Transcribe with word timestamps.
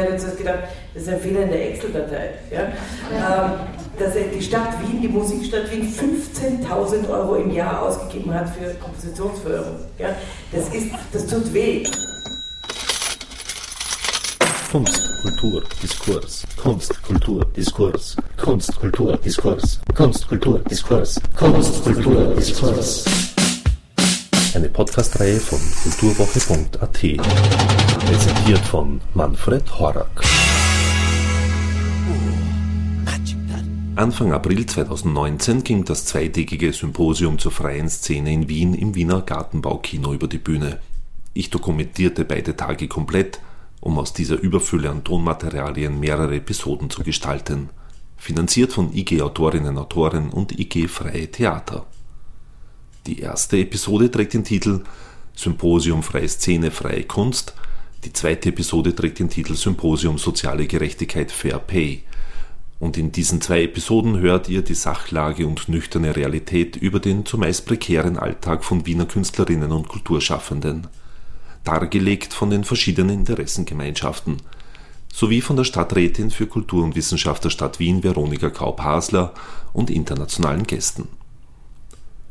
Veronika 0.00 0.02
hat 0.02 0.10
jetzt 0.10 0.38
gedacht, 0.38 0.58
das 0.94 1.02
ist 1.02 1.08
ein 1.08 1.20
Fehler 1.20 1.42
in 1.42 1.50
der 1.50 1.70
Excel-Datei. 1.70 2.30
Ja? 2.50 2.62
Ähm, 2.62 3.52
dass 3.98 4.14
die 4.14 4.42
Stadt 4.42 4.74
Wien, 4.82 5.02
die 5.02 5.08
Musikstadt 5.08 5.70
Wien, 5.70 5.92
15.000 5.92 7.08
Euro 7.10 7.36
im 7.36 7.50
Jahr 7.52 7.82
ausgegeben 7.82 8.32
hat 8.32 8.48
für 8.48 8.74
Kompositionsförderung. 8.74 9.76
Ja? 9.98 10.08
Das, 10.52 10.68
ist, 10.68 10.90
das 11.12 11.26
tut 11.26 11.52
weh. 11.52 11.84
Kunst, 14.70 15.02
Kultur, 15.22 15.62
Diskurs. 15.82 16.44
Kunst, 16.56 17.02
Kultur, 17.02 17.44
Diskurs. 17.56 18.16
Kunst, 18.36 18.76
Kultur, 18.78 19.16
Diskurs. 19.18 19.80
Kunst, 19.94 20.28
Kultur, 20.28 20.60
Diskurs. 20.60 21.20
Kunst, 21.36 21.82
Kultur, 21.84 22.34
Diskurs. 22.36 23.19
Eine 24.54 24.68
Podcastreihe 24.68 25.38
von 25.38 25.58
kulturwoche.at. 25.82 26.92
Präsentiert 28.06 28.58
von 28.60 29.00
Manfred 29.14 29.78
Horak. 29.78 30.24
Anfang 33.96 34.32
April 34.32 34.66
2019 34.66 35.62
ging 35.62 35.84
das 35.84 36.06
zweitägige 36.06 36.72
Symposium 36.72 37.38
zur 37.38 37.52
freien 37.52 37.88
Szene 37.88 38.32
in 38.32 38.48
Wien 38.48 38.74
im 38.74 38.94
Wiener 38.94 39.20
Gartenbaukino 39.22 40.12
über 40.14 40.26
die 40.26 40.38
Bühne. 40.38 40.80
Ich 41.34 41.50
dokumentierte 41.50 42.24
beide 42.24 42.56
Tage 42.56 42.88
komplett 42.88 43.40
um 43.80 43.98
aus 43.98 44.12
dieser 44.12 44.38
Überfülle 44.38 44.90
an 44.90 45.04
Tonmaterialien 45.04 45.98
mehrere 45.98 46.36
Episoden 46.36 46.90
zu 46.90 47.02
gestalten, 47.02 47.70
finanziert 48.16 48.72
von 48.72 48.92
IG 48.92 49.22
Autorinnen 49.22 49.78
Autoren 49.78 50.30
und 50.30 50.58
IG 50.58 50.88
Freie 50.88 51.30
Theater. 51.30 51.86
Die 53.06 53.20
erste 53.20 53.58
Episode 53.58 54.10
trägt 54.10 54.34
den 54.34 54.44
Titel 54.44 54.82
Symposium 55.34 56.02
Freie 56.02 56.28
Szene, 56.28 56.70
Freie 56.70 57.04
Kunst, 57.04 57.54
die 58.04 58.12
zweite 58.12 58.48
Episode 58.48 58.94
trägt 58.94 59.18
den 59.18 59.28
Titel 59.28 59.54
Symposium 59.54 60.16
Soziale 60.18 60.66
Gerechtigkeit 60.66 61.30
Fair 61.30 61.58
Pay. 61.58 62.02
Und 62.78 62.96
in 62.96 63.12
diesen 63.12 63.42
zwei 63.42 63.64
Episoden 63.64 64.18
hört 64.18 64.48
ihr 64.48 64.62
die 64.62 64.74
Sachlage 64.74 65.46
und 65.46 65.68
nüchterne 65.68 66.16
Realität 66.16 66.76
über 66.76 66.98
den 66.98 67.26
zumeist 67.26 67.66
prekären 67.66 68.18
Alltag 68.18 68.64
von 68.64 68.86
Wiener 68.86 69.04
Künstlerinnen 69.04 69.70
und 69.70 69.88
Kulturschaffenden 69.88 70.86
dargelegt 71.64 72.32
von 72.32 72.48
den 72.48 72.64
verschiedenen 72.64 73.20
Interessengemeinschaften, 73.20 74.38
sowie 75.12 75.40
von 75.42 75.56
der 75.56 75.64
Stadträtin 75.64 76.30
für 76.30 76.46
Kultur 76.46 76.84
und 76.84 76.96
Wissenschaft 76.96 77.44
der 77.44 77.50
Stadt 77.50 77.78
Wien 77.78 78.02
Veronika 78.02 78.48
Kaup-Hasler 78.48 79.34
und 79.74 79.90
internationalen 79.90 80.62
Gästen. 80.62 81.08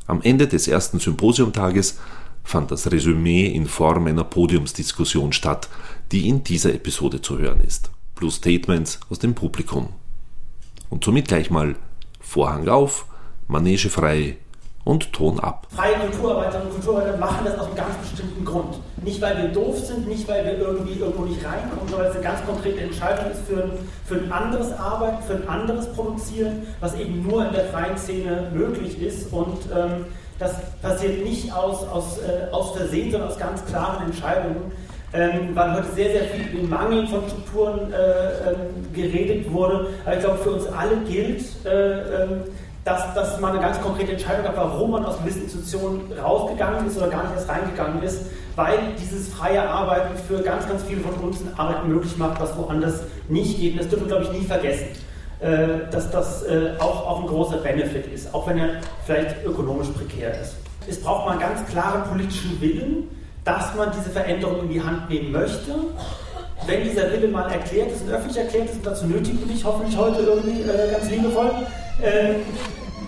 Am 0.10 0.24
Ende 0.24 0.48
des 0.48 0.68
ersten 0.68 0.98
Symposiumtages 0.98 2.00
fand 2.44 2.72
das 2.72 2.92
Resümee 2.92 3.46
in 3.46 3.68
Form 3.68 4.08
einer 4.08 4.24
Podiumsdiskussion 4.24 5.34
statt, 5.34 5.70
die 6.12 6.28
in 6.28 6.44
dieser 6.44 6.74
Episode 6.74 7.22
zu 7.22 7.38
hören 7.38 7.60
ist, 7.60 7.92
plus 8.16 8.38
Statements 8.38 9.00
aus 9.12 9.20
dem 9.20 9.36
Publikum. 9.36 9.90
Und 10.90 11.04
somit 11.04 11.28
gleich 11.28 11.52
mal 11.52 11.76
Vorhang 12.20 12.68
auf, 12.68 13.06
Manege 13.48 13.90
frei, 13.90 14.38
und 14.86 15.12
Ton 15.14 15.40
ab. 15.40 15.68
Freie 15.70 15.96
Kulturarbeiterinnen 15.96 16.68
und 16.68 16.74
Kulturarbeiter 16.76 17.18
machen 17.18 17.46
das 17.46 17.60
aus 17.60 17.68
einem 17.68 17.76
ganz 17.76 17.96
bestimmten 17.98 18.46
Grund. 18.46 18.80
Nicht, 19.04 19.22
weil 19.22 19.38
wir 19.38 19.50
doof 19.50 19.78
sind, 19.78 20.08
nicht, 20.08 20.28
weil 20.28 20.46
wir 20.46 20.58
irgendwie 20.58 21.00
irgendwo 21.00 21.24
nicht 21.24 21.46
reinkommen, 21.46 21.88
sondern 21.88 22.00
weil 22.00 22.10
es 22.10 22.16
eine 22.16 22.24
ganz 22.24 22.46
konkrete 22.46 22.80
Entscheidung 22.82 23.32
ist 23.32 23.42
für 23.48 23.64
ein, 23.64 23.72
für 24.06 24.16
ein 24.16 24.32
anderes 24.32 24.72
Arbeiten, 24.74 25.24
für 25.24 25.36
ein 25.36 25.48
anderes 25.48 25.92
Produzieren, 25.94 26.68
was 26.80 26.96
eben 26.96 27.28
nur 27.28 27.46
in 27.46 27.54
der 27.54 27.66
freien 27.66 27.98
Szene 27.98 28.50
möglich 28.54 29.02
ist. 29.02 29.32
Und 29.32 29.58
ähm, 29.76 30.06
das 30.40 30.54
passiert 30.82 31.24
nicht 31.24 31.54
aus, 31.54 31.88
aus, 31.88 32.18
äh, 32.20 32.52
aus 32.52 32.76
Versehen, 32.76 33.12
sondern 33.12 33.30
aus 33.30 33.38
ganz 33.38 33.66
klaren 33.66 34.06
Entscheidungen. 34.06 34.72
Ähm, 35.12 35.56
weil 35.56 35.74
heute 35.74 35.92
sehr, 35.96 36.12
sehr 36.12 36.24
viel 36.26 36.46
über 36.50 36.62
den 36.62 36.70
Mangel 36.70 37.08
von 37.08 37.22
Strukturen 37.28 37.92
äh, 37.92 38.52
ähm, 38.52 38.94
geredet 38.94 39.52
wurde. 39.52 39.88
Aber 40.06 40.16
ich 40.16 40.20
glaube, 40.20 40.38
für 40.38 40.52
uns 40.52 40.68
alle 40.68 40.98
gilt, 41.08 41.44
äh, 41.66 42.24
ähm, 42.24 42.44
dass, 42.86 43.14
dass 43.14 43.40
man 43.40 43.52
eine 43.52 43.62
ganz 43.62 43.80
konkrete 43.82 44.14
Entscheidung 44.14 44.46
gab, 44.46 44.58
warum 44.58 44.92
man 44.92 45.06
aus 45.06 45.20
gewissen 45.20 45.44
Institutionen 45.44 46.12
rausgegangen 46.14 46.88
ist 46.88 46.98
oder 46.98 47.08
gar 47.08 47.24
nicht 47.24 47.36
erst 47.36 47.50
reingegangen 47.50 48.02
ist, 48.04 48.26
weil 48.56 48.78
dieses 49.00 49.30
freie 49.30 49.62
Arbeiten 49.62 50.18
für 50.28 50.42
ganz, 50.42 50.68
ganz 50.68 50.84
viele 50.84 51.02
von 51.02 51.14
uns 51.16 51.42
eine 51.42 51.58
Arbeit 51.60 51.88
möglich 51.88 52.18
macht, 52.18 52.40
was 52.42 52.58
woanders 52.58 53.02
nicht 53.28 53.60
geht. 53.60 53.74
Und 53.74 53.82
das 53.82 53.90
dürfen 53.90 54.10
wir, 54.10 54.18
glaube 54.18 54.34
ich, 54.34 54.42
nie 54.42 54.46
vergessen, 54.46 54.88
äh, 55.40 55.90
dass 55.92 56.10
das 56.12 56.44
äh, 56.44 56.72
auch, 56.80 57.08
auch 57.08 57.22
ein 57.22 57.28
großer 57.28 57.58
Benefit 57.58 58.08
ist, 58.08 58.34
auch 58.34 58.48
wenn 58.48 58.58
er 58.58 58.70
vielleicht 59.06 59.46
ökonomisch 59.46 59.90
prekär 59.90 60.40
ist. 60.42 60.56
Es 60.88 61.02
braucht 61.02 61.30
einen 61.30 61.40
ganz 61.40 61.66
klaren 61.70 62.04
politischen 62.10 62.60
Willen, 62.60 63.10
dass 63.44 63.74
man 63.76 63.92
diese 63.92 64.10
Veränderung 64.10 64.62
in 64.64 64.70
die 64.70 64.82
Hand 64.82 65.10
nehmen 65.10 65.32
möchte. 65.32 65.76
Wenn 66.68 66.84
dieser 66.84 67.12
Wille 67.12 67.28
mal 67.30 67.50
erklärt 67.50 67.92
ist 67.92 68.02
und 68.02 68.10
öffentlich 68.10 68.38
erklärt 68.38 68.70
ist, 68.70 68.76
und 68.76 68.86
dazu 68.86 69.06
nötigen 69.06 69.40
wir 69.40 69.54
dich 69.54 69.64
hoffentlich 69.64 69.98
heute 69.98 70.22
irgendwie 70.22 70.62
äh, 70.62 70.92
ganz 70.92 71.10
liebevoll, 71.10 71.52
ähm, 72.04 72.36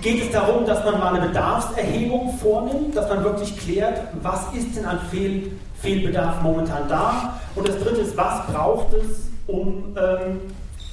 geht 0.02 0.24
es 0.24 0.32
darum, 0.32 0.66
dass 0.66 0.84
man 0.84 1.00
mal 1.00 1.16
eine 1.16 1.28
Bedarfserhebung 1.28 2.38
vornimmt, 2.40 2.96
dass 2.96 3.10
man 3.10 3.24
wirklich 3.24 3.56
klärt, 3.58 4.02
was 4.22 4.54
ist 4.54 4.76
denn 4.76 4.86
an 4.86 5.00
Fehl, 5.12 5.52
Fehlbedarf 5.82 6.42
momentan 6.42 6.88
da. 6.90 7.40
Und 7.56 7.68
das 7.68 7.78
Dritte 7.80 8.02
ist, 8.02 8.18
was 8.18 8.46
braucht 8.48 8.94
es, 8.94 9.30
um 9.48 9.96
ähm, 9.98 10.40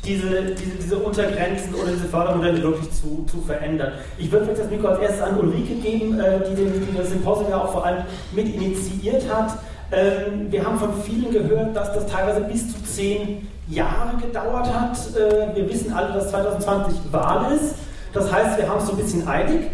diese, 0.04 0.54
diese, 0.54 0.76
diese 0.82 0.98
Untergrenzen 0.98 1.74
oder 1.74 1.92
diese 1.92 2.06
Fördermodelle 2.06 2.62
wirklich 2.62 2.90
zu, 2.92 3.24
zu 3.30 3.40
verändern. 3.42 3.92
Ich 4.16 4.30
würde 4.30 4.46
vielleicht 4.46 4.62
das 4.62 4.70
Mikro 4.70 4.88
als 4.88 5.00
erstes 5.00 5.22
an 5.22 5.38
Ulrike 5.38 5.74
geben, 5.74 6.20
äh, 6.20 6.40
die, 6.48 6.54
den, 6.54 6.86
die 6.86 6.96
das 6.96 7.10
Symposium 7.10 7.50
ja 7.50 7.58
auch 7.62 7.72
vor 7.72 7.84
allem 7.84 8.04
mit 8.32 8.54
initiiert 8.54 9.24
hat. 9.32 9.58
Ähm, 9.90 10.50
wir 10.50 10.64
haben 10.64 10.78
von 10.78 10.90
vielen 11.02 11.30
gehört, 11.32 11.74
dass 11.74 11.92
das 11.94 12.06
teilweise 12.06 12.40
bis 12.42 12.72
zu 12.72 12.82
zehn 12.84 13.48
Jahre 13.68 14.16
gedauert 14.20 14.72
hat. 14.72 14.98
Äh, 15.16 15.54
wir 15.56 15.68
wissen 15.68 15.92
alle, 15.92 16.12
dass 16.12 16.30
2020 16.30 17.12
Wahl 17.12 17.52
ist. 17.54 17.74
Das 18.12 18.32
heißt, 18.32 18.58
wir 18.58 18.68
haben 18.68 18.78
es 18.78 18.86
so 18.86 18.92
ein 18.92 18.98
bisschen 18.98 19.26
eilig. 19.26 19.66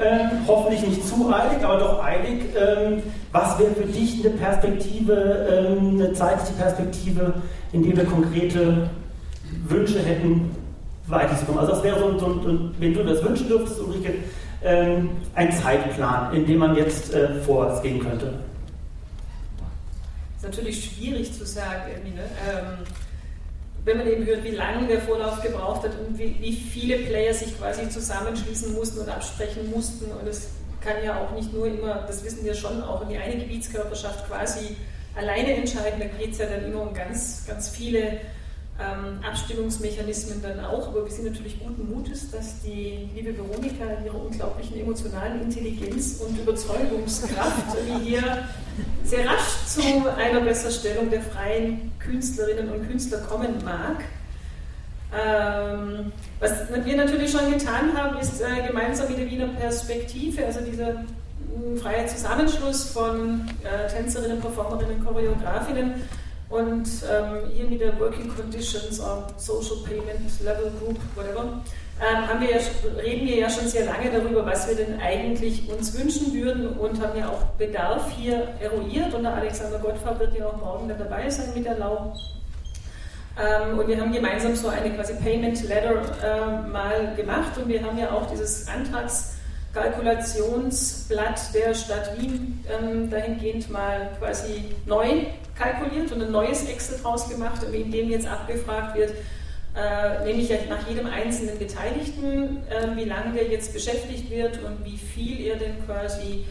Ähm, 0.00 0.30
hoffentlich 0.46 0.80
nicht 0.82 1.08
zu 1.08 1.32
eilig, 1.32 1.64
aber 1.64 1.78
doch 1.78 2.04
eilig. 2.04 2.44
Ähm, 2.56 3.02
was 3.32 3.58
wäre 3.58 3.72
für 3.72 3.86
dich 3.86 4.24
eine 4.24 4.34
Perspektive, 4.34 5.12
ähm, 5.50 5.94
eine 5.94 6.12
zeitliche 6.12 6.52
Perspektive, 6.52 7.34
in 7.72 7.82
der 7.82 7.96
wir 7.96 8.04
konkrete 8.04 8.88
Wünsche 9.66 9.98
hätten, 9.98 10.54
weiterzukommen? 11.08 11.60
Also 11.60 11.72
das 11.72 11.82
wäre 11.82 11.98
so, 11.98 12.18
so, 12.18 12.42
so 12.42 12.70
wenn 12.78 12.94
du 12.94 13.02
das 13.02 13.24
wünschen 13.24 13.48
dürftest, 13.48 13.80
Ulrike, 13.80 14.14
ähm, 14.62 15.10
ein 15.34 15.52
Zeitplan, 15.52 16.34
in 16.34 16.46
dem 16.46 16.58
man 16.58 16.76
jetzt 16.76 17.12
äh, 17.12 17.40
vorgehen 17.42 17.98
könnte. 17.98 18.34
Das 20.40 20.50
ist 20.50 20.56
natürlich 20.56 20.84
schwierig 20.84 21.32
zu 21.36 21.44
sagen. 21.44 21.90
Ne? 22.14 22.22
Wenn 23.88 23.96
man 23.96 24.06
eben 24.06 24.26
hört, 24.26 24.44
wie 24.44 24.50
lange 24.50 24.86
der 24.86 25.00
Vorlauf 25.00 25.40
gebraucht 25.40 25.82
hat 25.82 25.92
und 25.98 26.18
wie, 26.18 26.36
wie, 26.40 26.52
viele 26.52 26.98
Player 26.98 27.32
sich 27.32 27.58
quasi 27.58 27.88
zusammenschließen 27.88 28.74
mussten 28.74 28.98
und 28.98 29.08
absprechen 29.08 29.70
mussten. 29.70 30.12
Und 30.12 30.28
es 30.28 30.48
kann 30.82 30.96
ja 31.02 31.18
auch 31.18 31.34
nicht 31.34 31.54
nur 31.54 31.68
immer, 31.68 32.04
das 32.06 32.22
wissen 32.22 32.44
wir 32.44 32.52
schon, 32.52 32.82
auch 32.82 33.00
in 33.00 33.08
die 33.08 33.16
eine 33.16 33.36
Gebietskörperschaft 33.36 34.28
quasi 34.28 34.76
alleine 35.16 35.54
entscheiden. 35.54 36.00
Da 36.00 36.04
geht 36.04 36.32
es 36.32 36.38
ja 36.38 36.44
dann 36.44 36.66
immer 36.66 36.82
um 36.82 36.92
ganz, 36.92 37.46
ganz 37.46 37.70
viele 37.70 38.20
ähm, 38.78 39.24
Abstimmungsmechanismen 39.24 40.40
dann 40.42 40.64
auch. 40.64 40.88
Aber 40.88 41.04
wir 41.04 41.10
sind 41.10 41.26
natürlich 41.26 41.58
guten 41.58 41.90
Mutes, 41.90 42.30
dass 42.30 42.60
die 42.62 43.08
liebe 43.14 43.36
Veronika 43.36 43.84
in 43.98 44.06
ihrer 44.06 44.24
unglaublichen 44.24 44.80
emotionalen 44.80 45.42
Intelligenz 45.42 46.20
und 46.20 46.38
Überzeugungskraft 46.38 47.76
hier 48.02 48.44
sehr 49.04 49.26
rasch 49.26 49.66
zu 49.66 49.82
einer 50.16 50.40
Besserstellung 50.40 51.10
der 51.10 51.22
freien 51.22 51.92
Künstlerinnen 51.98 52.70
und 52.70 52.88
Künstler 52.88 53.18
kommen 53.18 53.62
mag. 53.64 54.04
Ähm, 55.10 56.12
was 56.38 56.52
wir 56.84 56.96
natürlich 56.96 57.32
schon 57.32 57.50
getan 57.50 57.96
haben, 57.96 58.18
ist 58.18 58.42
äh, 58.42 58.66
gemeinsam 58.66 59.08
mit 59.08 59.18
der 59.18 59.30
Wiener 59.30 59.48
Perspektive, 59.48 60.44
also 60.44 60.60
dieser 60.60 61.04
freie 61.80 62.06
Zusammenschluss 62.06 62.90
von 62.90 63.48
äh, 63.64 63.88
Tänzerinnen, 63.88 64.40
Performerinnen, 64.40 65.04
Choreografinnen, 65.04 65.94
und 66.50 66.88
ähm, 67.10 67.50
hier 67.52 67.66
mit 67.66 67.80
der 67.80 67.98
Working 68.00 68.34
Conditions 68.34 69.00
or 69.00 69.26
Social 69.36 69.76
Payment 69.84 70.40
Level 70.42 70.72
Group, 70.80 70.98
whatever, 71.14 71.60
ähm, 72.00 72.40
wir 72.40 72.50
ja, 72.50 72.58
reden 73.02 73.26
wir 73.26 73.36
ja 73.36 73.50
schon 73.50 73.66
sehr 73.66 73.84
lange 73.84 74.08
darüber, 74.10 74.46
was 74.46 74.66
wir 74.68 74.76
denn 74.76 75.00
eigentlich 75.00 75.68
uns 75.68 75.98
wünschen 75.98 76.32
würden 76.32 76.78
und 76.78 77.02
haben 77.02 77.18
ja 77.18 77.28
auch 77.28 77.42
Bedarf 77.58 78.12
hier 78.16 78.54
eruiert. 78.60 79.12
Und 79.14 79.24
der 79.24 79.34
Alexander 79.34 79.80
Gottfried 79.80 80.20
wird 80.20 80.38
ja 80.38 80.46
auch 80.46 80.56
morgen 80.58 80.88
dabei 80.88 81.28
sein 81.28 81.52
mit 81.54 81.66
der 81.66 81.76
Lau. 81.76 82.14
Ähm, 83.36 83.76
und 83.78 83.88
wir 83.88 84.00
haben 84.00 84.12
gemeinsam 84.12 84.54
so 84.54 84.68
eine 84.68 84.94
quasi 84.94 85.14
Payment 85.14 85.68
Letter 85.68 86.02
äh, 86.22 86.62
mal 86.68 87.16
gemacht 87.16 87.58
und 87.58 87.66
wir 87.68 87.82
haben 87.82 87.98
ja 87.98 88.12
auch 88.12 88.30
dieses 88.30 88.68
Antragskalkulationsblatt 88.68 91.52
der 91.54 91.74
Stadt 91.74 92.16
Wien 92.18 92.64
ähm, 92.68 93.10
dahingehend 93.10 93.70
mal 93.70 94.10
quasi 94.18 94.76
neu 94.86 95.26
kalkuliert 95.58 96.12
und 96.12 96.22
ein 96.22 96.30
neues 96.30 96.68
Excel 96.68 96.98
draus 97.02 97.28
gemacht, 97.28 97.62
in 97.72 97.90
dem 97.90 98.10
jetzt 98.10 98.26
abgefragt 98.26 98.96
wird, 98.96 99.12
äh, 99.74 100.24
nämlich 100.24 100.50
nach 100.68 100.88
jedem 100.88 101.06
einzelnen 101.06 101.58
Beteiligten, 101.58 102.62
äh, 102.68 102.96
wie 102.96 103.04
lange 103.04 103.34
der 103.34 103.48
jetzt 103.48 103.72
beschäftigt 103.72 104.30
wird 104.30 104.62
und 104.62 104.84
wie 104.84 104.96
viel 104.96 105.46
er 105.46 105.56
denn 105.56 105.84
quasi 105.84 106.44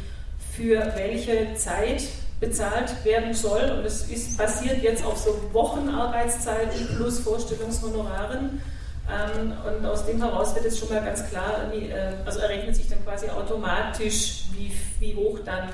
für 0.56 0.94
welche 0.96 1.54
Zeit 1.56 2.04
bezahlt 2.40 3.04
werden 3.04 3.34
soll. 3.34 3.72
Und 3.78 3.86
es 3.86 4.10
ist 4.10 4.38
basiert 4.38 4.82
jetzt 4.84 5.06
auf 5.06 5.18
so 5.18 5.40
Wochenarbeitszeiten 5.54 6.96
plus 6.96 7.20
Vorstellungshonoraren. 7.20 8.62
Ähm, 9.10 9.54
und 9.66 9.86
aus 9.86 10.06
dem 10.06 10.22
heraus 10.22 10.54
wird 10.54 10.66
jetzt 10.66 10.80
schon 10.80 10.90
mal 10.90 11.02
ganz 11.04 11.28
klar, 11.30 11.72
äh, 11.74 12.14
also 12.26 12.40
errechnet 12.40 12.76
sich 12.76 12.90
dann 12.90 13.04
quasi 13.06 13.30
automatisch, 13.30 14.44
wie, 14.52 14.72
wie 15.00 15.16
hoch 15.16 15.40
dann 15.46 15.70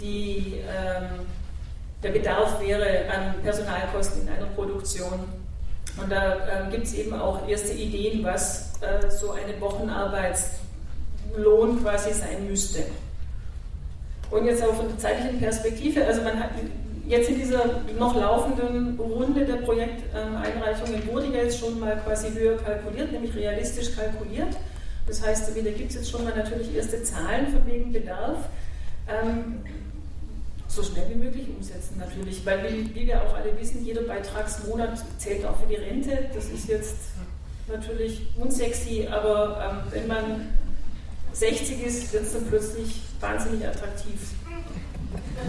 die, 0.00 0.56
ähm, 0.68 1.26
der 2.02 2.10
Bedarf 2.10 2.60
wäre 2.60 3.10
an 3.10 3.40
Personalkosten 3.42 4.22
in 4.22 4.28
einer 4.28 4.46
Produktion. 4.46 5.20
Und 6.00 6.10
da 6.10 6.34
äh, 6.34 6.70
gibt 6.70 6.86
es 6.86 6.94
eben 6.94 7.12
auch 7.12 7.46
erste 7.46 7.72
Ideen, 7.72 8.24
was 8.24 8.72
äh, 8.80 9.10
so 9.10 9.32
eine 9.32 9.60
Wochenarbeitslohn 9.60 11.82
quasi 11.82 12.12
sein 12.12 12.48
müsste. 12.48 12.84
Und 14.30 14.46
jetzt 14.46 14.62
auch 14.62 14.74
von 14.74 14.88
der 14.88 14.98
zeitlichen 14.98 15.38
Perspektive, 15.38 16.06
also 16.06 16.22
man 16.22 16.40
hat 16.40 16.50
jetzt 17.06 17.28
in 17.28 17.38
dieser 17.38 17.82
noch 17.98 18.16
laufenden 18.16 18.98
Runde 18.98 19.44
der 19.44 19.56
Projekteinreichungen 19.56 21.06
wurde 21.06 21.26
ja 21.26 21.42
jetzt 21.42 21.58
schon 21.58 21.78
mal 21.78 21.98
quasi 21.98 22.32
höher 22.32 22.56
kalkuliert, 22.56 23.12
nämlich 23.12 23.36
realistisch 23.36 23.94
kalkuliert. 23.94 24.56
Das 25.06 25.24
heißt, 25.24 25.54
da 25.54 25.70
gibt 25.70 25.90
es 25.90 25.96
jetzt 25.96 26.10
schon 26.10 26.24
mal 26.24 26.34
natürlich 26.34 26.74
erste 26.74 27.02
Zahlen 27.02 27.48
von 27.48 27.66
wegen 27.66 27.92
Bedarf. 27.92 28.38
Ähm, 29.08 29.62
so 30.74 30.82
schnell 30.82 31.04
wie 31.10 31.16
möglich 31.16 31.48
umsetzen 31.54 31.98
natürlich, 31.98 32.44
weil 32.46 32.64
wie, 32.64 32.94
wie, 32.94 33.06
wir 33.06 33.22
auch 33.22 33.34
alle 33.34 33.58
wissen, 33.60 33.84
jeder 33.84 34.02
Beitragsmonat 34.02 35.04
zählt 35.18 35.44
auch 35.44 35.58
für 35.60 35.66
die 35.66 35.74
Rente. 35.74 36.30
Das 36.34 36.46
ist 36.46 36.66
jetzt 36.66 36.96
natürlich 37.68 38.26
unsexy, 38.38 39.06
aber 39.10 39.84
ähm, 39.84 39.92
wenn 39.92 40.06
man 40.06 40.48
60 41.34 41.84
ist, 41.84 42.12
wird 42.12 42.24
es 42.24 42.32
dann 42.32 42.46
plötzlich 42.46 43.02
wahnsinnig 43.20 43.66
attraktiv. 43.66 44.18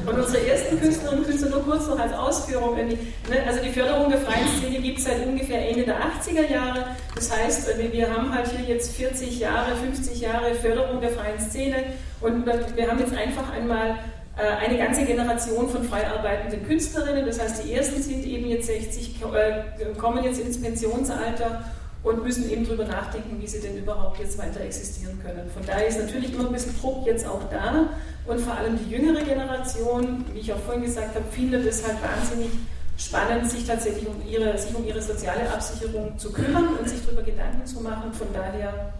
Und 0.05 0.19
unsere 0.19 0.45
ersten 0.45 0.77
Künstlerinnen 0.77 1.23
und 1.23 1.29
Künstler, 1.29 1.49
nur 1.51 1.63
kurz 1.63 1.87
noch 1.87 1.99
als 1.99 2.11
Ausführung, 2.11 2.75
die, 2.75 2.95
ne, 3.31 3.43
also 3.47 3.61
die 3.63 3.69
Förderung 3.69 4.09
der 4.09 4.19
freien 4.19 4.47
Szene 4.57 4.81
gibt 4.81 4.97
es 4.97 5.05
seit 5.05 5.25
ungefähr 5.25 5.69
Ende 5.69 5.83
der 5.83 5.99
80er 5.99 6.51
Jahre. 6.51 6.87
Das 7.15 7.31
heißt, 7.33 7.69
äh, 7.69 7.91
wir 7.93 8.13
haben 8.13 8.33
halt 8.33 8.49
hier 8.49 8.75
jetzt 8.75 8.93
40 8.93 9.39
Jahre, 9.39 9.73
50 9.77 10.19
Jahre 10.19 10.53
Förderung 10.55 10.99
der 10.99 11.11
freien 11.11 11.39
Szene 11.39 11.75
und 12.19 12.45
wir 12.45 12.89
haben 12.89 12.99
jetzt 12.99 13.13
einfach 13.13 13.53
einmal 13.53 13.99
eine 14.41 14.77
ganze 14.77 15.05
Generation 15.05 15.69
von 15.69 15.83
frei 15.83 16.07
arbeitenden 16.07 16.65
Künstlerinnen. 16.65 17.25
Das 17.25 17.39
heißt, 17.39 17.63
die 17.63 17.73
ersten 17.73 18.01
sind 18.01 18.25
eben 18.25 18.47
jetzt 18.47 18.67
60, 18.67 19.21
äh, 19.21 19.93
kommen 19.97 20.23
jetzt 20.23 20.39
ins 20.39 20.59
Pensionsalter 20.59 21.63
und 22.03 22.23
müssen 22.23 22.49
eben 22.49 22.65
darüber 22.65 22.85
nachdenken, 22.85 23.41
wie 23.41 23.47
sie 23.47 23.61
denn 23.61 23.77
überhaupt 23.77 24.19
jetzt 24.19 24.37
weiter 24.37 24.61
existieren 24.61 25.19
können. 25.23 25.49
Von 25.51 25.65
daher 25.65 25.87
ist 25.87 25.99
natürlich 25.99 26.33
immer 26.33 26.47
ein 26.47 26.53
bisschen 26.53 26.77
Druck 26.79 27.05
jetzt 27.05 27.25
auch 27.25 27.41
da 27.49 27.89
und 28.25 28.39
vor 28.39 28.55
allem 28.55 28.77
die 28.77 28.91
jüngere 28.91 29.23
Generation, 29.23 30.25
wie 30.33 30.39
ich 30.39 30.51
auch 30.51 30.59
vorhin 30.59 30.83
gesagt 30.83 31.15
habe, 31.15 31.25
findet 31.31 31.65
es 31.65 31.85
halt 31.85 31.97
wahnsinnig 32.01 32.49
spannend, 32.97 33.49
sich 33.49 33.65
tatsächlich 33.65 34.07
um 34.07 34.15
ihre, 34.29 34.57
sich 34.57 34.75
um 34.75 34.85
ihre 34.85 35.01
soziale 35.01 35.49
Absicherung 35.51 36.17
zu 36.17 36.31
kümmern 36.31 36.75
und 36.79 36.89
sich 36.89 37.03
darüber 37.05 37.23
Gedanken 37.23 37.65
zu 37.65 37.81
machen. 37.81 38.13
Von 38.13 38.27
daher 38.33 38.93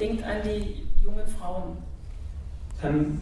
denkt 0.00 0.24
an 0.24 0.38
die 0.44 0.86
jungen 1.02 1.26
Frauen. 1.38 1.76
Ähm, 2.82 3.20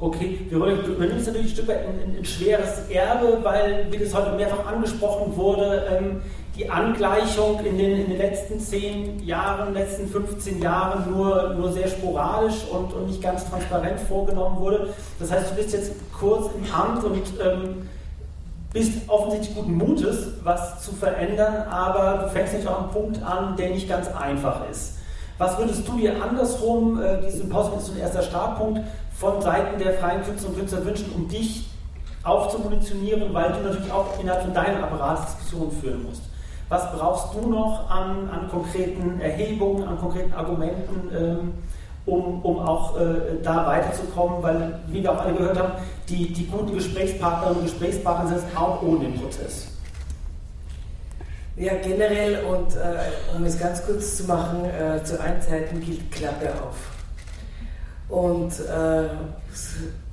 Okay, 0.00 0.46
wir 0.48 0.58
übernehmen 0.58 1.24
natürlich 1.26 1.46
ein 1.46 1.48
Stück 1.48 1.66
weit 1.66 1.80
ein, 1.80 2.16
ein, 2.16 2.24
schweres 2.24 2.88
Erbe, 2.88 3.40
weil, 3.42 3.88
wie 3.90 3.98
das 3.98 4.14
heute 4.14 4.36
mehrfach 4.36 4.64
angesprochen 4.64 5.36
wurde, 5.36 5.88
ähm, 5.90 6.22
die 6.56 6.70
Angleichung 6.70 7.58
in 7.64 7.76
den, 7.76 7.98
in 7.98 8.08
den 8.10 8.18
letzten 8.18 8.60
zehn 8.60 9.18
Jahren, 9.24 9.74
letzten 9.74 10.06
15 10.06 10.62
Jahren 10.62 11.10
nur, 11.10 11.54
nur 11.54 11.72
sehr 11.72 11.88
sporadisch 11.88 12.64
und, 12.72 12.92
und 12.92 13.08
nicht 13.08 13.20
ganz 13.20 13.48
transparent 13.50 13.98
vorgenommen 13.98 14.60
wurde. 14.60 14.90
Das 15.18 15.32
heißt, 15.32 15.50
du 15.50 15.56
bist 15.56 15.72
jetzt 15.72 15.90
kurz 16.16 16.48
im 16.54 16.72
Amt 16.72 17.02
und 17.02 17.16
ähm, 17.44 17.88
bist 18.72 18.92
offensichtlich 19.08 19.56
guten 19.56 19.74
Mutes, 19.74 20.28
was 20.44 20.80
zu 20.80 20.92
verändern, 20.92 21.66
aber 21.68 22.22
du 22.22 22.28
fängst 22.28 22.54
nicht 22.54 22.68
auch 22.68 22.82
einen 22.82 22.90
Punkt 22.90 23.20
an, 23.20 23.56
der 23.56 23.70
nicht 23.70 23.88
ganz 23.88 24.06
einfach 24.14 24.68
ist. 24.70 24.97
Was 25.38 25.56
würdest 25.56 25.86
du 25.86 25.96
dir 25.96 26.20
andersrum, 26.22 27.00
äh, 27.00 27.20
dieses 27.20 27.40
Symposium 27.40 27.78
ist 27.78 27.90
ein 27.90 27.98
erster 27.98 28.22
Startpunkt, 28.22 28.80
von 29.14 29.40
Seiten 29.40 29.78
der 29.78 29.94
freien 29.94 30.22
Künstler 30.24 30.50
und 30.50 30.58
Künstler 30.58 30.84
wünschen, 30.84 31.12
um 31.14 31.28
dich 31.28 31.68
aufzumunitionieren, 32.24 33.32
weil 33.32 33.52
du 33.52 33.60
natürlich 33.60 33.92
auch 33.92 34.18
innerhalb 34.20 34.42
von 34.42 34.52
deinem 34.52 34.82
Apparat 34.82 35.28
Diskussionen 35.28 35.70
führen 35.70 36.04
musst. 36.04 36.22
Was 36.68 36.92
brauchst 36.92 37.34
du 37.34 37.48
noch 37.48 37.88
an, 37.88 38.28
an 38.30 38.48
konkreten 38.50 39.20
Erhebungen, 39.20 39.86
an 39.86 39.98
konkreten 39.98 40.34
Argumenten, 40.34 41.10
ähm, 41.16 41.54
um, 42.04 42.44
um 42.44 42.58
auch 42.58 42.98
äh, 42.98 43.40
da 43.42 43.64
weiterzukommen? 43.66 44.42
Weil, 44.42 44.80
wie 44.88 45.02
wir 45.02 45.12
auch 45.12 45.20
alle 45.20 45.34
gehört 45.34 45.58
haben, 45.58 45.72
die, 46.08 46.32
die 46.32 46.46
guten 46.46 46.74
Gesprächspartnerinnen 46.74 47.60
und 47.60 47.64
Gesprächspartner 47.64 48.38
sind 48.38 48.56
auch 48.56 48.82
ohne 48.82 49.00
den 49.00 49.20
Prozess. 49.20 49.68
Ja, 51.58 51.72
generell 51.82 52.44
und 52.44 52.76
äh, 52.76 53.36
um 53.36 53.44
es 53.44 53.58
ganz 53.58 53.84
kurz 53.84 54.18
zu 54.18 54.24
machen, 54.24 54.64
äh, 54.64 55.02
zu 55.02 55.20
allen 55.20 55.42
Zeiten 55.42 55.80
gilt 55.80 56.08
Klappe 56.12 56.52
auf 56.62 56.76
und 58.08 58.52
äh, 58.60 59.08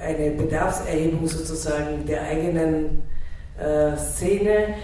eine 0.03 0.31
Bedarfserhebung 0.31 1.27
sozusagen 1.27 2.03
der 2.07 2.23
eigenen 2.23 3.03
äh, 3.59 3.95
Szene 3.95 4.75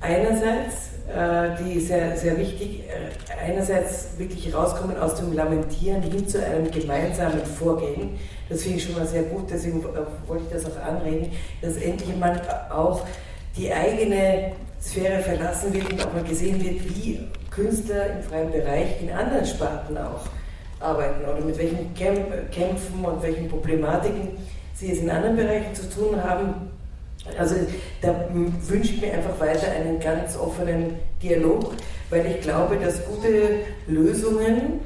einerseits, 0.00 0.90
äh, 1.12 1.56
die 1.60 1.80
sehr, 1.80 2.16
sehr 2.16 2.38
wichtig, 2.38 2.84
äh, 2.84 3.50
einerseits 3.50 4.10
wirklich 4.16 4.54
rauskommen 4.54 4.96
aus 4.96 5.16
dem 5.16 5.32
Lamentieren 5.32 6.02
hin 6.02 6.26
zu 6.26 6.44
einem 6.44 6.70
gemeinsamen 6.70 7.44
Vorgehen. 7.44 8.16
Das 8.48 8.62
finde 8.62 8.78
ich 8.78 8.84
schon 8.84 8.94
mal 8.94 9.06
sehr 9.06 9.24
gut, 9.24 9.50
deswegen 9.50 9.84
wollte 10.26 10.44
ich 10.44 10.52
das 10.52 10.66
auch 10.66 10.80
anreden, 10.82 11.32
dass 11.60 11.76
endlich 11.76 12.16
man 12.16 12.40
auch 12.70 13.04
die 13.56 13.72
eigene 13.72 14.52
Sphäre 14.82 15.22
verlassen 15.22 15.72
wird 15.74 15.92
und 15.92 16.04
auch 16.04 16.12
mal 16.12 16.24
gesehen 16.24 16.62
wird, 16.62 16.84
wie 16.96 17.20
Künstler 17.50 18.16
im 18.16 18.22
freien 18.22 18.50
Bereich 18.50 19.00
in 19.02 19.10
anderen 19.10 19.44
Sparten 19.44 19.98
auch 19.98 20.26
arbeiten 20.80 21.22
oder 21.24 21.44
mit 21.44 21.58
welchen 21.58 21.94
Kämpfen 21.94 23.04
und 23.04 23.22
welchen 23.22 23.48
Problematiken 23.48 24.28
sie 24.74 24.92
es 24.92 25.00
in 25.00 25.10
anderen 25.10 25.36
Bereichen 25.36 25.74
zu 25.74 25.90
tun 25.90 26.22
haben. 26.22 26.70
Also 27.38 27.56
da 28.00 28.14
wünsche 28.32 28.94
ich 28.94 29.00
mir 29.02 29.12
einfach 29.12 29.38
weiter 29.38 29.70
einen 29.70 30.00
ganz 30.00 30.36
offenen 30.38 30.94
Dialog, 31.22 31.74
weil 32.08 32.24
ich 32.26 32.40
glaube, 32.40 32.76
dass 32.76 33.04
gute 33.04 33.60
Lösungen, 33.86 34.80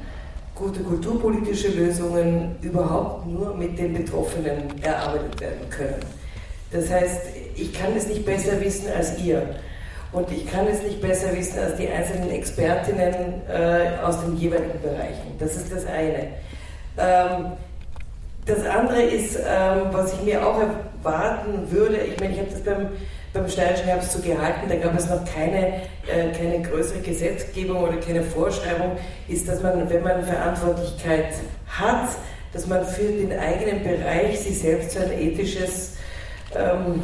gute 0.53 0.81
kulturpolitische 0.81 1.69
Lösungen 1.69 2.57
überhaupt 2.61 3.25
nur 3.27 3.55
mit 3.55 3.79
den 3.79 3.93
Betroffenen 3.93 4.83
erarbeitet 4.83 5.39
werden 5.39 5.69
können. 5.69 6.05
Das 6.71 6.89
heißt, 6.89 7.21
ich 7.55 7.71
kann 7.73 7.95
es 7.95 8.07
nicht 8.07 8.25
besser 8.25 8.59
wissen 8.59 8.87
als 8.93 9.17
ihr. 9.23 9.55
Und 10.15 10.31
ich 10.31 10.49
kann 10.49 10.65
es 10.65 10.81
nicht 10.81 11.01
besser 11.01 11.35
wissen 11.35 11.59
als 11.59 11.75
die 11.75 11.89
einzelnen 11.89 12.31
Expertinnen 12.31 13.41
äh, 13.49 14.01
aus 14.01 14.21
den 14.21 14.37
jeweiligen 14.37 14.81
Bereichen. 14.81 15.35
Das 15.39 15.57
ist 15.57 15.69
das 15.73 15.85
eine. 15.85 16.29
Ähm, 16.97 17.51
das 18.45 18.65
andere 18.65 19.01
ist, 19.01 19.35
ähm, 19.35 19.87
was 19.91 20.13
ich 20.13 20.21
mir 20.21 20.47
auch 20.47 20.61
erwarten 20.61 21.69
würde, 21.69 21.97
ich 21.97 22.17
meine, 22.17 22.31
ich 22.31 22.39
habe 22.39 22.49
das 22.49 22.61
beim, 22.61 22.87
beim 23.33 23.49
Steirischen 23.49 23.87
Herbst 23.87 24.13
so 24.13 24.19
gehalten, 24.19 24.69
da 24.69 24.75
gab 24.77 24.97
es 24.97 25.09
noch 25.09 25.25
keine, 25.25 25.81
äh, 26.07 26.31
keine 26.31 26.61
größere 26.61 26.99
Gesetzgebung 26.99 27.83
oder 27.83 27.97
keine 27.97 28.23
Vorschreibung, 28.23 28.91
ist, 29.27 29.49
dass 29.49 29.61
man, 29.61 29.89
wenn 29.89 30.03
man 30.03 30.23
Verantwortlichkeit 30.23 31.33
hat, 31.67 32.07
dass 32.53 32.67
man 32.67 32.85
für 32.85 33.11
den 33.11 33.37
eigenen 33.37 33.83
Bereich 33.83 34.39
sich 34.39 34.59
selbst 34.59 34.91
so 34.91 34.99
ein 34.99 35.11
ethisches 35.11 35.97
ähm, 36.55 37.01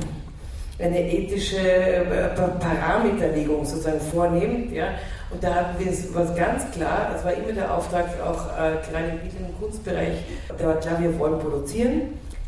eine 0.81 1.11
ethische 1.11 1.57
äh, 1.57 2.29
Parameterlegung 2.59 3.65
sozusagen 3.65 3.99
vornimmt. 3.99 4.71
Ja? 4.73 4.87
Und 5.29 5.43
da 5.43 5.53
hatten 5.55 5.83
wir 5.83 5.91
was 6.13 6.35
ganz 6.35 6.69
klar, 6.71 7.09
das 7.13 7.23
war 7.23 7.33
immer 7.33 7.53
der 7.53 7.73
Auftrag 7.73 8.05
auch 8.21 8.47
äh, 8.47 8.75
gerade 8.89 9.11
im 9.11 9.19
bildenden 9.19 9.57
Kunstbereich, 9.59 10.17
da 10.57 10.65
war 10.65 10.75
klar, 10.75 10.99
wir 10.99 11.17
wollen 11.17 11.39
produzieren, 11.39 12.01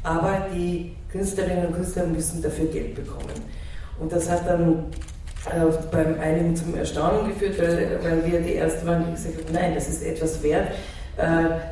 aber 0.04 0.48
die 0.54 0.96
Künstlerinnen 1.12 1.68
und 1.68 1.76
Künstler 1.76 2.06
müssen 2.06 2.42
dafür 2.42 2.66
Geld 2.66 2.96
bekommen. 2.96 3.34
Und 4.00 4.12
das 4.12 4.30
hat 4.30 4.48
dann 4.48 4.86
äh, 5.46 5.72
beim 5.92 6.20
einigen 6.20 6.56
zum 6.56 6.76
Erstaunen 6.76 7.30
geführt, 7.30 7.58
weil, 7.60 8.00
weil 8.04 8.32
wir 8.32 8.42
die 8.42 8.56
Ersten 8.56 8.86
waren, 8.86 9.06
die 9.06 9.12
gesagt 9.12 9.46
haben, 9.46 9.54
nein, 9.54 9.76
das 9.76 9.88
ist 9.88 10.04
etwas 10.04 10.44
wert, 10.44 10.70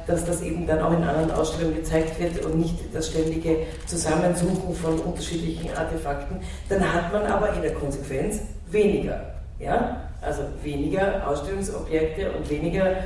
dass 0.06 0.26
das 0.26 0.42
eben 0.42 0.68
dann 0.68 0.82
auch 0.82 0.92
in 0.92 1.04
anderen 1.04 1.32
Ausstellungen 1.32 1.76
gezeigt 1.76 2.20
wird 2.20 2.46
und 2.46 2.60
nicht 2.60 2.76
das 2.94 3.08
ständige 3.08 3.58
Zusammensuchen 3.88 4.76
von 4.76 5.00
unterschiedlichen 5.00 5.76
Artefakten, 5.76 6.38
dann 6.70 6.94
hat 6.94 7.12
man 7.12 7.24
aber 7.26 7.54
in 7.54 7.64
der 7.64 7.74
Konsequenz 7.74 8.42
weniger. 8.70 9.20
Ja? 9.60 10.02
Also 10.22 10.44
weniger 10.62 11.28
Ausstellungsobjekte 11.28 12.32
und 12.32 12.50
weniger, 12.50 12.98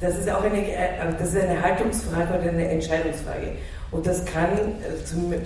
das 0.00 0.18
ist 0.18 0.30
auch 0.30 0.44
eine, 0.44 0.58
äh, 0.58 1.12
das 1.18 1.34
ist 1.34 1.42
eine 1.42 1.60
Haltungsfrage 1.60 2.38
oder 2.38 2.50
eine 2.50 2.68
Entscheidungsfrage. 2.68 3.52
Und 3.90 4.06
das 4.06 4.24
kann, 4.26 4.52
äh, 4.52 5.42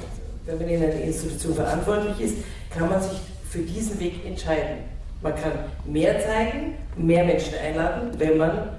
wenn 0.46 0.58
man 0.58 0.68
in 0.68 0.82
einer 0.82 0.94
Institution 0.94 1.54
verantwortlich 1.54 2.20
ist, 2.20 2.36
kann 2.76 2.88
man 2.88 3.00
sich 3.00 3.20
für 3.48 3.60
diesen 3.60 4.00
Weg 4.00 4.26
entscheiden. 4.26 4.78
Man 5.22 5.34
kann 5.34 5.52
mehr 5.84 6.18
zeigen, 6.18 6.74
mehr 6.96 7.24
Menschen 7.24 7.54
einladen, 7.64 8.10
wenn 8.18 8.38
man 8.38 8.70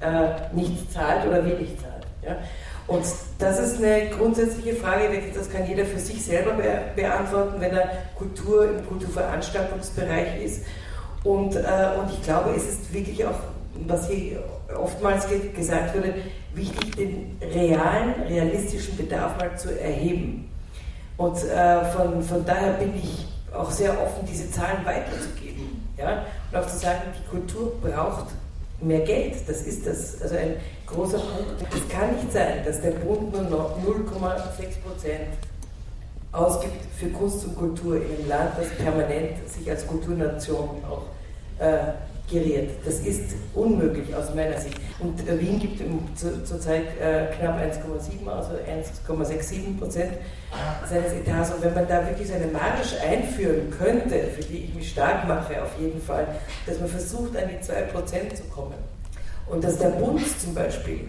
äh, 0.00 0.54
nicht 0.54 0.92
zahlt 0.92 1.26
oder 1.26 1.44
wenig 1.44 1.76
zahlt. 1.78 2.06
Ja? 2.22 2.36
Und 2.86 3.04
das 3.38 3.60
ist 3.60 3.76
eine 3.78 4.10
grundsätzliche 4.10 4.74
Frage, 4.74 5.04
das 5.32 5.48
kann 5.48 5.66
jeder 5.66 5.84
für 5.84 6.00
sich 6.00 6.24
selber 6.24 6.52
beantworten, 6.96 7.60
wenn 7.60 7.72
er 7.72 7.88
Kultur 8.16 8.68
im 8.68 8.86
Kulturveranstaltungsbereich 8.86 10.42
ist. 10.42 10.64
Und, 11.22 11.54
äh, 11.54 11.60
und 11.98 12.10
ich 12.10 12.22
glaube, 12.22 12.50
es 12.56 12.64
ist 12.64 12.92
wirklich 12.92 13.24
auch, 13.24 13.38
was 13.86 14.08
hier 14.08 14.42
oftmals 14.76 15.26
gesagt 15.54 15.94
wurde, 15.94 16.14
wichtig, 16.54 16.96
den 16.96 17.38
realen, 17.40 18.14
realistischen 18.26 18.96
Bedarf 18.96 19.38
mal 19.38 19.56
zu 19.56 19.80
erheben. 19.80 20.50
Und 21.16 21.36
äh, 21.44 21.84
von, 21.92 22.22
von 22.22 22.44
daher 22.44 22.72
bin 22.72 22.94
ich 22.96 23.26
auch 23.54 23.70
sehr 23.70 23.92
offen, 23.92 24.26
diese 24.28 24.50
Zahlen 24.50 24.84
weiterzugeben. 24.84 25.86
Ja? 25.96 26.24
Und 26.50 26.58
auch 26.58 26.66
zu 26.66 26.78
sagen, 26.78 27.02
die 27.16 27.28
Kultur 27.30 27.72
braucht 27.80 28.32
mehr 28.82 29.00
Geld. 29.00 29.34
Das 29.46 29.62
ist 29.62 29.86
das. 29.86 30.20
Also 30.22 30.36
ein 30.36 30.56
großer 30.86 31.18
Punkt. 31.18 31.62
Es 31.72 31.88
kann 31.88 32.14
nicht 32.16 32.32
sein, 32.32 32.64
dass 32.64 32.80
der 32.80 32.92
Bund 32.92 33.32
nur 33.32 33.42
noch 33.42 33.78
0,6 33.78 34.80
Prozent 34.84 35.28
ausgibt 36.32 36.84
für 36.96 37.08
Kunst 37.08 37.44
und 37.44 37.56
Kultur 37.56 37.96
in 37.96 38.02
einem 38.02 38.28
Land, 38.28 38.50
das 38.56 38.68
permanent 38.76 39.48
sich 39.48 39.68
als 39.68 39.86
Kulturnation 39.86 40.68
auch 40.88 41.02
äh, 41.58 41.92
geriert. 42.30 42.70
Das 42.84 43.00
ist 43.00 43.34
unmöglich 43.54 44.14
aus 44.14 44.34
meiner 44.34 44.58
Sicht. 44.58 44.76
Und 44.98 45.18
Wien 45.40 45.58
gibt 45.58 45.80
zurzeit 46.18 46.84
zu 46.96 47.02
äh, 47.02 47.26
knapp 47.36 47.58
1,7, 47.58 48.28
also 48.28 48.52
1,67 48.52 49.78
Prozent 49.78 50.12
seines 50.88 51.12
Etats. 51.12 51.52
Und 51.52 51.62
wenn 51.62 51.74
man 51.74 51.88
da 51.88 52.06
wirklich 52.06 52.28
so 52.28 52.34
eine 52.34 52.46
Marge 52.46 52.82
einführen 53.08 53.70
könnte, 53.70 54.28
für 54.36 54.42
die 54.42 54.64
ich 54.64 54.74
mich 54.74 54.90
stark 54.90 55.26
mache 55.26 55.62
auf 55.62 55.78
jeden 55.78 56.00
Fall, 56.00 56.26
dass 56.66 56.78
man 56.78 56.88
versucht, 56.88 57.36
an 57.36 57.48
die 57.48 57.60
2 57.60 57.82
Prozent 57.82 58.36
zu 58.36 58.44
kommen 58.44 58.74
und 59.46 59.64
dass 59.64 59.78
der 59.78 59.88
Bund 59.88 60.20
zum 60.40 60.54
Beispiel 60.54 61.08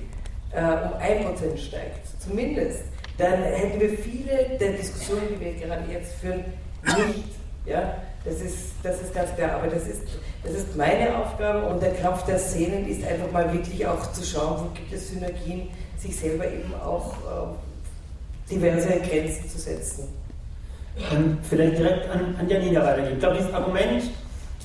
äh, 0.53 0.61
um 0.61 0.93
1 0.99 1.25
Prozent 1.25 1.59
steigt, 1.59 2.07
zumindest, 2.19 2.83
dann 3.17 3.43
hätten 3.43 3.79
wir 3.79 3.89
viele 3.89 4.57
der 4.59 4.73
Diskussionen, 4.73 5.27
die 5.35 5.39
wir 5.39 5.53
gerade 5.53 5.91
jetzt 5.91 6.13
führen, 6.15 6.43
nicht. 6.83 7.29
Ja? 7.65 7.95
Das 8.23 8.35
ist, 8.35 8.73
das 8.83 9.01
ist 9.01 9.15
ganz 9.15 9.33
klar, 9.35 9.53
aber 9.53 9.67
das 9.67 9.87
ist, 9.87 10.03
das 10.43 10.53
ist 10.53 10.75
meine 10.75 11.15
Aufgabe 11.15 11.65
und 11.65 11.81
der 11.81 11.93
Kampf 11.95 12.23
der 12.25 12.37
Szenen 12.37 12.87
ist 12.87 13.03
einfach 13.03 13.31
mal 13.31 13.51
wirklich 13.51 13.85
auch 13.87 14.11
zu 14.11 14.23
schauen, 14.23 14.59
wo 14.59 14.69
gibt 14.75 14.93
es 14.93 15.09
Synergien, 15.09 15.69
sich 15.97 16.15
selber 16.15 16.45
eben 16.45 16.73
auch 16.75 17.13
äh, 17.13 18.51
diverse 18.51 18.99
Grenzen 18.99 19.49
zu 19.49 19.57
setzen. 19.57 20.07
Ähm, 21.11 21.39
vielleicht 21.41 21.79
direkt 21.79 22.09
an, 22.09 22.35
an 22.39 22.49
Janina 22.49 22.83
weitergeben. 22.83 23.13
Ich 23.13 23.19
glaube, 23.19 23.37
dieses 23.37 23.53
Argument, 23.53 24.03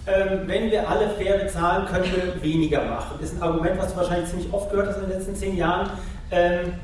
ähm, 0.06 0.40
wenn 0.46 0.70
wir 0.70 0.88
alle 0.88 1.10
fair 1.10 1.38
bezahlen, 1.38 1.86
können 1.86 2.04
wir 2.04 2.42
weniger 2.42 2.84
machen, 2.84 3.18
ist 3.20 3.34
ein 3.34 3.42
Argument, 3.42 3.78
was 3.78 3.92
du 3.92 3.96
wahrscheinlich 3.96 4.28
ziemlich 4.28 4.52
oft 4.52 4.70
gehört 4.70 4.88
hast 4.88 4.96
in 4.96 5.08
den 5.08 5.18
letzten 5.18 5.34
zehn 5.34 5.56
Jahren. 5.56 5.90
Ähm, 6.30 6.74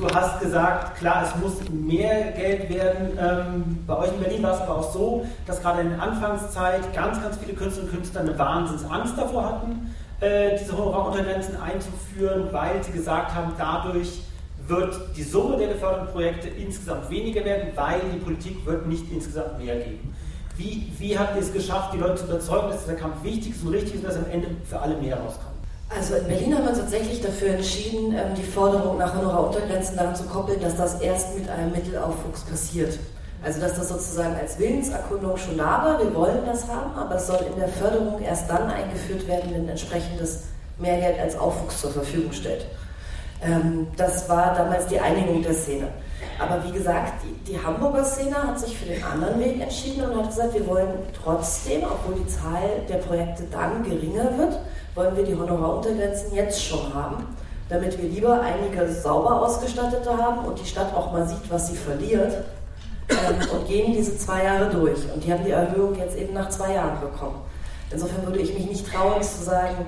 Du 0.00 0.08
hast 0.08 0.40
gesagt, 0.40 0.96
klar, 0.96 1.24
es 1.26 1.42
muss 1.42 1.56
mehr 1.68 2.32
Geld 2.32 2.70
werden. 2.70 3.18
Ähm, 3.20 3.78
bei 3.86 3.98
euch 3.98 4.08
in 4.14 4.20
Berlin 4.20 4.42
war 4.42 4.54
es 4.54 4.60
aber 4.62 4.78
auch 4.78 4.92
so, 4.94 5.26
dass 5.46 5.60
gerade 5.60 5.82
in 5.82 5.90
der 5.90 6.02
Anfangszeit 6.02 6.94
ganz, 6.94 7.20
ganz 7.20 7.36
viele 7.36 7.52
Künstlerinnen 7.52 7.90
und 7.90 7.98
Künstler 7.98 8.22
eine 8.22 8.38
Wahnsinnsangst 8.38 9.18
davor 9.18 9.44
hatten, 9.44 9.94
äh, 10.20 10.56
diese 10.58 10.74
Honoraruntergrenzen 10.78 11.60
einzuführen, 11.60 12.48
weil 12.50 12.82
sie 12.82 12.92
gesagt 12.92 13.34
haben, 13.34 13.52
dadurch 13.58 14.22
wird 14.66 14.98
die 15.18 15.22
Summe 15.22 15.58
der 15.58 15.68
geförderten 15.68 16.08
Projekte 16.08 16.48
insgesamt 16.48 17.10
weniger 17.10 17.44
werden, 17.44 17.68
weil 17.74 18.00
die 18.14 18.20
Politik 18.20 18.64
wird 18.64 18.86
nicht 18.86 19.04
insgesamt 19.12 19.58
mehr 19.62 19.76
geben. 19.76 20.14
Wie, 20.56 20.90
wie 20.98 21.18
habt 21.18 21.36
ihr 21.36 21.42
es 21.42 21.52
geschafft, 21.52 21.92
die 21.92 21.98
Leute 21.98 22.16
zu 22.16 22.24
überzeugen, 22.24 22.70
dass 22.70 22.84
dieser 22.84 22.96
Kampf 22.96 23.22
wichtig 23.22 23.50
ist 23.50 23.62
und 23.62 23.74
richtig 23.74 23.96
ist 23.96 24.04
und 24.04 24.08
dass 24.08 24.16
am 24.16 24.30
Ende 24.30 24.48
für 24.64 24.80
alle 24.80 24.96
mehr 24.96 25.18
rauskommt? 25.20 25.49
Also 25.96 26.14
in 26.14 26.28
Berlin 26.28 26.54
haben 26.54 26.62
wir 26.62 26.70
uns 26.70 26.78
tatsächlich 26.78 27.20
dafür 27.20 27.48
entschieden, 27.54 28.14
ähm, 28.14 28.34
die 28.36 28.44
Forderung 28.44 28.98
nach 28.98 29.14
Honoraruntergrenzen 29.16 29.96
daran 29.96 30.14
zu 30.14 30.24
koppeln, 30.24 30.60
dass 30.60 30.76
das 30.76 31.00
erst 31.00 31.36
mit 31.36 31.48
einem 31.48 31.72
Mittelaufwuchs 31.72 32.42
passiert. 32.42 32.96
Also 33.42 33.60
dass 33.60 33.74
das 33.74 33.88
sozusagen 33.88 34.36
als 34.36 34.58
Willenserkundung 34.58 35.36
schon 35.36 35.56
da 35.58 35.84
war, 35.84 35.98
wir 35.98 36.14
wollen 36.14 36.44
das 36.46 36.68
haben, 36.68 36.94
aber 36.94 37.16
es 37.16 37.26
soll 37.26 37.40
in 37.52 37.58
der 37.58 37.68
Förderung 37.68 38.20
erst 38.20 38.48
dann 38.48 38.70
eingeführt 38.70 39.26
werden, 39.26 39.50
wenn 39.52 39.68
entsprechendes 39.68 40.44
Mehrgeld 40.78 41.18
als 41.18 41.36
Aufwuchs 41.36 41.80
zur 41.80 41.90
Verfügung 41.90 42.32
stellt. 42.32 42.66
Ähm, 43.42 43.88
das 43.96 44.28
war 44.28 44.54
damals 44.54 44.86
die 44.86 45.00
Einigung 45.00 45.42
der 45.42 45.54
Szene. 45.54 45.88
Aber 46.38 46.62
wie 46.64 46.72
gesagt, 46.72 47.22
die, 47.24 47.52
die, 47.52 47.58
Hamburger 47.58 48.04
Szene 48.04 48.36
hat 48.36 48.60
sich 48.60 48.76
für 48.78 48.86
den 48.86 49.02
anderen 49.02 49.40
Weg 49.40 49.60
entschieden 49.60 50.04
und 50.04 50.16
hat 50.16 50.28
gesagt, 50.28 50.54
wir 50.54 50.66
wollen 50.66 50.88
trotzdem, 51.22 51.82
obwohl 51.84 52.22
die 52.22 52.26
Zahl 52.26 52.82
der 52.88 52.96
Projekte 52.96 53.44
dann 53.50 53.82
geringer 53.82 54.36
wird, 54.38 54.58
wollen 54.94 55.16
wir 55.16 55.24
die 55.24 55.34
Honoraruntergrenzen 55.34 56.34
jetzt 56.34 56.64
schon 56.64 56.92
haben, 56.92 57.26
damit 57.68 58.00
wir 58.00 58.08
lieber 58.08 58.40
einige 58.40 58.90
sauber 58.92 59.42
ausgestattete 59.42 60.16
haben 60.16 60.44
und 60.44 60.60
die 60.60 60.66
Stadt 60.66 60.94
auch 60.94 61.12
mal 61.12 61.26
sieht, 61.28 61.50
was 61.50 61.68
sie 61.68 61.76
verliert 61.76 62.44
ähm, 63.08 63.36
und 63.52 63.66
gehen 63.68 63.92
diese 63.92 64.16
zwei 64.18 64.44
Jahre 64.44 64.70
durch. 64.70 64.98
Und 65.14 65.24
die 65.24 65.32
haben 65.32 65.44
die 65.44 65.50
Erhöhung 65.50 65.96
jetzt 65.96 66.16
eben 66.16 66.34
nach 66.34 66.48
zwei 66.48 66.74
Jahren 66.74 67.00
bekommen. 67.00 67.40
Insofern 67.90 68.24
würde 68.26 68.40
ich 68.40 68.54
mich 68.54 68.66
nicht 68.66 68.86
trauen 68.90 69.22
zu 69.22 69.42
sagen, 69.42 69.86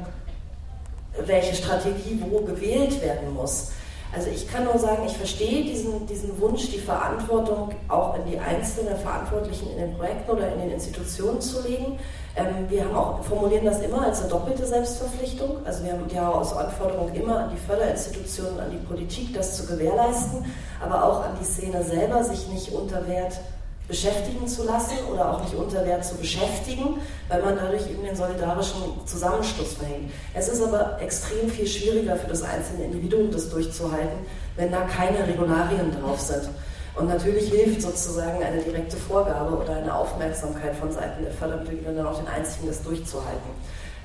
welche 1.27 1.55
Strategie 1.55 2.23
wo 2.29 2.41
gewählt 2.41 3.01
werden 3.03 3.35
muss. 3.35 3.73
Also 4.15 4.29
ich 4.29 4.47
kann 4.47 4.65
nur 4.65 4.79
sagen, 4.79 5.05
ich 5.07 5.17
verstehe 5.17 5.65
diesen, 5.65 6.07
diesen 6.07 6.39
Wunsch, 6.39 6.71
die 6.71 6.79
Verantwortung 6.79 7.71
auch 7.89 8.15
in 8.19 8.31
die 8.31 8.39
einzelnen 8.39 8.97
Verantwortlichen 8.99 9.71
in 9.71 9.79
den 9.79 9.97
Projekten 9.97 10.31
oder 10.31 10.53
in 10.53 10.61
den 10.61 10.71
Institutionen 10.73 11.41
zu 11.41 11.63
legen. 11.63 11.99
Ähm, 12.37 12.69
wir 12.69 12.85
haben 12.85 12.95
auch, 12.95 13.25
formulieren 13.25 13.65
das 13.65 13.81
immer 13.81 14.05
als 14.05 14.21
eine 14.21 14.29
doppelte 14.29 14.67
Selbstverpflichtung. 14.67 15.65
Also 15.65 15.85
wir 15.85 15.93
haben 15.93 16.09
die 16.09 16.17
Herausforderung 16.17 17.11
immer 17.15 17.39
an 17.45 17.51
die 17.51 17.67
Förderinstitutionen, 17.67 18.61
an 18.61 18.71
die 18.71 18.87
Politik, 18.87 19.33
das 19.33 19.57
zu 19.57 19.67
gewährleisten, 19.67 20.45
aber 20.85 21.05
auch 21.05 21.25
an 21.25 21.39
die 21.41 21.45
Szene 21.47 21.83
selber, 21.83 22.23
sich 22.23 22.49
nicht 22.49 22.71
unter 22.73 23.07
Wert 23.09 23.41
beschäftigen 23.93 24.49
zu 24.49 24.65
lassen 24.65 24.97
oder 25.13 25.31
auch 25.31 25.43
nicht 25.43 25.55
unter 25.55 25.85
Wert 25.85 26.03
zu 26.03 26.15
beschäftigen, 26.15 26.97
weil 27.29 27.43
man 27.43 27.57
dadurch 27.57 27.87
eben 27.91 28.03
den 28.03 28.17
solidarischen 28.17 28.81
Zusammenschluss 29.05 29.75
verhängt. 29.75 30.11
Es 30.33 30.49
ist 30.49 30.63
aber 30.63 30.99
extrem 31.01 31.51
viel 31.51 31.67
schwieriger 31.67 32.17
für 32.17 32.29
das 32.29 32.43
einzelne 32.43 32.85
Individuum, 32.85 33.31
das 33.31 33.51
durchzuhalten, 33.51 34.21
wenn 34.57 34.73
da 34.73 34.81
keine 34.85 35.27
Regularien 35.29 35.93
drauf 36.01 36.21
sind. 36.21 36.49
Und 36.95 37.09
natürlich 37.09 37.51
hilft 37.51 37.83
sozusagen 37.83 38.43
eine 38.43 38.63
direkte 38.63 38.97
Vorgabe 38.97 39.57
oder 39.57 39.77
eine 39.77 39.95
Aufmerksamkeit 39.95 40.75
von 40.77 40.91
Seiten 40.91 41.23
der 41.23 41.33
Fördermitglieder 41.33 41.93
dann 41.93 42.07
auch 42.07 42.19
den 42.19 42.29
Einzigen, 42.29 42.69
das 42.69 42.83
durchzuhalten. 42.83 43.51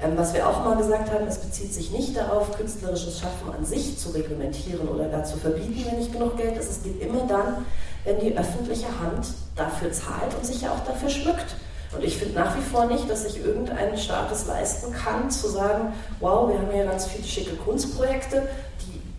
Ähm, 0.01 0.11
was 0.15 0.33
wir 0.33 0.47
auch 0.47 0.63
mal 0.63 0.77
gesagt 0.77 1.11
haben, 1.11 1.27
es 1.27 1.39
bezieht 1.39 1.73
sich 1.73 1.91
nicht 1.91 2.15
darauf, 2.15 2.55
künstlerisches 2.55 3.19
Schaffen 3.19 3.51
an 3.57 3.65
sich 3.65 3.97
zu 3.97 4.09
reglementieren 4.09 4.87
oder 4.87 5.05
gar 5.05 5.23
zu 5.23 5.37
verbieten, 5.37 5.85
wenn 5.89 5.99
nicht 5.99 6.13
genug 6.13 6.37
Geld 6.37 6.57
ist. 6.57 6.69
Es 6.69 6.83
geht 6.83 7.01
immer 7.01 7.25
dann, 7.27 7.65
wenn 8.03 8.19
die 8.19 8.37
öffentliche 8.37 8.87
Hand 8.87 9.27
dafür 9.55 9.91
zahlt 9.91 10.33
und 10.35 10.45
sich 10.45 10.61
ja 10.61 10.71
auch 10.71 10.85
dafür 10.85 11.09
schmückt. 11.09 11.55
Und 11.95 12.03
ich 12.03 12.17
finde 12.17 12.35
nach 12.35 12.55
wie 12.57 12.61
vor 12.61 12.85
nicht, 12.85 13.09
dass 13.09 13.23
sich 13.23 13.43
irgendein 13.43 13.97
Staat 13.97 14.31
es 14.31 14.45
leisten 14.45 14.93
kann, 14.93 15.31
zu 15.31 15.47
sagen, 15.47 15.93
wow, 16.19 16.49
wir 16.49 16.59
haben 16.59 16.71
hier 16.71 16.85
ganz 16.85 17.07
viele 17.07 17.23
schicke 17.23 17.55
Kunstprojekte, 17.55 18.47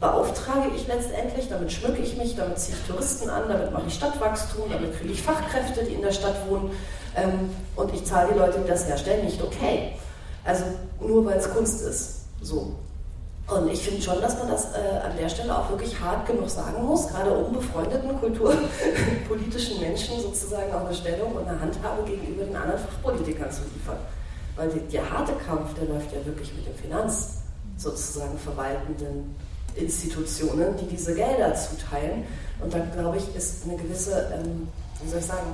beauftrage 0.01 0.71
ich 0.77 0.87
letztendlich, 0.87 1.49
damit 1.49 1.73
schmücke 1.73 2.03
ich 2.03 2.17
mich, 2.17 2.37
damit 2.37 2.59
ziehe 2.59 2.77
ich 2.77 2.87
Touristen 2.87 3.29
an, 3.29 3.49
damit 3.49 3.73
mache 3.73 3.85
ich 3.89 3.95
Stadtwachstum, 3.95 4.71
damit 4.71 4.97
kriege 4.99 5.13
ich 5.13 5.23
Fachkräfte, 5.23 5.85
die 5.85 5.95
in 5.95 6.03
der 6.03 6.13
Stadt 6.13 6.49
wohnen 6.49 6.71
ähm, 7.17 7.51
und 7.75 7.93
ich 7.93 8.05
zahle 8.05 8.33
die 8.33 8.39
Leute, 8.39 8.61
die 8.61 8.69
das 8.69 8.87
herstellen, 8.87 9.25
nicht 9.25 9.43
okay. 9.43 9.93
Also 10.45 10.65
nur 11.01 11.27
weil 11.27 11.39
es 11.39 11.51
Kunst 11.51 11.83
ist. 11.83 12.21
So. 12.41 12.77
Und 13.49 13.73
ich 13.73 13.81
finde 13.81 14.03
schon, 14.03 14.21
dass 14.21 14.39
man 14.39 14.49
das 14.49 14.75
äh, 14.75 14.99
an 15.03 15.17
der 15.17 15.29
Stelle 15.31 15.57
auch 15.57 15.71
wirklich 15.71 15.99
hart 15.99 16.27
genug 16.27 16.51
sagen 16.51 16.85
muss, 16.85 17.09
gerade 17.09 17.31
unbefreundeten 17.31 18.21
kulturpolitischen 18.21 19.81
Menschen 19.81 20.21
sozusagen 20.21 20.71
auch 20.75 20.85
eine 20.85 20.95
Stellung 20.95 21.33
und 21.33 21.49
eine 21.49 21.59
Handhabe 21.59 22.03
gegenüber 22.03 22.45
den 22.45 22.57
anderen 22.57 22.79
Fachpolitikern 22.81 23.51
zu 23.51 23.63
liefern. 23.73 23.97
Weil 24.55 24.69
die, 24.69 24.81
der 24.93 25.11
harte 25.11 25.33
Kampf, 25.47 25.73
der 25.75 25.89
läuft 25.89 26.13
ja 26.13 26.25
wirklich 26.27 26.53
mit 26.55 26.67
dem 26.67 26.75
Finanz 26.75 27.39
sozusagen 27.79 28.37
verwaltenden 28.37 29.35
Institutionen, 29.77 30.77
die 30.77 30.87
diese 30.87 31.15
Gelder 31.15 31.55
zuteilen. 31.55 32.25
Und 32.61 32.75
da 32.75 32.81
glaube 32.81 33.17
ich, 33.17 33.35
ist 33.35 33.65
eine 33.65 33.77
gewisse, 33.77 34.31
ähm, 34.35 34.69
wie 35.03 35.09
soll 35.09 35.21
ich 35.21 35.27
sagen, 35.27 35.47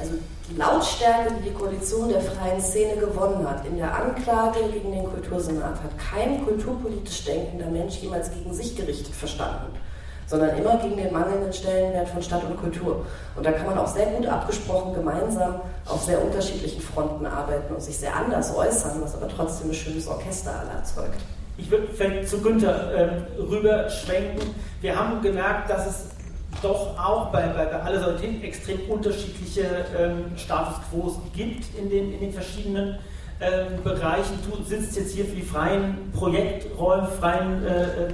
also 0.00 0.14
die 0.48 0.56
Lautstärke, 0.56 1.34
die 1.38 1.50
die 1.50 1.54
Koalition 1.54 2.08
der 2.08 2.20
freien 2.20 2.60
Szene 2.60 2.96
gewonnen 2.96 3.48
hat, 3.48 3.66
in 3.66 3.76
der 3.76 3.94
Anklage 3.94 4.60
gegen 4.72 4.92
den 4.92 5.04
Kultursenat, 5.04 5.82
hat 5.82 5.98
kein 5.98 6.44
kulturpolitisch 6.44 7.24
denkender 7.24 7.66
Mensch 7.66 7.96
jemals 7.96 8.30
gegen 8.30 8.54
sich 8.54 8.76
gerichtet 8.76 9.14
verstanden, 9.14 9.74
sondern 10.26 10.56
immer 10.56 10.76
gegen 10.76 10.96
den 10.96 11.12
mangelnden 11.12 11.52
Stellenwert 11.52 12.08
von 12.08 12.22
Stadt 12.22 12.44
und 12.44 12.56
Kultur. 12.58 13.04
Und 13.36 13.44
da 13.44 13.52
kann 13.52 13.66
man 13.66 13.78
auch 13.78 13.88
sehr 13.88 14.06
gut 14.06 14.26
abgesprochen 14.26 14.94
gemeinsam 14.94 15.60
auf 15.86 16.02
sehr 16.02 16.22
unterschiedlichen 16.22 16.80
Fronten 16.80 17.26
arbeiten 17.26 17.74
und 17.74 17.82
sich 17.82 17.98
sehr 17.98 18.14
anders 18.14 18.54
äußern, 18.54 19.02
was 19.02 19.14
aber 19.14 19.28
trotzdem 19.28 19.70
ein 19.70 19.74
schönes 19.74 20.06
Orchester 20.06 20.52
erzeugt. 20.76 21.20
Ich 21.58 21.70
würde 21.70 21.88
vielleicht 21.88 22.28
zu 22.28 22.40
Günther 22.40 22.94
ähm, 22.94 23.26
rüberschwenken. 23.50 24.54
Wir 24.80 24.96
haben 24.96 25.20
gemerkt, 25.20 25.68
dass 25.68 25.86
es 25.88 26.04
doch 26.62 26.98
auch 26.98 27.26
bei, 27.30 27.46
bei, 27.48 27.64
bei 27.66 27.80
aller 27.80 28.00
Solidarität 28.00 28.44
extrem 28.44 28.80
unterschiedliche 28.88 29.62
ähm, 29.98 30.24
Status 30.36 30.76
Quos 30.90 31.18
gibt 31.34 31.64
in 31.76 31.90
den, 31.90 32.12
in 32.12 32.20
den 32.20 32.32
verschiedenen 32.32 32.98
ähm, 33.40 33.82
Bereichen. 33.84 34.38
Du 34.48 34.62
sitzt 34.64 34.96
jetzt 34.96 35.14
hier 35.14 35.24
für 35.24 35.36
die 35.36 35.42
freien 35.42 36.10
Projekträume, 36.12 37.08
freien 37.08 37.64
äh, 37.64 38.08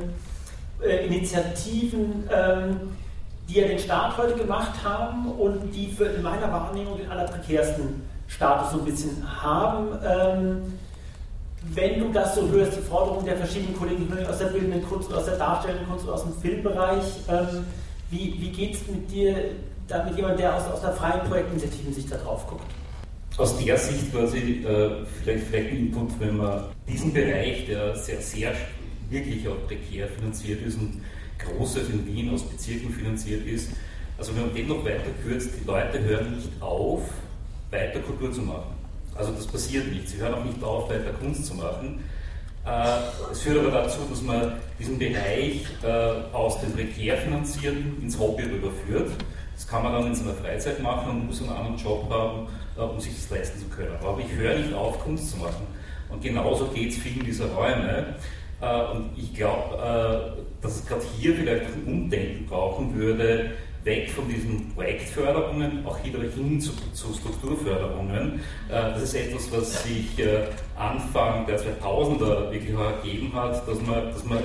äh, 0.87 1.07
Initiativen, 1.07 2.29
ähm, 2.31 2.77
die 3.49 3.61
ja 3.61 3.69
den 3.69 3.79
Staat 3.79 4.17
heute 4.17 4.35
gemacht 4.35 4.73
haben 4.83 5.33
und 5.33 5.71
die 5.73 5.89
für 5.89 6.07
in 6.07 6.23
meiner 6.23 6.51
Wahrnehmung 6.51 6.99
den 6.99 7.11
allerprekärsten 7.11 8.03
Status 8.27 8.73
so 8.73 8.79
ein 8.79 8.85
bisschen 8.85 9.43
haben. 9.43 9.89
Ähm, 10.07 10.79
wenn 11.73 12.01
du 12.01 12.13
das 12.13 12.35
so 12.35 12.47
hörst, 12.49 12.77
die 12.77 12.83
Forderungen 12.83 13.25
der 13.25 13.37
verschiedenen 13.37 13.77
Kollegen 13.79 14.07
aus 14.29 14.39
der 14.39 14.47
bildenden 14.47 14.87
Kunst, 14.87 15.13
aus 15.13 15.25
der 15.25 15.39
darstellenden 15.39 15.89
Kunst 15.89 16.05
oder 16.05 16.15
aus 16.15 16.25
dem 16.25 16.35
Filmbereich, 16.35 17.05
ähm, 17.29 17.65
wie, 18.15 18.41
wie 18.41 18.49
geht 18.51 18.75
es 18.75 18.87
mit 18.87 19.11
dir, 19.11 19.37
da 19.89 20.05
mit 20.05 20.17
jemandem, 20.17 20.39
der 20.39 20.57
aus, 20.57 20.65
aus 20.73 20.81
der 20.81 20.93
freien 20.93 21.27
Projektinitiativen 21.29 21.93
sich 21.93 22.07
da 22.07 22.17
drauf 22.17 22.47
guckt? 22.47 22.71
Aus 23.37 23.59
der 23.59 23.77
Sicht 23.77 24.13
quasi, 24.13 24.65
äh, 24.65 25.05
vielleicht, 25.21 25.45
vielleicht 25.49 25.71
ein 25.71 25.77
Input, 25.77 26.21
wenn 26.21 26.37
man 26.37 26.67
diesen 26.89 27.13
Bereich, 27.13 27.67
der 27.67 27.97
sehr, 27.97 28.21
sehr 28.21 28.53
wirklich 29.11 29.47
auch 29.49 29.67
prekär 29.67 30.07
finanziert 30.09 30.65
ist 30.65 30.79
und 30.79 31.03
großes 31.39 31.89
in 31.91 32.07
Wien 32.07 32.33
aus 32.33 32.43
Bezirken 32.45 32.91
finanziert 32.91 33.45
ist, 33.47 33.71
also 34.17 34.35
wenn 34.37 34.43
man 34.43 34.55
den 34.55 34.69
noch 34.69 34.85
weiter 34.85 35.11
kürzt, 35.25 35.51
die 35.61 35.67
Leute 35.67 36.01
hören 36.01 36.37
nicht 36.37 36.51
auf, 36.61 37.03
weiter 37.71 37.99
Kultur 37.99 38.33
zu 38.33 38.43
machen. 38.43 38.73
Also 39.17 39.33
das 39.33 39.47
passiert 39.47 39.93
nicht. 39.93 40.09
Sie 40.09 40.19
hören 40.19 40.35
auch 40.35 40.45
nicht 40.45 40.63
auf, 40.63 40.89
weiter 40.89 41.13
Kunst 41.21 41.47
zu 41.47 41.55
machen. 41.55 42.05
Äh, 42.67 43.31
es 43.31 43.43
führt 43.43 43.59
aber 43.59 43.71
dazu, 43.71 43.99
dass 44.09 44.23
man 44.23 44.53
diesen 44.79 44.99
Bereich 44.99 45.67
äh, 45.83 46.35
aus 46.35 46.61
dem 46.61 46.73
prekär 46.73 47.19
ins 47.27 48.19
Hobby 48.19 48.45
überführt. 48.45 49.11
Das 49.55 49.69
kann 49.69 49.83
man 49.83 49.93
dann 49.93 50.07
in 50.07 50.15
seiner 50.15 50.33
Freizeit 50.33 50.81
machen 50.81 51.11
und 51.11 51.27
muss 51.27 51.43
einen 51.43 51.51
anderen 51.51 51.77
Job 51.77 52.09
haben, 52.11 52.49
äh, 52.77 52.81
um 52.81 52.99
sich 52.99 53.15
das 53.15 53.31
leisten 53.31 53.61
zu 53.61 53.67
können. 53.67 53.95
Aber 54.01 54.19
ich 54.19 54.33
höre 54.35 54.57
nicht 54.57 54.73
auf, 54.73 54.99
Kunst 55.01 55.31
zu 55.33 55.37
machen. 55.37 55.67
Und 56.09 56.23
genauso 56.23 56.67
geht 56.69 56.93
es 56.93 56.99
vielen 56.99 57.25
dieser 57.25 57.47
Räume. 57.47 58.15
Und 58.61 59.11
ich 59.17 59.35
glaube, 59.35 60.47
dass 60.63 60.77
es 60.77 60.87
gerade 60.87 61.03
hier 61.19 61.35
vielleicht 61.35 61.67
ein 61.67 61.85
Umdenken 61.87 62.47
brauchen 62.47 62.95
würde, 62.95 63.51
weg 63.85 64.11
von 64.11 64.29
diesen 64.29 64.73
Projektförderungen 64.75 65.85
auch 65.87 66.03
wieder 66.05 66.21
hin 66.21 66.61
zu, 66.61 66.73
zu 66.93 67.13
Strukturförderungen. 67.13 68.41
Äh, 68.69 68.73
das 68.73 69.03
ist 69.03 69.15
etwas, 69.15 69.53
was 69.53 69.83
sich 69.83 70.19
äh, 70.19 70.47
Anfang 70.77 71.47
der 71.47 71.61
2000er 71.61 72.51
wirklich 72.51 72.75
ergeben 72.75 73.33
hat, 73.35 73.69
dass 73.69 73.81
man, 73.83 74.11
dass 74.11 74.25
man 74.25 74.39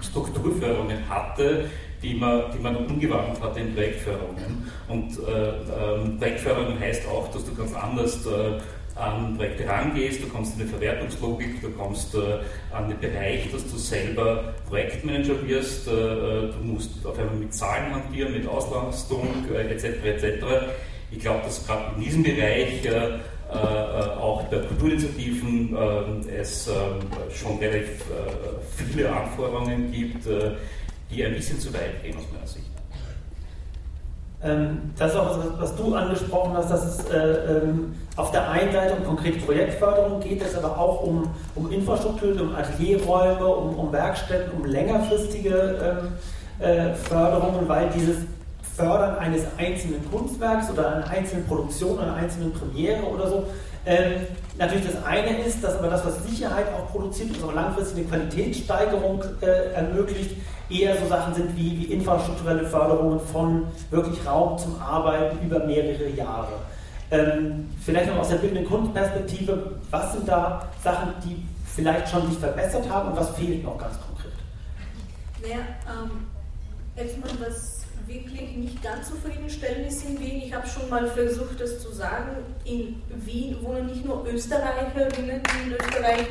Strukturförderungen 0.00 1.08
hatte, 1.08 1.66
die 2.02 2.14
man, 2.14 2.44
die 2.52 2.58
man 2.58 2.76
umgewandelt 2.76 3.42
hat 3.42 3.56
in 3.58 3.74
Projektförderungen. 3.74 4.70
Und 4.88 5.18
äh, 5.18 5.50
ähm, 5.92 6.18
Projektförderung 6.18 6.78
heißt 6.80 7.06
auch, 7.08 7.30
dass 7.30 7.44
du 7.44 7.54
ganz 7.54 7.74
anders 7.74 8.26
äh, 8.26 8.58
an 9.00 9.36
Projekte 9.36 9.66
rangehst, 9.66 10.22
du 10.22 10.28
kommst 10.28 10.54
in 10.56 10.62
eine 10.62 10.70
Verwertungslogik, 10.70 11.60
du 11.60 11.70
kommst 11.70 12.14
äh, 12.14 12.18
an 12.72 12.88
den 12.88 12.98
Bereich, 12.98 13.50
dass 13.50 13.70
du 13.70 13.76
selber 13.76 14.54
Projektmanager 14.68 15.46
wirst, 15.46 15.88
äh, 15.88 15.90
du 15.90 16.58
musst 16.62 17.04
auf 17.04 17.18
einmal 17.18 17.36
mit 17.36 17.54
Zahlen 17.54 17.94
hantieren, 17.94 18.32
mit 18.32 18.46
Auslastung 18.46 19.28
äh, 19.52 19.72
etc. 19.72 20.04
etc. 20.04 20.44
Ich 21.10 21.20
glaube, 21.20 21.40
dass 21.44 21.66
gerade 21.66 21.94
in 21.96 22.02
diesem 22.02 22.22
Bereich 22.22 22.84
äh, 22.84 22.88
äh, 22.88 23.52
auch 23.52 24.44
bei 24.44 24.58
Kulturinitiativen 24.58 25.76
äh, 25.76 26.36
es 26.36 26.70
schon 27.34 27.58
relativ 27.58 28.04
viele 28.76 29.10
Anforderungen 29.10 29.90
gibt, 29.90 30.26
die 31.10 31.24
ein 31.24 31.34
bisschen 31.34 31.58
zu 31.58 31.72
weit 31.74 32.02
gehen 32.02 32.16
aus 32.16 32.24
meiner 32.32 32.46
Sicht. 32.46 32.69
Ähm, 34.42 34.92
das 34.98 35.12
ist 35.12 35.18
auch 35.18 35.38
was, 35.38 35.60
was 35.60 35.76
du 35.76 35.94
angesprochen 35.94 36.54
hast, 36.54 36.70
dass 36.70 36.84
es 36.84 37.10
äh, 37.10 37.18
ähm, 37.18 37.94
auf 38.16 38.30
der 38.30 38.50
einen 38.50 38.72
Seite 38.72 38.94
um 38.94 39.04
konkrete 39.04 39.38
Projektförderung 39.40 40.20
geht, 40.20 40.42
es 40.42 40.56
aber 40.56 40.78
auch 40.78 41.02
um, 41.02 41.30
um 41.54 41.70
Infrastruktur, 41.70 42.40
um 42.40 42.54
Atelierräume, 42.54 43.46
um, 43.46 43.78
um 43.78 43.92
Werkstätten, 43.92 44.52
um 44.58 44.64
längerfristige 44.64 46.00
ähm, 46.60 46.66
äh, 46.66 46.94
Förderungen, 46.94 47.68
weil 47.68 47.90
dieses 47.94 48.16
Fördern 48.74 49.18
eines 49.18 49.42
einzelnen 49.58 50.10
Kunstwerks 50.10 50.70
oder 50.70 50.96
einer 50.96 51.08
einzelnen 51.08 51.46
Produktion, 51.46 51.98
einer 51.98 52.14
einzelnen 52.14 52.52
Premiere 52.52 53.02
oder 53.02 53.28
so, 53.28 53.46
ähm, 53.84 54.26
natürlich 54.58 54.86
das 54.86 55.04
eine 55.04 55.38
ist, 55.40 55.62
dass 55.62 55.78
aber 55.78 55.88
das, 55.88 56.04
was 56.04 56.24
Sicherheit 56.24 56.66
auch 56.74 56.90
produziert, 56.90 57.30
also 57.34 57.50
langfristig 57.50 57.98
eine 57.98 58.06
Qualitätssteigerung 58.06 59.22
äh, 59.42 59.74
ermöglicht, 59.74 60.36
eher 60.70 60.96
so 60.96 61.06
Sachen 61.06 61.34
sind 61.34 61.56
wie, 61.56 61.78
wie 61.78 61.92
infrastrukturelle 61.92 62.66
Förderungen 62.66 63.20
von 63.20 63.64
wirklich 63.90 64.24
Raum 64.26 64.58
zum 64.58 64.80
Arbeiten 64.80 65.44
über 65.44 65.64
mehrere 65.64 66.08
Jahre. 66.10 66.52
Ähm, 67.10 67.68
vielleicht 67.84 68.08
noch 68.08 68.18
aus 68.18 68.28
der 68.28 68.36
bildenden 68.36 68.66
Kunstperspektive, 68.66 69.72
was 69.90 70.12
sind 70.12 70.28
da 70.28 70.68
Sachen, 70.82 71.12
die 71.24 71.44
vielleicht 71.74 72.08
schon 72.08 72.28
sich 72.28 72.38
verbessert 72.38 72.88
haben 72.88 73.10
und 73.10 73.16
was 73.16 73.30
fehlt 73.30 73.64
noch 73.64 73.78
ganz 73.78 73.96
konkret? 74.00 74.32
Naja, 75.42 75.58
ähm, 75.88 76.26
erstmal, 76.96 77.30
was 77.48 77.80
wirklich 78.06 78.56
nicht 78.56 78.82
ganz 78.82 79.08
zufriedenstellend 79.08 79.86
ist 79.86 80.04
in 80.04 80.18
Wien, 80.20 80.42
ich 80.42 80.54
habe 80.54 80.66
schon 80.66 80.88
mal 80.88 81.06
versucht, 81.08 81.60
das 81.60 81.80
zu 81.80 81.92
sagen, 81.92 82.44
in 82.64 83.00
Wien 83.24 83.56
wohnen 83.62 83.86
nicht 83.86 84.04
nur 84.04 84.24
Österreicherinnen, 84.26 85.40
die 85.42 85.68
in 85.68 85.72
Österreich 85.72 86.26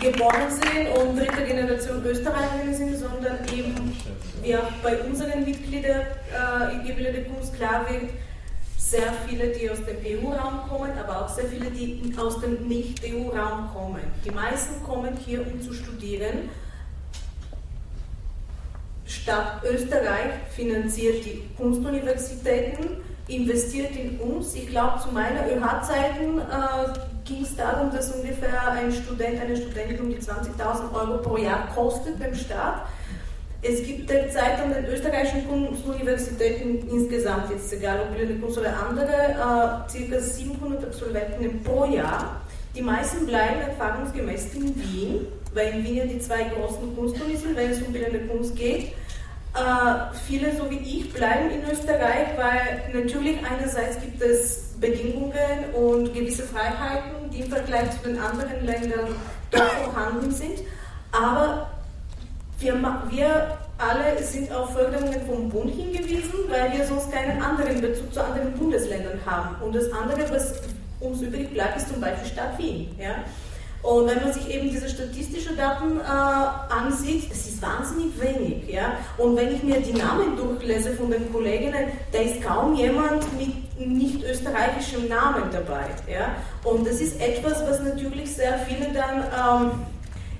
geboren 0.00 0.50
sind 0.50 0.88
und 0.96 1.16
dritte 1.16 1.44
Generation 1.44 2.04
Österreicherinnen 2.04 2.74
sind, 2.74 2.96
sondern 2.96 3.38
eben, 3.54 3.96
wie 4.42 4.56
auch 4.56 4.70
bei 4.82 4.98
unseren 5.02 5.44
Mitgliedern 5.44 6.02
äh, 6.32 6.74
in 6.74 6.86
gebildete 6.86 7.24
Kunst 7.24 7.54
klar 7.54 7.86
wird, 7.88 8.10
sehr 8.76 9.12
viele, 9.28 9.48
die 9.48 9.70
aus 9.70 9.78
dem 9.84 9.98
EU-Raum 10.04 10.68
kommen, 10.68 10.90
aber 10.98 11.24
auch 11.24 11.28
sehr 11.28 11.44
viele, 11.44 11.70
die 11.70 12.12
aus 12.16 12.40
dem 12.40 12.66
Nicht-EU-Raum 12.66 13.70
kommen. 13.72 14.00
Die 14.24 14.30
meisten 14.30 14.82
kommen 14.82 15.16
hier, 15.24 15.46
um 15.46 15.60
zu 15.60 15.72
studieren. 15.72 16.48
Stadt 19.04 19.62
Österreich 19.64 20.32
finanziert 20.50 21.24
die 21.24 21.42
Kunstuniversitäten, 21.56 22.96
investiert 23.28 23.94
in 23.94 24.18
uns. 24.18 24.54
Ich 24.54 24.68
glaube, 24.68 25.00
zu 25.00 25.12
meiner 25.12 25.46
ÖH-Zeiten 25.46 26.38
äh, 26.38 27.09
ging 27.30 27.42
es 27.44 27.56
darum, 27.56 27.90
dass 27.92 28.10
ungefähr 28.10 28.72
ein 28.72 28.92
Student, 28.92 29.40
eine 29.40 29.56
Studentin 29.56 30.00
um 30.00 30.10
die 30.10 30.16
20.000 30.16 30.92
Euro 30.92 31.18
pro 31.18 31.36
Jahr 31.36 31.68
kostet 31.74 32.18
beim 32.18 32.34
Staat. 32.34 32.82
Es 33.62 33.84
gibt 33.84 34.08
derzeit 34.08 34.58
an 34.60 34.72
den 34.72 34.86
österreichischen 34.86 35.46
Kunstuniversitäten 35.46 36.88
insgesamt, 36.90 37.50
jetzt 37.50 37.72
egal 37.72 38.00
ob 38.00 38.16
Bildende 38.16 38.40
Kunst 38.40 38.58
oder 38.58 38.74
andere, 38.88 39.12
äh, 39.12 40.08
ca. 40.08 40.20
700 40.20 40.84
Absolventen 40.84 41.62
pro 41.62 41.84
Jahr. 41.84 42.40
Die 42.74 42.82
meisten 42.82 43.26
bleiben 43.26 43.60
erfahrungsgemäß 43.60 44.54
in 44.54 44.74
Wien, 44.76 45.26
weil 45.52 45.74
in 45.74 45.84
Wien 45.84 45.96
ja 45.96 46.04
die 46.06 46.20
zwei 46.20 46.44
großen 46.44 46.96
Kunstunis 46.96 47.42
sind, 47.42 47.56
wenn 47.56 47.70
es 47.70 47.82
um 47.82 47.92
bildende 47.92 48.20
Kunst 48.26 48.56
geht. 48.56 48.92
Äh, 49.54 50.14
viele, 50.26 50.56
so 50.56 50.70
wie 50.70 50.78
ich, 50.78 51.12
bleiben 51.12 51.50
in 51.50 51.70
Österreich, 51.70 52.28
weil 52.36 52.82
natürlich 52.94 53.36
einerseits 53.44 54.00
gibt 54.00 54.22
es 54.22 54.70
Bedingungen 54.80 55.74
und 55.74 56.14
gewisse 56.14 56.44
Freiheiten, 56.44 57.19
die 57.32 57.40
im 57.40 57.50
Vergleich 57.50 57.90
zu 57.92 58.08
den 58.08 58.18
anderen 58.18 58.64
Ländern 58.64 59.14
doch 59.50 59.68
vorhanden 59.84 60.30
sind. 60.30 60.60
Aber 61.12 61.70
wir, 62.58 62.74
wir 63.08 63.58
alle 63.78 64.22
sind 64.22 64.52
auf 64.52 64.72
Förderungen 64.72 65.26
vom 65.26 65.48
Bund 65.48 65.74
hingewiesen, 65.74 66.40
weil 66.48 66.72
wir 66.76 66.84
sonst 66.86 67.10
keinen 67.10 67.40
anderen 67.42 67.80
Bezug 67.80 68.12
zu 68.12 68.22
anderen 68.22 68.52
Bundesländern 68.52 69.18
haben. 69.24 69.56
Und 69.62 69.74
das 69.74 69.90
andere, 69.92 70.28
was 70.30 70.60
uns 71.00 71.22
übrig 71.22 71.52
bleibt, 71.52 71.78
ist 71.78 71.88
zum 71.88 72.00
Beispiel 72.00 72.30
Stadt 72.30 72.58
Wien. 72.58 72.94
Ja? 72.98 73.24
Und 73.82 74.08
wenn 74.08 74.22
man 74.22 74.32
sich 74.32 74.48
eben 74.54 74.68
diese 74.68 74.88
statistischen 74.88 75.56
Daten 75.56 76.00
äh, 76.00 76.72
ansieht, 76.72 77.30
das 77.30 77.46
ist 77.46 77.62
wahnsinnig 77.62 78.12
wenig. 78.20 78.68
Ja? 78.68 78.98
Und 79.16 79.36
wenn 79.36 79.54
ich 79.54 79.62
mir 79.62 79.80
die 79.80 79.94
Namen 79.94 80.36
durchlese 80.36 80.92
von 80.92 81.10
den 81.10 81.32
Kolleginnen, 81.32 81.86
da 82.12 82.18
ist 82.18 82.42
kaum 82.42 82.74
jemand 82.74 83.24
mit 83.38 83.78
nicht 83.78 84.22
österreichischem 84.22 85.08
Namen 85.08 85.44
dabei. 85.50 85.86
Ja? 86.10 86.36
Und 86.62 86.86
das 86.86 87.00
ist 87.00 87.20
etwas, 87.20 87.66
was 87.66 87.82
natürlich 87.82 88.34
sehr 88.34 88.58
viele 88.58 88.92
dann 88.92 89.24
ähm, 89.64 89.70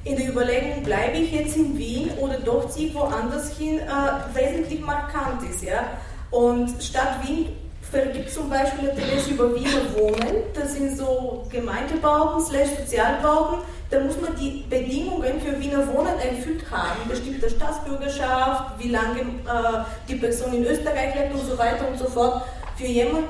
in 0.04 0.16
der 0.16 0.28
Überlegung, 0.28 0.82
bleibe 0.82 1.16
ich 1.16 1.32
jetzt 1.32 1.56
in 1.56 1.78
Wien 1.78 2.10
oder 2.18 2.38
doch 2.38 2.68
ziehe 2.68 2.88
ich 2.88 2.94
woanders 2.94 3.56
hin, 3.56 3.78
äh, 3.78 4.38
wesentlich 4.38 4.80
markant 4.80 5.42
ist. 5.50 5.62
Ja? 5.62 5.84
Und 6.30 6.70
Stadt 6.82 7.26
Wien 7.26 7.48
vergibt 7.90 8.30
zum 8.30 8.48
Beispiel 8.48 8.90
Ateliers 8.90 9.26
über 9.28 9.54
Wiener 9.54 9.94
Wohnen. 9.96 10.44
Das 10.54 10.74
sind 10.74 10.96
so 10.96 11.46
Gemeindebauten, 11.50 12.40
Sozialbauten. 12.40 13.58
Da 13.90 14.00
muss 14.00 14.20
man 14.20 14.36
die 14.36 14.64
Bedingungen 14.70 15.40
für 15.40 15.58
Wiener 15.58 15.86
Wohnen 15.88 16.18
erfüllt 16.20 16.64
haben. 16.70 17.08
Bestimmte 17.08 17.50
Staatsbürgerschaft, 17.50 18.78
wie 18.78 18.88
lange 18.88 19.20
äh, 19.20 19.84
die 20.08 20.14
Person 20.14 20.54
in 20.54 20.64
Österreich 20.64 21.14
lebt 21.14 21.34
und 21.34 21.44
so 21.44 21.58
weiter 21.58 21.88
und 21.88 21.98
so 21.98 22.04
fort. 22.04 22.42
Für 22.76 22.86
jemand, 22.86 23.24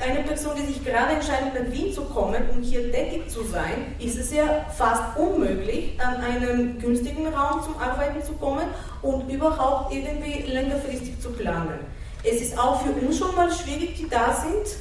eine 0.00 0.24
Person, 0.24 0.52
die 0.56 0.72
sich 0.72 0.84
gerade 0.84 1.14
entscheidet, 1.14 1.54
nach 1.54 1.72
Wien 1.72 1.92
zu 1.92 2.02
kommen 2.02 2.42
und 2.50 2.58
um 2.58 2.62
hier 2.62 2.90
tätig 2.92 3.30
zu 3.30 3.44
sein, 3.44 3.94
ist 4.00 4.18
es 4.18 4.34
ja 4.34 4.66
fast 4.76 5.16
unmöglich, 5.16 5.98
an 5.98 6.16
einen 6.16 6.78
günstigen 6.80 7.28
Raum 7.28 7.62
zum 7.62 7.76
Arbeiten 7.80 8.22
zu 8.22 8.32
kommen 8.32 8.66
und 9.02 9.30
überhaupt 9.30 9.94
irgendwie 9.94 10.50
längerfristig 10.50 11.20
zu 11.20 11.30
planen. 11.30 11.78
Es 12.24 12.40
ist 12.40 12.58
auch 12.58 12.82
für 12.82 12.92
uns 12.92 13.18
schon 13.18 13.34
mal 13.34 13.52
schwierig, 13.52 13.96
die 13.96 14.08
da 14.08 14.34
sind, 14.34 14.76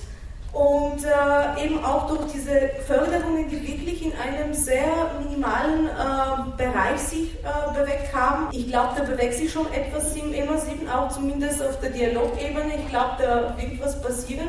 und 0.54 1.04
äh, 1.04 1.66
eben 1.66 1.84
auch 1.84 2.08
durch 2.08 2.32
diese 2.32 2.70
Förderungen, 2.86 3.50
die 3.50 3.60
wirklich 3.68 4.06
in 4.06 4.14
einem 4.14 4.54
sehr 4.54 4.86
minimalen 5.20 5.88
äh, 5.88 6.58
Bereich 6.58 7.00
sich 7.00 7.34
äh, 7.44 7.80
bewegt 7.80 8.14
haben. 8.14 8.50
Ich 8.52 8.68
glaube, 8.68 8.90
da 8.96 9.04
bewegt 9.04 9.34
sich 9.34 9.52
schon 9.52 9.66
etwas 9.74 10.16
im 10.16 10.32
7, 10.32 10.88
auch 10.88 11.10
zumindest 11.10 11.62
auf 11.64 11.80
der 11.80 11.90
Dialogebene. 11.90 12.76
Ich 12.78 12.90
glaube, 12.90 13.16
da 13.20 13.56
wird 13.58 13.84
was 13.84 14.00
passieren 14.00 14.48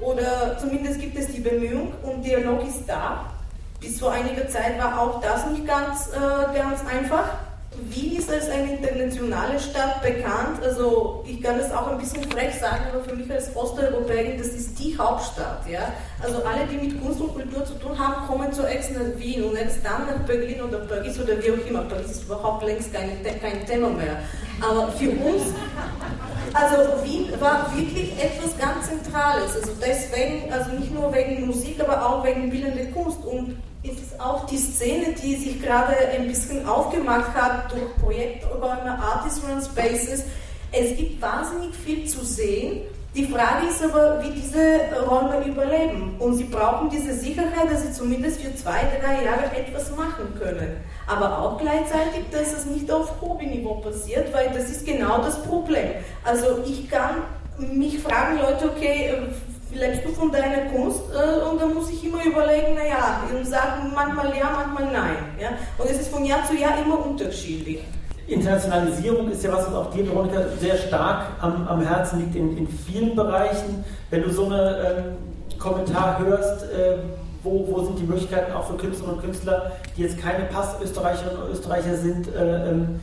oder 0.00 0.58
zumindest 0.58 1.00
gibt 1.00 1.16
es 1.16 1.28
die 1.28 1.40
Bemühung 1.40 1.92
und 2.02 2.24
Dialog 2.24 2.66
ist 2.66 2.84
da. 2.86 3.26
Bis 3.80 4.00
vor 4.00 4.10
einiger 4.10 4.48
Zeit 4.48 4.78
war 4.80 5.00
auch 5.00 5.20
das 5.20 5.46
nicht 5.46 5.64
ganz, 5.64 6.08
äh, 6.08 6.58
ganz 6.58 6.80
einfach. 6.92 7.28
Wien 7.90 8.16
ist 8.16 8.30
als 8.30 8.48
eine 8.48 8.72
internationale 8.72 9.58
Stadt 9.58 10.02
bekannt. 10.02 10.62
Also 10.62 11.24
ich 11.26 11.42
kann 11.42 11.58
das 11.58 11.72
auch 11.72 11.88
ein 11.88 11.98
bisschen 11.98 12.24
frech 12.30 12.54
sagen, 12.58 12.84
aber 12.92 13.02
für 13.04 13.14
mich 13.14 13.30
als 13.30 13.54
Osteuropäerin, 13.54 14.38
das 14.38 14.48
ist 14.48 14.78
die 14.78 14.96
Hauptstadt. 14.96 15.68
Ja? 15.68 15.92
Also 16.22 16.42
alle, 16.44 16.66
die 16.66 16.76
mit 16.76 17.02
Kunst 17.02 17.20
und 17.20 17.34
Kultur 17.34 17.64
zu 17.64 17.74
tun 17.74 17.98
haben, 17.98 18.26
kommen 18.26 18.52
zuerst 18.52 18.92
nach 18.92 19.18
Wien 19.18 19.44
und 19.44 19.56
erst 19.56 19.84
dann 19.84 20.06
nach 20.06 20.26
Berlin 20.26 20.62
oder 20.62 20.78
Paris 20.78 21.18
oder 21.20 21.42
wie 21.42 21.50
auch 21.50 21.66
immer. 21.68 21.82
Paris 21.82 22.10
ist 22.10 22.24
überhaupt 22.24 22.64
längst 22.64 22.92
kein, 22.92 23.10
kein 23.22 23.66
Thema 23.66 23.90
mehr. 23.90 24.18
Aber 24.60 24.90
für 24.92 25.10
uns, 25.10 25.42
also 26.52 27.04
Wien 27.04 27.28
war 27.38 27.70
wirklich 27.76 28.12
etwas 28.12 28.56
ganz 28.58 28.88
Zentrales. 28.88 29.54
Also 29.54 29.72
deswegen, 29.80 30.52
also 30.52 30.70
nicht 30.72 30.92
nur 30.92 31.12
wegen 31.14 31.46
Musik, 31.46 31.80
aber 31.80 32.06
auch 32.06 32.24
wegen 32.24 32.50
bildender 32.50 32.86
Kunst. 32.92 33.24
Und 33.24 33.56
es 33.90 34.00
ist 34.02 34.20
auch 34.20 34.46
die 34.46 34.58
Szene, 34.58 35.14
die 35.22 35.36
sich 35.36 35.62
gerade 35.62 35.94
ein 36.16 36.26
bisschen 36.26 36.66
aufgemacht 36.66 37.34
hat 37.34 37.72
durch 37.72 37.96
Projekträume, 38.02 38.98
Artist 38.98 39.42
Run 39.44 39.62
Spaces. 39.62 40.24
Es 40.72 40.96
gibt 40.96 41.20
wahnsinnig 41.22 41.74
viel 41.74 42.06
zu 42.06 42.24
sehen. 42.24 42.82
Die 43.14 43.24
Frage 43.24 43.68
ist 43.68 43.82
aber, 43.82 44.22
wie 44.22 44.30
diese 44.30 44.80
Räume 45.08 45.46
überleben. 45.46 46.16
Und 46.18 46.34
sie 46.34 46.44
brauchen 46.44 46.90
diese 46.90 47.14
Sicherheit, 47.14 47.70
dass 47.70 47.82
sie 47.82 47.92
zumindest 47.92 48.42
für 48.42 48.54
zwei, 48.54 48.80
drei 49.00 49.24
Jahre 49.24 49.56
etwas 49.56 49.90
machen 49.96 50.34
können. 50.38 50.76
Aber 51.06 51.38
auch 51.38 51.58
gleichzeitig, 51.58 52.24
dass 52.30 52.52
es 52.52 52.66
nicht 52.66 52.90
auf 52.90 53.20
Hobbyniveau 53.22 53.76
passiert, 53.76 54.34
weil 54.34 54.50
das 54.50 54.68
ist 54.68 54.84
genau 54.84 55.18
das 55.18 55.42
Problem. 55.44 55.92
Also 56.24 56.62
ich 56.66 56.90
kann 56.90 57.22
mich 57.58 58.00
fragen, 58.00 58.38
Leute, 58.38 58.70
okay, 58.70 59.14
lebst 59.76 60.04
du 60.04 60.10
von 60.10 60.32
deiner 60.32 60.70
Kunst? 60.70 61.00
Äh, 61.12 61.48
und 61.48 61.60
dann 61.60 61.74
muss 61.74 61.90
ich 61.90 62.04
immer 62.04 62.24
überlegen, 62.24 62.74
naja, 62.74 63.22
und 63.34 63.46
sagen 63.46 63.92
manchmal 63.94 64.36
ja, 64.36 64.50
manchmal 64.50 64.92
nein. 64.92 65.16
Ja? 65.40 65.50
Und 65.78 65.90
es 65.90 66.00
ist 66.00 66.08
von 66.08 66.24
Jahr 66.24 66.44
zu 66.46 66.56
Jahr 66.56 66.78
immer 66.84 67.04
unterschiedlich. 67.04 67.84
Internationalisierung 68.26 69.30
ist 69.30 69.44
ja 69.44 69.52
was, 69.52 69.66
was 69.66 69.74
auch 69.74 69.90
dir, 69.92 70.06
Veronika, 70.06 70.40
sehr 70.60 70.76
stark 70.76 71.26
am, 71.40 71.66
am 71.68 71.80
Herzen 71.86 72.20
liegt 72.20 72.34
in, 72.34 72.58
in 72.58 72.68
vielen 72.68 73.14
Bereichen. 73.14 73.84
Wenn 74.10 74.22
du 74.22 74.30
so 74.30 74.46
einen 74.46 74.74
ähm, 74.84 75.58
Kommentar 75.58 76.18
hörst, 76.18 76.64
äh, 76.64 76.96
wo, 77.44 77.66
wo 77.68 77.84
sind 77.84 77.98
die 78.00 78.04
Möglichkeiten 78.04 78.52
auch 78.52 78.66
für 78.66 78.76
Künstlerinnen 78.76 79.18
und 79.18 79.24
Künstler, 79.24 79.72
die 79.96 80.02
jetzt 80.02 80.18
keine 80.20 80.44
Pass-Österreicherinnen 80.46 81.42
und 81.42 81.52
Österreicher 81.52 81.96
sind, 81.96 82.34
äh, 82.34 82.70
ähm, 82.70 83.00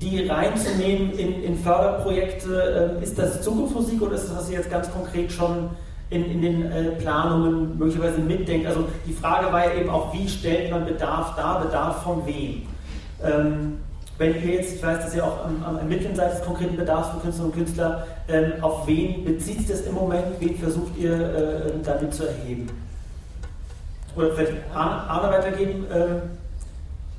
die 0.00 0.26
reinzunehmen 0.26 1.12
in, 1.12 1.42
in 1.42 1.58
Förderprojekte? 1.58 2.96
Ähm, 2.96 3.02
ist 3.02 3.18
das 3.18 3.42
Zukunftsmusik 3.42 4.02
oder 4.02 4.14
ist 4.14 4.28
das, 4.28 4.36
was 4.36 4.50
ihr 4.50 4.58
jetzt 4.58 4.70
ganz 4.70 4.90
konkret 4.90 5.32
schon 5.32 5.70
in, 6.10 6.24
in 6.30 6.42
den 6.42 6.72
äh, 6.72 6.90
Planungen 6.92 7.78
möglicherweise 7.78 8.18
mitdenkt? 8.18 8.66
Also 8.66 8.84
die 9.06 9.12
Frage 9.12 9.52
war 9.52 9.66
ja 9.66 9.80
eben 9.80 9.90
auch, 9.90 10.12
wie 10.12 10.28
stellt 10.28 10.70
man 10.70 10.84
Bedarf 10.84 11.36
dar, 11.36 11.60
Bedarf 11.60 12.02
von 12.02 12.24
wem? 12.26 12.62
Ähm, 13.22 13.78
wenn 14.18 14.34
ihr 14.34 14.54
jetzt, 14.54 14.74
ich 14.74 14.82
weiß, 14.82 15.04
dass 15.04 15.14
ihr 15.14 15.24
auch 15.24 15.44
am, 15.44 15.62
am 15.64 15.78
Ermitteln 15.78 16.14
seid 16.14 16.32
des 16.32 16.42
konkreten 16.42 16.76
Bedarfs 16.76 17.10
von 17.10 17.22
Künstlerinnen 17.22 17.52
und 17.52 17.64
Künstlern, 17.64 18.02
ähm, 18.28 18.52
auf 18.62 18.86
wen 18.86 19.24
bezieht 19.24 19.58
sich 19.58 19.68
das 19.68 19.80
im 19.82 19.94
Moment? 19.94 20.26
Wen 20.40 20.56
versucht 20.58 20.96
ihr 20.96 21.12
äh, 21.12 21.72
damit 21.84 22.12
zu 22.12 22.26
erheben? 22.26 22.68
Oder 24.16 24.32
vielleicht 24.32 24.54
Arne, 24.74 25.32
weitergeben. 25.32 25.86
Ähm, 25.94 26.22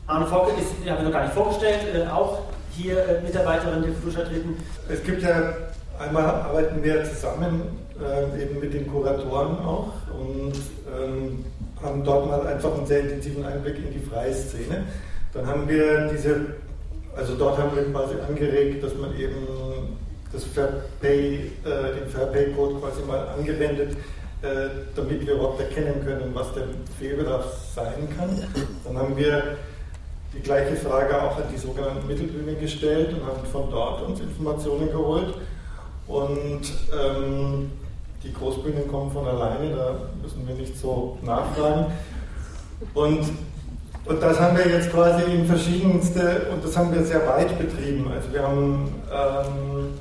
Arne 0.08 0.26
Volke 0.26 0.52
ist, 0.60 0.90
habe 0.90 1.00
ich 1.00 1.06
noch 1.06 1.14
gar 1.14 1.24
nicht 1.24 1.34
vorgestellt, 1.34 1.80
äh, 1.96 2.08
auch 2.10 2.40
hier 2.82 2.98
äh, 3.08 3.22
Mitarbeiterin 3.22 3.82
der 3.82 3.92
Kulturstadträten. 3.92 4.56
Es 4.88 5.04
gibt 5.04 5.22
ja, 5.22 5.54
einmal 6.00 6.24
arbeiten 6.24 6.84
wir 6.84 7.04
zusammen 7.04 7.80
äh, 8.00 8.42
eben 8.42 8.60
mit 8.60 8.74
den 8.74 8.88
Kuratoren 8.88 9.60
auch 9.60 9.94
und 10.14 10.54
ähm, 10.96 11.46
haben 11.82 12.04
dort 12.04 12.28
mal 12.28 12.48
einfach 12.48 12.76
einen 12.76 12.86
sehr 12.86 13.02
intensiven 13.02 13.46
Einblick 13.46 13.78
in 13.78 13.94
die 13.94 14.06
freie 14.06 14.34
Szene. 14.34 14.84
Dann 15.34 15.46
haben 15.46 15.68
wir 15.68 16.10
diese, 16.12 16.46
also 17.16 17.36
dort 17.36 17.58
haben 17.58 17.76
wir 17.76 17.84
quasi 17.92 18.16
angeregt, 18.28 18.84
dass 18.84 18.96
man 18.96 19.18
eben 19.18 19.98
das 20.32 20.44
Fairpay, 20.46 21.36
äh, 21.36 22.00
den 22.00 22.10
Fairpay-Code 22.10 22.80
quasi 22.80 23.02
mal 23.08 23.28
angewendet, 23.38 23.98
äh, 24.42 24.70
damit 24.96 25.26
wir 25.26 25.34
überhaupt 25.34 25.60
erkennen 25.60 26.04
können, 26.06 26.32
was 26.34 26.54
der 26.54 26.64
Fehlbedarf 26.98 27.46
sein 27.76 28.08
kann. 28.18 28.42
Dann 28.86 28.98
haben 28.98 29.18
wir 29.18 29.58
die 30.34 30.42
gleiche 30.42 30.76
Frage 30.76 31.22
auch 31.22 31.38
an 31.38 31.44
die 31.54 31.58
sogenannten 31.58 32.08
Mittelbühne 32.08 32.56
gestellt 32.56 33.14
und 33.14 33.26
haben 33.26 33.46
von 33.52 33.70
dort 33.70 34.04
uns 34.04 34.20
Informationen 34.20 34.92
geholt. 34.92 35.34
Und 36.08 36.62
ähm, 36.94 37.72
die 38.24 38.34
Großbühnen 38.34 38.88
kommen 38.88 39.12
von 39.12 39.28
alleine, 39.28 39.76
da 39.76 39.96
müssen 40.22 40.48
wir 40.48 40.56
nicht 40.56 40.78
so 40.78 41.18
nachfragen. 41.22 41.88
Und, 42.94 43.30
und 44.06 44.22
das 44.22 44.40
haben 44.40 44.58
wir 44.58 44.68
jetzt 44.68 44.92
quasi 44.92 45.24
in 45.24 45.46
verschiedenste, 45.46 46.48
und 46.52 46.64
das 46.64 46.76
haben 46.78 46.94
wir 46.94 47.04
sehr 47.04 47.26
weit 47.28 47.58
betrieben. 47.58 48.12
Also 48.12 48.32
wir 48.34 48.44
haben 48.44 48.94
ähm, 49.12 50.00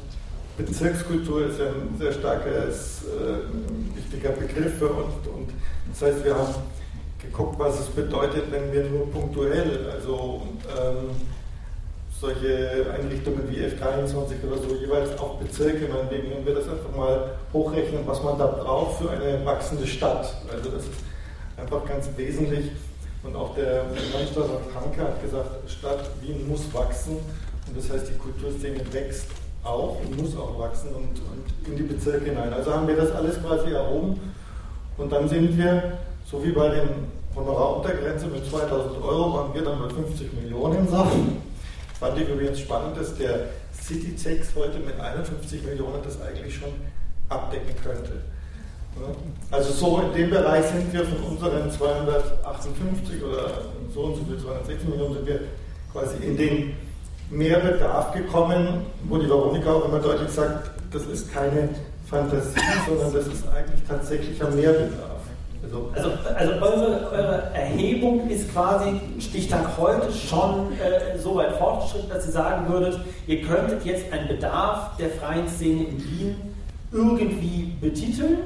Bezirkskultur 0.58 1.46
ist 1.46 1.60
ein 1.60 1.96
sehr 1.98 2.12
starkes, 2.12 3.04
äh, 3.04 3.96
wichtiger 3.96 4.30
Begriff 4.30 4.78
für 4.78 4.88
uns. 4.88 5.14
Und 5.26 5.50
das 5.90 6.02
heißt, 6.02 6.24
wir 6.24 6.34
haben 6.34 6.54
geguckt, 7.18 7.58
was 7.58 7.80
es 7.80 7.86
bedeutet, 7.86 8.50
wenn 8.50 8.72
wir 8.72 8.84
nur 8.84 9.10
punktuell, 9.10 9.90
also 9.90 10.42
ähm, 10.68 11.10
solche 12.20 12.86
Einrichtungen 12.98 13.48
wie 13.48 13.58
F23 13.58 14.46
oder 14.46 14.60
so, 14.62 14.74
jeweils 14.74 15.18
auch 15.18 15.36
Bezirke, 15.36 15.88
meinetwegen, 15.88 16.30
wenn 16.30 16.46
wir 16.46 16.54
das 16.54 16.68
einfach 16.68 16.94
mal 16.96 17.32
hochrechnen, 17.52 18.02
was 18.06 18.22
man 18.22 18.38
da 18.38 18.46
braucht 18.46 19.00
für 19.00 19.10
eine 19.10 19.44
wachsende 19.44 19.86
Stadt. 19.86 20.34
Also 20.52 20.70
das 20.70 20.84
ist 20.84 20.92
einfach 21.56 21.84
ganz 21.86 22.08
wesentlich. 22.16 22.70
Und 23.22 23.34
auch 23.36 23.54
der 23.54 23.84
Landstadtrat 24.12 24.60
Hanke 24.74 25.00
hat 25.02 25.22
gesagt, 25.22 25.70
Stadt 25.70 26.10
Wien 26.20 26.48
muss 26.48 26.72
wachsen. 26.72 27.16
Und 27.66 27.76
das 27.76 27.90
heißt, 27.90 28.08
die 28.08 28.18
Kulturszene 28.18 28.80
wächst 28.92 29.26
auch 29.64 29.96
und 30.00 30.20
muss 30.20 30.36
auch 30.36 30.58
wachsen 30.58 30.88
und, 30.88 31.18
und 31.18 31.68
in 31.68 31.76
die 31.76 31.82
Bezirke 31.82 32.26
hinein. 32.26 32.52
Also 32.52 32.72
haben 32.72 32.86
wir 32.86 32.96
das 32.96 33.12
alles 33.12 33.42
quasi 33.42 33.72
erhoben. 33.72 34.18
Und 34.96 35.12
dann 35.12 35.28
sind 35.28 35.56
wir, 35.56 35.98
so 36.30 36.44
wie 36.44 36.52
bei 36.52 36.68
den 36.68 36.88
Honoraruntergrenze 37.34 38.26
mit 38.26 38.48
2000 38.48 39.02
Euro 39.02 39.34
waren 39.34 39.54
wir 39.54 39.62
dann 39.62 39.78
bei 39.78 39.88
50 39.88 40.32
Millionen 40.34 40.88
Sachen. 40.88 41.40
Fand 41.98 42.18
ich 42.18 42.28
übrigens 42.28 42.60
spannend, 42.60 42.96
dass 42.96 43.16
der 43.16 43.48
Citytex 43.72 44.48
heute 44.54 44.78
mit 44.78 45.00
51 45.00 45.64
Millionen 45.64 46.02
das 46.04 46.20
eigentlich 46.20 46.56
schon 46.56 46.70
abdecken 47.28 47.74
könnte. 47.82 48.12
Also 49.50 49.72
so 49.72 50.00
in 50.00 50.12
dem 50.12 50.30
Bereich 50.30 50.64
sind 50.66 50.92
wir 50.92 51.04
von 51.04 51.22
unseren 51.22 51.70
258 51.70 53.22
oder 53.22 53.50
so 53.94 54.00
und 54.00 54.16
so 54.16 54.24
viel, 54.24 54.38
260 54.38 54.88
Millionen 54.88 55.14
sind 55.14 55.26
wir 55.26 55.40
quasi 55.92 56.16
in 56.22 56.36
den 56.36 56.76
Mehrbedarf 57.30 58.12
gekommen, 58.12 58.86
wo 59.04 59.18
die 59.18 59.28
Veronika 59.28 59.72
auch 59.72 59.84
immer 59.84 60.00
deutlich 60.00 60.30
sagt, 60.30 60.70
das 60.92 61.06
ist 61.06 61.32
keine 61.32 61.68
Fantasie, 62.08 62.60
sondern 62.86 63.12
das 63.12 63.26
ist 63.26 63.46
eigentlich 63.48 63.82
tatsächlicher 63.86 64.50
Mehrbedarf. 64.50 65.17
Also, 65.62 65.90
also, 65.94 66.10
also 66.34 66.52
eure, 66.64 67.10
eure, 67.10 67.50
Erhebung 67.52 68.28
ist 68.30 68.52
quasi 68.52 69.00
Stichtag 69.18 69.76
heute 69.76 70.12
schon 70.12 70.72
äh, 70.78 71.18
so 71.18 71.34
weit 71.34 71.56
fortgeschritten, 71.56 72.08
dass 72.10 72.26
ihr 72.26 72.32
sagen 72.32 72.72
würdet, 72.72 73.00
ihr 73.26 73.42
könntet 73.42 73.84
jetzt 73.84 74.12
einen 74.12 74.28
Bedarf 74.28 74.96
der 74.98 75.10
freien 75.10 75.48
Szene 75.48 75.84
in 75.84 75.98
Wien 75.98 76.36
irgendwie 76.92 77.72
betiteln, 77.80 78.38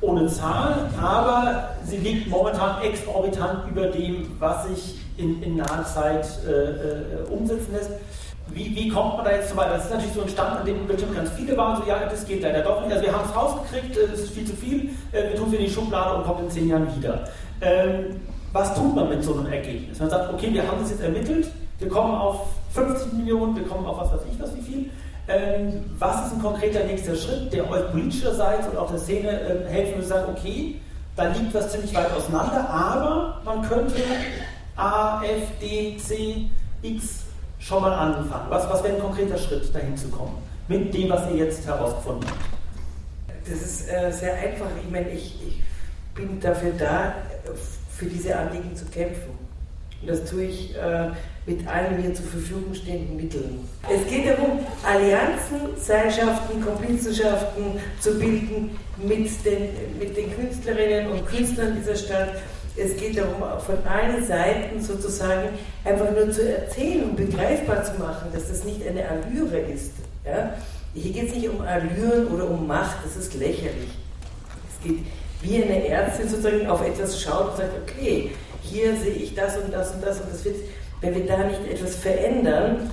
ohne 0.00 0.26
Zahl, 0.28 0.90
aber 1.00 1.70
sie 1.84 1.96
liegt 1.96 2.28
momentan 2.28 2.82
exorbitant 2.82 3.70
über 3.70 3.86
dem, 3.86 4.36
was 4.38 4.68
sich 4.68 4.98
in, 5.16 5.42
in 5.42 5.56
naher 5.56 5.84
Zeit 5.84 6.26
äh, 6.46 6.50
äh, 6.50 7.04
umsetzen 7.30 7.72
lässt. 7.72 7.90
Wie, 8.54 8.74
wie, 8.76 8.88
kommt 8.88 9.16
man 9.16 9.24
da 9.24 9.32
jetzt 9.32 9.50
so 9.50 9.56
weit? 9.56 9.70
Das 9.70 9.86
ist 9.86 9.90
natürlich 9.90 10.14
so 10.14 10.22
ein 10.22 10.28
Stand, 10.28 10.60
an 10.60 10.64
dem 10.64 10.86
bestimmt 10.86 11.16
ganz 11.16 11.30
viele 11.30 11.56
waren, 11.56 11.82
so 11.82 11.88
ja, 11.88 11.98
das 12.08 12.24
geht 12.24 12.40
leider 12.40 12.62
doch 12.62 12.80
nicht. 12.82 12.92
Also 12.92 13.04
wir 13.04 13.12
haben 13.12 13.28
es 13.28 13.34
rausgekriegt, 13.34 13.96
das 13.96 14.20
ist 14.20 14.30
viel 14.30 14.44
zu 14.44 14.54
viel, 14.54 14.90
äh, 15.10 15.30
wir 15.30 15.34
tun 15.34 15.48
es 15.48 15.58
in 15.58 15.64
die 15.64 15.70
Schublade 15.70 16.14
und 16.14 16.24
kommen 16.24 16.44
in 16.44 16.50
zehn 16.50 16.68
Jahren 16.68 16.86
wieder. 16.96 17.24
Ähm, 17.60 18.20
was 18.52 18.72
tut 18.76 18.94
man 18.94 19.08
mit 19.08 19.24
so 19.24 19.34
einem 19.34 19.52
Ergebnis? 19.52 19.98
Man 19.98 20.08
sagt, 20.08 20.32
okay, 20.32 20.52
wir 20.52 20.62
haben 20.62 20.78
das 20.80 20.90
jetzt 20.90 21.02
ermittelt, 21.02 21.48
wir 21.80 21.88
kommen 21.88 22.14
auf 22.14 22.46
50 22.70 23.14
Millionen, 23.14 23.56
wir 23.56 23.64
kommen 23.64 23.84
auf 23.86 23.98
was 23.98 24.12
weiß 24.12 24.20
ich 24.32 24.40
was 24.40 24.54
wie 24.56 24.62
viel. 24.62 24.90
Ähm, 25.26 25.84
was 25.98 26.26
ist 26.26 26.34
ein 26.34 26.42
konkreter 26.42 26.84
nächster 26.84 27.16
Schritt, 27.16 27.52
der 27.52 27.68
euch 27.68 27.90
politischerseits 27.90 28.68
und 28.68 28.76
auch 28.76 28.90
der 28.90 29.00
Szene 29.00 29.40
ähm, 29.40 29.66
helfen 29.66 29.96
würde, 29.96 30.06
sagen, 30.06 30.32
okay, 30.36 30.80
da 31.16 31.24
liegt 31.24 31.52
was 31.52 31.72
ziemlich 31.72 31.94
weit 31.94 32.12
auseinander, 32.16 32.68
aber 32.68 33.40
man 33.44 33.62
könnte 33.62 34.00
A, 34.76 35.22
F, 35.24 35.58
D, 35.60 35.96
C, 35.96 36.50
X 36.82 37.23
schon 37.64 37.82
mal 37.82 37.92
anfangen? 37.92 38.46
Was, 38.50 38.68
was 38.68 38.82
wäre 38.84 38.96
ein 38.96 39.00
konkreter 39.00 39.38
Schritt, 39.38 39.74
dahin 39.74 39.96
zu 39.96 40.08
kommen? 40.08 40.36
Mit 40.68 40.92
dem, 40.94 41.10
was 41.10 41.30
ihr 41.30 41.46
jetzt 41.46 41.66
herausgefunden 41.66 42.28
habt? 42.28 42.54
das 43.48 43.62
ist 43.62 43.88
äh, 43.88 44.10
sehr 44.10 44.34
einfach. 44.34 44.66
Ich 44.82 44.90
meine, 44.90 45.10
ich, 45.10 45.34
ich 45.46 45.62
bin 46.14 46.40
dafür 46.40 46.72
da, 46.78 47.14
für 47.90 48.06
diese 48.06 48.36
Anliegen 48.36 48.74
zu 48.74 48.84
kämpfen. 48.86 49.38
Und 50.00 50.08
das 50.08 50.24
tue 50.24 50.44
ich 50.44 50.74
äh, 50.76 51.10
mit 51.46 51.66
allen 51.66 52.00
mir 52.00 52.14
zur 52.14 52.26
Verfügung 52.26 52.74
stehenden 52.74 53.16
Mitteln. 53.16 53.68
Es 53.90 54.06
geht 54.10 54.28
darum, 54.28 54.60
Allianzen, 54.84 55.76
Seilschaften, 55.76 56.64
Komplizenschaften 56.64 57.64
zu 58.00 58.18
bilden 58.18 58.76
mit 58.98 59.44
den, 59.44 59.68
mit 59.98 60.16
den 60.16 60.34
Künstlerinnen 60.34 61.10
und 61.10 61.26
Künstlern 61.26 61.76
dieser 61.76 61.96
Stadt. 61.96 62.30
Es 62.76 62.96
geht 62.96 63.16
darum, 63.16 63.36
von 63.60 63.76
allen 63.86 64.26
Seiten 64.26 64.80
sozusagen 64.80 65.50
einfach 65.84 66.10
nur 66.10 66.30
zu 66.32 66.48
erzählen 66.48 67.04
und 67.04 67.16
begreifbar 67.16 67.84
zu 67.84 67.92
machen, 68.00 68.30
dass 68.32 68.48
das 68.48 68.64
nicht 68.64 68.86
eine 68.86 69.08
Allüre 69.08 69.58
ist. 69.58 69.92
Ja? 70.26 70.54
Hier 70.92 71.12
geht 71.12 71.28
es 71.28 71.34
nicht 71.34 71.48
um 71.48 71.60
Allüren 71.60 72.26
oder 72.28 72.50
um 72.50 72.66
Macht, 72.66 72.96
das 73.04 73.16
ist 73.16 73.34
lächerlich. 73.34 73.90
Es 74.68 74.88
geht 74.88 74.98
wie 75.42 75.62
eine 75.62 75.86
Ärztin 75.88 76.28
sozusagen 76.28 76.66
auf 76.66 76.84
etwas 76.84 77.20
schaut 77.20 77.50
und 77.50 77.56
sagt, 77.58 77.72
okay, 77.82 78.30
hier 78.62 78.96
sehe 78.96 79.12
ich 79.12 79.34
das 79.34 79.56
und 79.58 79.72
das 79.72 79.92
und 79.92 80.02
das 80.02 80.20
und 80.20 80.32
das 80.32 80.44
wird, 80.44 80.56
wenn 81.00 81.14
wir 81.14 81.26
da 81.26 81.44
nicht 81.44 81.60
etwas 81.70 81.96
verändern, 81.96 82.90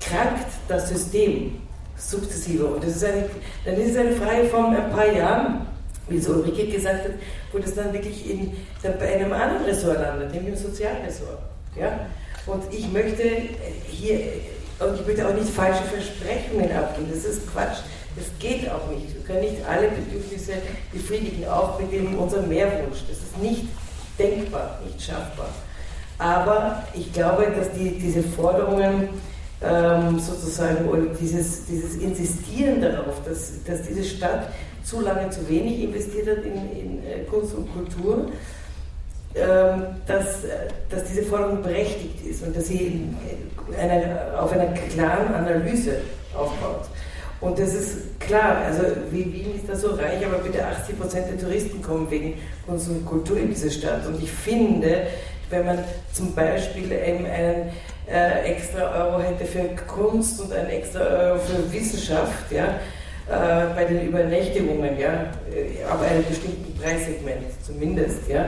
krankt 0.00 0.46
das 0.68 0.88
System 0.88 1.60
sukzessive. 1.96 2.66
Und 2.66 2.84
das 2.84 2.96
ist 2.96 3.04
eine, 3.04 3.28
dann 3.64 3.74
ist 3.74 3.90
es 3.90 3.96
eine 3.96 4.12
Frage 4.12 4.44
von 4.44 4.66
ein 4.74 4.90
paar 4.90 5.12
Jahren, 5.12 5.66
wie 6.08 6.16
es 6.16 6.28
Ulrike 6.28 6.66
gesagt 6.66 7.04
hat, 7.04 7.12
wo 7.52 7.58
das 7.58 7.74
dann 7.74 7.92
wirklich 7.92 8.30
in, 8.30 8.52
dann 8.82 8.98
bei 8.98 9.14
einem 9.14 9.32
anderen 9.32 9.64
Ressort 9.64 10.00
landet, 10.00 10.32
nämlich 10.32 10.54
im 10.54 10.56
Sozialressort. 10.56 11.38
Ja? 11.76 12.06
Und 12.46 12.62
ich 12.72 12.90
möchte 12.90 13.24
hier, 13.86 14.20
und 14.80 15.00
ich 15.00 15.06
möchte 15.06 15.28
auch 15.28 15.34
nicht 15.34 15.48
falsche 15.50 15.82
Versprechungen 15.84 16.70
abgeben, 16.72 17.08
das 17.12 17.24
ist 17.24 17.52
Quatsch. 17.52 17.78
Das 18.16 18.26
geht 18.40 18.68
auch 18.70 18.90
nicht. 18.90 19.14
Wir 19.14 19.22
können 19.22 19.40
nicht 19.42 19.64
alle 19.68 19.88
Bedürfnisse 19.88 20.54
befriedigen, 20.92 21.46
auch 21.46 21.78
mit 21.78 21.92
dem, 21.92 22.18
unserem 22.18 22.48
Mehrwunsch. 22.48 23.04
Das 23.08 23.18
ist 23.18 23.38
nicht 23.40 23.66
denkbar, 24.18 24.80
nicht 24.84 25.00
schaffbar. 25.00 25.50
Aber 26.18 26.82
ich 26.94 27.12
glaube, 27.12 27.46
dass 27.56 27.70
die, 27.72 27.98
diese 27.98 28.22
Forderungen 28.22 29.08
ähm, 29.62 30.18
sozusagen 30.18 30.88
oder 30.88 31.02
dieses, 31.20 31.66
dieses 31.66 31.96
Insistieren 31.96 32.80
darauf, 32.80 33.22
dass, 33.24 33.62
dass 33.64 33.82
diese 33.82 34.04
Stadt 34.04 34.48
zu 34.84 35.00
lange 35.00 35.30
zu 35.30 35.48
wenig 35.48 35.82
investiert 35.82 36.28
hat 36.28 36.44
in, 36.44 36.54
in 36.78 37.06
äh, 37.06 37.24
Kunst 37.30 37.54
und 37.54 37.72
Kultur, 37.72 38.30
ähm, 39.34 39.82
dass, 40.06 40.38
dass 40.90 41.04
diese 41.04 41.22
Forderung 41.22 41.62
berechtigt 41.62 42.26
ist 42.26 42.42
und 42.46 42.56
dass 42.56 42.66
sie 42.68 43.08
eine, 43.78 44.38
auf 44.38 44.52
einer 44.52 44.66
klaren 44.66 45.34
Analyse 45.34 46.00
aufbaut. 46.34 46.88
Und 47.40 47.58
das 47.58 47.72
ist 47.74 48.18
klar, 48.18 48.58
also 48.66 48.82
Wien 49.10 49.54
ist 49.54 49.68
da 49.68 49.76
so 49.76 49.90
reich, 49.94 50.24
aber 50.26 50.38
bitte 50.38 50.64
80 50.64 50.98
Prozent 50.98 51.28
der 51.30 51.38
Touristen 51.38 51.80
kommen 51.80 52.10
wegen 52.10 52.34
Kunst 52.66 52.88
und 52.88 53.06
Kultur 53.06 53.36
in 53.38 53.50
diese 53.50 53.70
Stadt. 53.70 54.06
Und 54.06 54.20
ich 54.20 54.30
finde, 54.30 55.06
wenn 55.50 55.64
man 55.64 55.78
zum 56.12 56.34
Beispiel 56.34 56.90
eben 56.90 57.26
einen 57.26 57.70
äh, 58.10 58.40
extra 58.44 59.04
Euro 59.04 59.22
hätte 59.22 59.44
für 59.44 59.68
Kunst 59.86 60.40
und 60.40 60.52
einen 60.52 60.70
extra 60.70 61.00
Euro 61.00 61.38
für 61.38 61.72
Wissenschaft, 61.72 62.50
ja, 62.50 62.80
äh, 63.28 63.74
bei 63.74 63.84
den 63.84 64.08
Übernächtigungen, 64.08 64.98
ja, 64.98 65.32
äh, 65.54 65.84
ab 65.84 66.00
einem 66.02 66.24
bestimmten 66.24 66.74
Preissegment 66.78 67.44
zumindest, 67.62 68.28
ja, 68.28 68.46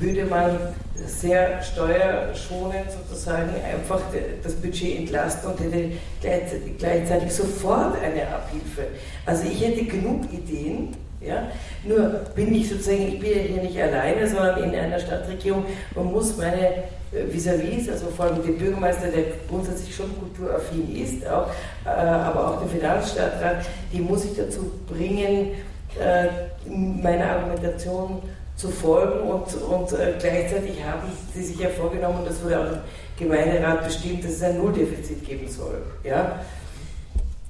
würde 0.00 0.24
man 0.26 0.58
sehr 1.06 1.62
steuerschonend 1.62 2.86
sozusagen 2.90 3.50
einfach 3.64 4.00
das 4.42 4.54
Budget 4.54 4.98
entlasten 4.98 5.50
und 5.50 5.60
hätte 5.60 6.60
gleichzeitig 6.78 7.32
sofort 7.32 7.96
eine 8.02 8.28
Abhilfe. 8.28 8.88
Also 9.26 9.44
ich 9.44 9.64
hätte 9.64 9.84
genug 9.84 10.24
Ideen, 10.32 10.96
ja? 11.20 11.48
Nur 11.84 12.20
bin 12.34 12.54
ich 12.54 12.68
sozusagen, 12.68 13.08
ich 13.08 13.20
bin 13.20 13.30
ja 13.30 13.38
hier 13.38 13.62
nicht 13.62 13.80
alleine, 13.80 14.26
sondern 14.26 14.62
in 14.62 14.74
einer 14.74 14.98
Stadtregierung, 14.98 15.64
man 15.94 16.06
muss 16.12 16.36
meine 16.36 16.84
äh, 17.12 17.24
vis-à-vis, 17.30 17.90
also 17.90 18.06
vor 18.08 18.26
allem 18.26 18.42
den 18.42 18.58
Bürgermeister, 18.58 19.08
der 19.08 19.24
grundsätzlich 19.48 19.94
schon 19.94 20.10
kulturaffin 20.18 20.94
ist, 20.94 21.26
auch, 21.26 21.48
äh, 21.84 21.88
aber 21.88 22.48
auch 22.48 22.60
den 22.60 22.68
Finanzstadtrat, 22.68 23.64
die 23.92 24.00
muss 24.00 24.24
ich 24.24 24.36
dazu 24.36 24.70
bringen, 24.86 25.52
äh, 25.98 26.28
meiner 26.68 27.30
Argumentation 27.30 28.22
zu 28.56 28.68
folgen 28.68 29.20
und, 29.20 29.54
und 29.54 29.88
gleichzeitig 30.18 30.84
haben 30.84 31.08
sie 31.32 31.44
sich 31.44 31.60
ja 31.60 31.68
vorgenommen, 31.68 32.24
das 32.26 32.42
wurde 32.42 32.58
auch 32.58 32.72
im 32.72 32.78
Gemeinderat 33.16 33.84
bestimmt, 33.84 34.24
dass 34.24 34.32
es 34.32 34.42
ein 34.42 34.58
Nulldefizit 34.58 35.24
geben 35.24 35.48
soll. 35.48 35.80
Ja? 36.02 36.40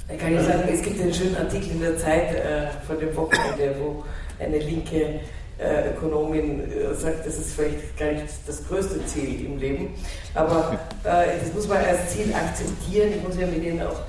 Da 0.08 0.16
kann 0.16 0.34
ich 0.34 0.40
sagen, 0.40 0.62
es 0.72 0.82
gibt 0.82 1.00
einen 1.00 1.12
schönen 1.12 1.36
Artikel 1.36 1.72
in 1.72 1.80
der 1.82 1.98
Zeit 1.98 2.34
äh, 2.34 2.68
von 2.86 2.98
dem 2.98 3.14
Wochenende, 3.14 3.74
wo 3.78 4.04
eine 4.42 4.58
linke 4.58 5.20
äh, 5.58 5.90
Ökonomin 5.90 6.60
äh, 6.60 6.94
sagt, 6.94 7.26
das 7.26 7.38
ist 7.38 7.52
vielleicht 7.52 7.96
gar 7.98 8.12
nicht 8.12 8.24
das 8.46 8.66
größte 8.66 9.04
Ziel 9.04 9.44
im 9.44 9.58
Leben, 9.58 9.88
aber 10.34 10.78
äh, 11.04 11.38
das 11.42 11.52
muss 11.52 11.68
man 11.68 11.78
als 11.78 12.10
Ziel 12.10 12.32
akzeptieren, 12.32 13.10
ich 13.16 13.22
muss 13.22 13.38
ja 13.38 13.46
mit 13.46 13.62
ihnen 13.62 13.82
auch 13.82 14.00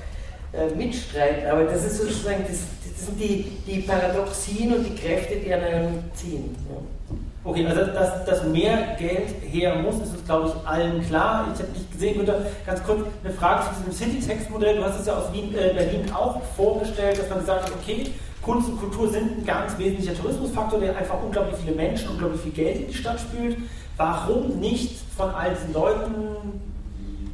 äh, 0.52 0.74
mitstreiten, 0.74 1.46
aber 1.50 1.64
das 1.64 1.84
ist 1.84 1.98
sozusagen 1.98 2.44
das, 2.48 2.60
das 2.96 3.06
sind 3.06 3.20
die, 3.20 3.58
die 3.66 3.80
Paradoxien 3.80 4.72
und 4.74 4.84
die 4.84 4.94
Kräfte, 4.94 5.36
die 5.36 5.52
an 5.52 5.60
einem 5.60 6.04
ziehen. 6.14 6.56
Ja. 6.70 6.99
Okay, 7.42 7.66
also 7.66 7.86
dass, 7.86 8.24
dass 8.26 8.44
mehr 8.44 8.96
Geld 8.98 9.28
her 9.50 9.76
muss, 9.76 9.94
ist 9.94 10.12
uns, 10.12 10.24
glaube 10.26 10.48
ich, 10.48 10.68
allen 10.68 11.02
klar. 11.06 11.46
Ich 11.54 11.60
habe 11.60 11.72
dich 11.72 11.90
gesehen, 11.90 12.18
Günther, 12.18 12.42
ganz 12.66 12.82
kurz 12.82 13.00
eine 13.24 13.32
Frage 13.32 13.64
zu 13.64 13.82
diesem 13.82 13.92
City-Text-Modell. 13.92 14.76
Du 14.76 14.84
hast 14.84 15.00
es 15.00 15.06
ja 15.06 15.16
aus 15.16 15.32
Wien, 15.32 15.54
äh, 15.54 15.72
Berlin 15.72 16.12
auch 16.12 16.42
vorgestellt, 16.54 17.18
dass 17.18 17.30
man 17.30 17.38
gesagt 17.38 17.64
hat, 17.64 17.72
okay, 17.72 18.08
Kunst 18.42 18.68
und 18.68 18.78
Kultur 18.78 19.08
sind 19.08 19.38
ein 19.38 19.46
ganz 19.46 19.78
wesentlicher 19.78 20.14
Tourismusfaktor, 20.14 20.80
der 20.80 20.96
einfach 20.96 21.22
unglaublich 21.22 21.56
viele 21.56 21.74
Menschen, 21.74 22.10
unglaublich 22.10 22.42
viel 22.42 22.52
Geld 22.52 22.80
in 22.80 22.88
die 22.88 22.94
Stadt 22.94 23.18
spült. 23.18 23.56
Warum 23.96 24.60
nicht 24.60 24.98
von 25.16 25.30
all 25.30 25.54
diesen 25.54 25.72
Leuten 25.72 26.60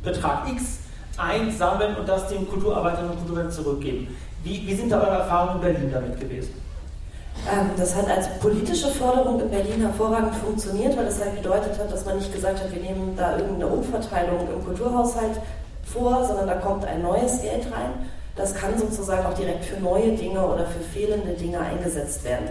Betrag 0.05 0.49
X 0.53 0.79
einsammeln 1.16 1.97
und 1.97 2.09
das 2.09 2.29
den 2.29 2.49
Kulturarbeiterinnen 2.49 3.11
und 3.11 3.19
Kulturellen 3.19 3.51
zurückgeben? 3.51 4.16
Wie, 4.45 4.64
wie 4.66 4.75
sind 4.75 4.90
da 4.90 5.01
eure 5.01 5.19
Erfahrungen 5.19 5.57
in 5.57 5.61
Berlin 5.62 5.90
damit 5.92 6.21
gewesen? 6.21 6.65
Ähm, 7.53 7.70
das 7.77 7.94
hat 7.94 8.09
als 8.09 8.29
politische 8.40 8.88
Forderung 8.88 9.40
in 9.40 9.51
Berlin 9.51 9.81
hervorragend 9.81 10.35
funktioniert, 10.37 10.96
weil 10.96 11.07
es 11.07 11.20
halt 11.20 11.37
bedeutet 11.37 11.79
hat, 11.79 11.92
dass 11.92 12.05
man 12.05 12.16
nicht 12.16 12.33
gesagt 12.33 12.61
hat, 12.61 12.72
wir 12.72 12.81
nehmen 12.81 13.14
da 13.16 13.37
irgendeine 13.37 13.68
Umverteilung 13.68 14.49
im 14.53 14.64
Kulturhaushalt 14.64 15.40
vor, 15.85 16.25
sondern 16.25 16.49
da 16.49 16.55
kommt 16.55 16.85
ein 16.85 17.03
neues 17.03 17.40
Geld 17.40 17.66
rein. 17.66 18.11
Das 18.35 18.55
kann 18.55 18.79
sozusagen 18.79 19.25
auch 19.27 19.35
direkt 19.35 19.64
für 19.64 19.81
neue 19.81 20.12
Dinge 20.12 20.44
oder 20.44 20.66
für 20.66 20.81
fehlende 20.81 21.33
Dinge 21.33 21.61
eingesetzt 21.61 22.25
werden. 22.25 22.49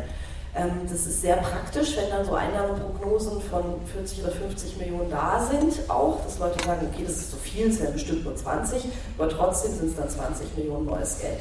Ähm, 0.55 0.71
das 0.89 1.05
ist 1.05 1.21
sehr 1.21 1.35
praktisch, 1.37 1.97
wenn 1.97 2.09
dann 2.09 2.25
so 2.25 2.33
Einnahmeprognosen 2.33 3.41
von 3.41 3.63
40 3.93 4.23
oder 4.23 4.31
50 4.31 4.77
Millionen 4.77 5.11
da 5.11 5.45
sind, 5.51 5.89
auch, 5.89 6.23
dass 6.23 6.39
Leute 6.39 6.63
sagen, 6.63 6.87
okay, 6.91 7.03
das 7.05 7.17
ist 7.17 7.31
zu 7.31 7.37
viel, 7.37 7.67
es 7.67 7.81
wären 7.81 7.93
bestimmt 7.93 8.23
nur 8.23 8.35
20, 8.35 8.85
aber 9.17 9.29
trotzdem 9.29 9.73
sind 9.73 9.89
es 9.89 9.95
dann 9.97 10.09
20 10.09 10.57
Millionen 10.57 10.85
neues 10.85 11.19
Geld. 11.19 11.39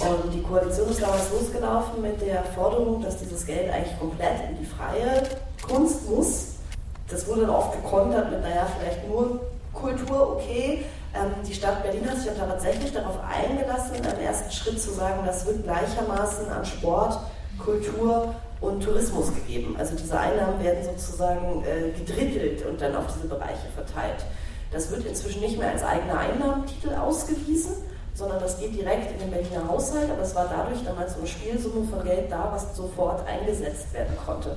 Und 0.00 0.32
die 0.32 0.42
Koalition 0.42 0.88
ist 0.88 1.02
damals 1.02 1.30
losgelaufen 1.32 2.00
mit 2.00 2.20
der 2.20 2.44
Forderung, 2.44 3.02
dass 3.02 3.18
dieses 3.18 3.44
Geld 3.44 3.70
eigentlich 3.72 3.98
komplett 3.98 4.48
in 4.48 4.58
die 4.58 4.66
freie 4.66 5.24
Kunst 5.66 6.08
muss. 6.08 6.46
Das 7.10 7.26
wurde 7.26 7.42
dann 7.42 7.50
oft 7.50 7.72
gekontert 7.72 8.30
mit, 8.30 8.42
naja, 8.42 8.66
vielleicht 8.78 9.08
nur 9.08 9.40
Kultur, 9.72 10.36
okay. 10.36 10.84
Ähm, 11.14 11.32
die 11.46 11.54
Stadt 11.54 11.82
Berlin 11.82 12.08
hat 12.08 12.18
sich 12.18 12.30
dann 12.36 12.48
tatsächlich 12.48 12.92
darauf 12.92 13.18
eingelassen, 13.24 13.96
in 13.96 14.06
einem 14.06 14.20
ersten 14.20 14.52
Schritt 14.52 14.80
zu 14.80 14.90
sagen, 14.92 15.22
das 15.26 15.46
wird 15.46 15.64
gleichermaßen 15.64 16.48
an 16.48 16.64
Sport, 16.64 17.18
Kultur 17.58 18.34
und 18.60 18.82
Tourismus 18.82 19.34
gegeben. 19.34 19.74
Also 19.78 19.96
diese 19.96 20.18
Einnahmen 20.18 20.62
werden 20.62 20.84
sozusagen 20.84 21.64
äh, 21.64 21.90
gedrittelt 21.98 22.64
und 22.66 22.80
dann 22.80 22.94
auf 22.94 23.06
diese 23.14 23.26
Bereiche 23.26 23.68
verteilt. 23.74 24.24
Das 24.70 24.90
wird 24.90 25.06
inzwischen 25.06 25.40
nicht 25.40 25.58
mehr 25.58 25.70
als 25.70 25.82
eigener 25.82 26.18
Einnahmentitel 26.18 26.94
ausgewiesen, 26.94 27.72
sondern 28.18 28.40
das 28.40 28.58
geht 28.58 28.74
direkt 28.74 29.12
in 29.12 29.18
den 29.18 29.30
Berliner 29.30 29.68
Haushalt, 29.68 30.10
aber 30.10 30.22
es 30.22 30.34
war 30.34 30.48
dadurch 30.50 30.84
damals 30.84 31.12
so 31.12 31.20
eine 31.20 31.28
Spielsumme 31.28 31.86
von 31.88 32.02
Geld 32.02 32.30
da, 32.30 32.50
was 32.52 32.76
sofort 32.76 33.24
eingesetzt 33.28 33.92
werden 33.94 34.16
konnte. 34.26 34.56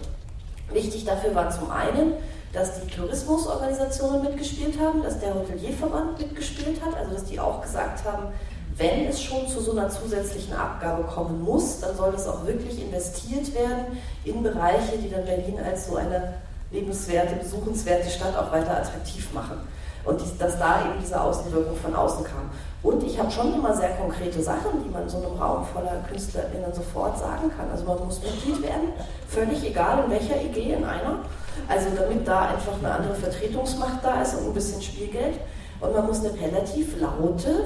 Wichtig 0.73 1.05
dafür 1.05 1.35
war 1.35 1.51
zum 1.51 1.69
einen, 1.69 2.13
dass 2.53 2.81
die 2.81 2.87
Tourismusorganisationen 2.87 4.23
mitgespielt 4.23 4.79
haben, 4.79 5.03
dass 5.03 5.19
der 5.19 5.35
Hotelierverband 5.35 6.19
mitgespielt 6.19 6.81
hat, 6.83 6.97
also 6.97 7.13
dass 7.13 7.25
die 7.25 7.39
auch 7.39 7.61
gesagt 7.61 8.03
haben, 8.03 8.33
wenn 8.77 9.05
es 9.05 9.21
schon 9.21 9.47
zu 9.47 9.61
so 9.61 9.73
einer 9.73 9.89
zusätzlichen 9.89 10.55
Abgabe 10.55 11.03
kommen 11.03 11.41
muss, 11.43 11.81
dann 11.81 11.95
soll 11.95 12.13
es 12.15 12.27
auch 12.27 12.45
wirklich 12.47 12.81
investiert 12.81 13.53
werden 13.53 13.97
in 14.23 14.41
Bereiche, 14.41 14.97
die 14.97 15.09
dann 15.09 15.25
Berlin 15.25 15.59
als 15.63 15.87
so 15.87 15.97
eine 15.97 16.33
lebenswerte, 16.71 17.35
besuchenswerte 17.35 18.09
Stadt 18.09 18.35
auch 18.35 18.51
weiter 18.51 18.77
attraktiv 18.77 19.31
machen. 19.33 19.57
Und 20.03 20.21
dass 20.39 20.57
da 20.57 20.81
eben 20.81 20.99
diese 21.01 21.21
Außenwirkung 21.21 21.75
von 21.77 21.95
außen 21.95 22.23
kam. 22.23 22.49
Und 22.83 23.03
ich 23.03 23.19
habe 23.19 23.29
schon 23.29 23.53
immer 23.53 23.75
sehr 23.75 23.91
konkrete 23.91 24.41
Sachen, 24.41 24.83
die 24.83 24.89
man 24.89 25.07
so 25.07 25.17
einem 25.17 25.39
Raum 25.39 25.65
voller 25.65 26.03
KünstlerInnen 26.09 26.73
sofort 26.73 27.19
sagen 27.19 27.51
kann. 27.55 27.69
Also 27.69 27.85
man 27.85 28.03
muss 28.03 28.21
Mitglied 28.23 28.63
werden, 28.63 28.93
völlig 29.27 29.63
egal 29.63 30.03
in 30.05 30.11
welcher 30.11 30.41
EG, 30.41 30.73
in 30.73 30.83
einer. 30.83 31.19
Also 31.67 31.87
damit 31.95 32.27
da 32.27 32.47
einfach 32.47 32.73
eine 32.79 32.91
andere 32.91 33.15
Vertretungsmacht 33.15 34.03
da 34.03 34.21
ist 34.21 34.33
und 34.35 34.47
ein 34.47 34.53
bisschen 34.53 34.81
Spielgeld. 34.81 35.39
Und 35.79 35.93
man 35.93 36.07
muss 36.07 36.19
eine 36.19 36.33
relativ 36.33 36.99
laute 36.99 37.65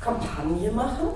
Kampagne 0.00 0.70
machen, 0.70 1.08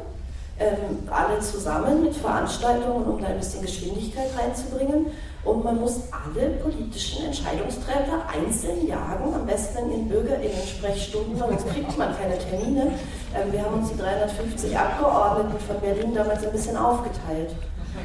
ähm, 0.58 1.08
alle 1.10 1.40
zusammen 1.40 2.02
mit 2.02 2.16
Veranstaltungen, 2.16 3.04
um 3.04 3.20
da 3.20 3.28
ein 3.28 3.38
bisschen 3.38 3.62
Geschwindigkeit 3.62 4.28
reinzubringen. 4.36 5.06
Und 5.48 5.64
man 5.64 5.80
muss 5.80 6.02
alle 6.12 6.50
politischen 6.62 7.24
Entscheidungsträger 7.24 8.22
einzeln 8.28 8.86
jagen, 8.86 9.32
am 9.34 9.46
besten 9.46 9.78
in 9.78 9.90
ihren 9.92 10.08
BürgerInnen-Sprechstunden, 10.10 11.38
sonst 11.38 11.66
kriegt 11.70 11.96
man 11.96 12.14
keine 12.18 12.36
Termine. 12.38 12.92
Ähm, 13.34 13.50
wir 13.50 13.64
haben 13.64 13.78
uns 13.78 13.90
die 13.90 13.96
350 13.96 14.76
Abgeordneten 14.76 15.58
von 15.66 15.80
Berlin 15.80 16.14
damals 16.14 16.44
ein 16.44 16.52
bisschen 16.52 16.76
aufgeteilt. 16.76 17.56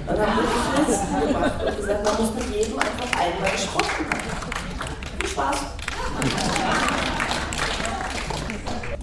Und 0.08 0.18
haben 0.18 0.38
wirklich 0.38 0.88
Listen 0.88 1.28
gemacht 1.28 1.52
und 1.68 1.76
gesagt, 1.76 2.06
man 2.06 2.14
muss 2.22 2.34
mit 2.34 2.56
jedem 2.56 2.80
einfach 2.80 3.20
einmal 3.20 3.52
gesprochen 3.52 4.06
haben. 4.10 5.20
Viel 5.20 5.30
Spaß! 5.30 5.58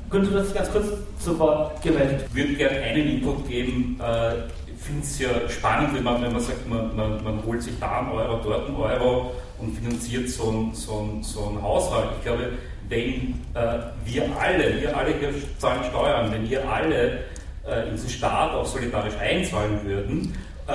Günther, 0.08 0.30
du 0.30 0.38
hast 0.38 0.46
dich 0.46 0.54
ganz 0.54 0.72
kurz 0.72 0.86
zu 1.22 1.38
Wort 1.38 1.82
gemeldet. 1.82 2.24
Ich 2.30 2.34
würde 2.34 2.54
gerne 2.54 2.78
einen 2.78 3.06
Input 3.06 3.46
geben. 3.46 4.00
Äh, 4.02 4.38
ich 4.38 4.59
finde 4.90 5.04
es 5.04 5.18
ja 5.18 5.48
spannend, 5.48 5.94
wenn 5.94 6.02
man, 6.02 6.22
wenn 6.22 6.32
man 6.32 6.40
sagt, 6.40 6.68
man, 6.68 6.94
man, 6.96 7.22
man 7.22 7.44
holt 7.46 7.62
sich 7.62 7.78
da 7.78 8.00
einen 8.00 8.10
Euro, 8.10 8.40
dort 8.42 8.66
einen 8.66 8.76
Euro 8.76 9.32
und 9.58 9.76
finanziert 9.76 10.28
so 10.28 10.48
einen 10.48 10.74
so 10.74 11.18
so 11.22 11.48
ein 11.50 11.62
Haushalt. 11.62 12.10
Ich 12.18 12.24
glaube, 12.24 12.52
wenn 12.88 13.34
äh, 13.54 13.78
wir 14.04 14.24
alle, 14.38 14.80
wir 14.80 14.96
alle 14.96 15.14
hier 15.18 15.32
zahlen 15.58 15.84
Steuern, 15.84 16.32
wenn 16.32 16.50
wir 16.50 16.68
alle 16.68 17.24
äh, 17.66 17.86
in 17.86 17.92
diesen 17.92 18.10
Staat 18.10 18.52
auch 18.52 18.66
solidarisch 18.66 19.16
einzahlen 19.16 19.78
würden, 19.84 20.34
äh, 20.66 20.72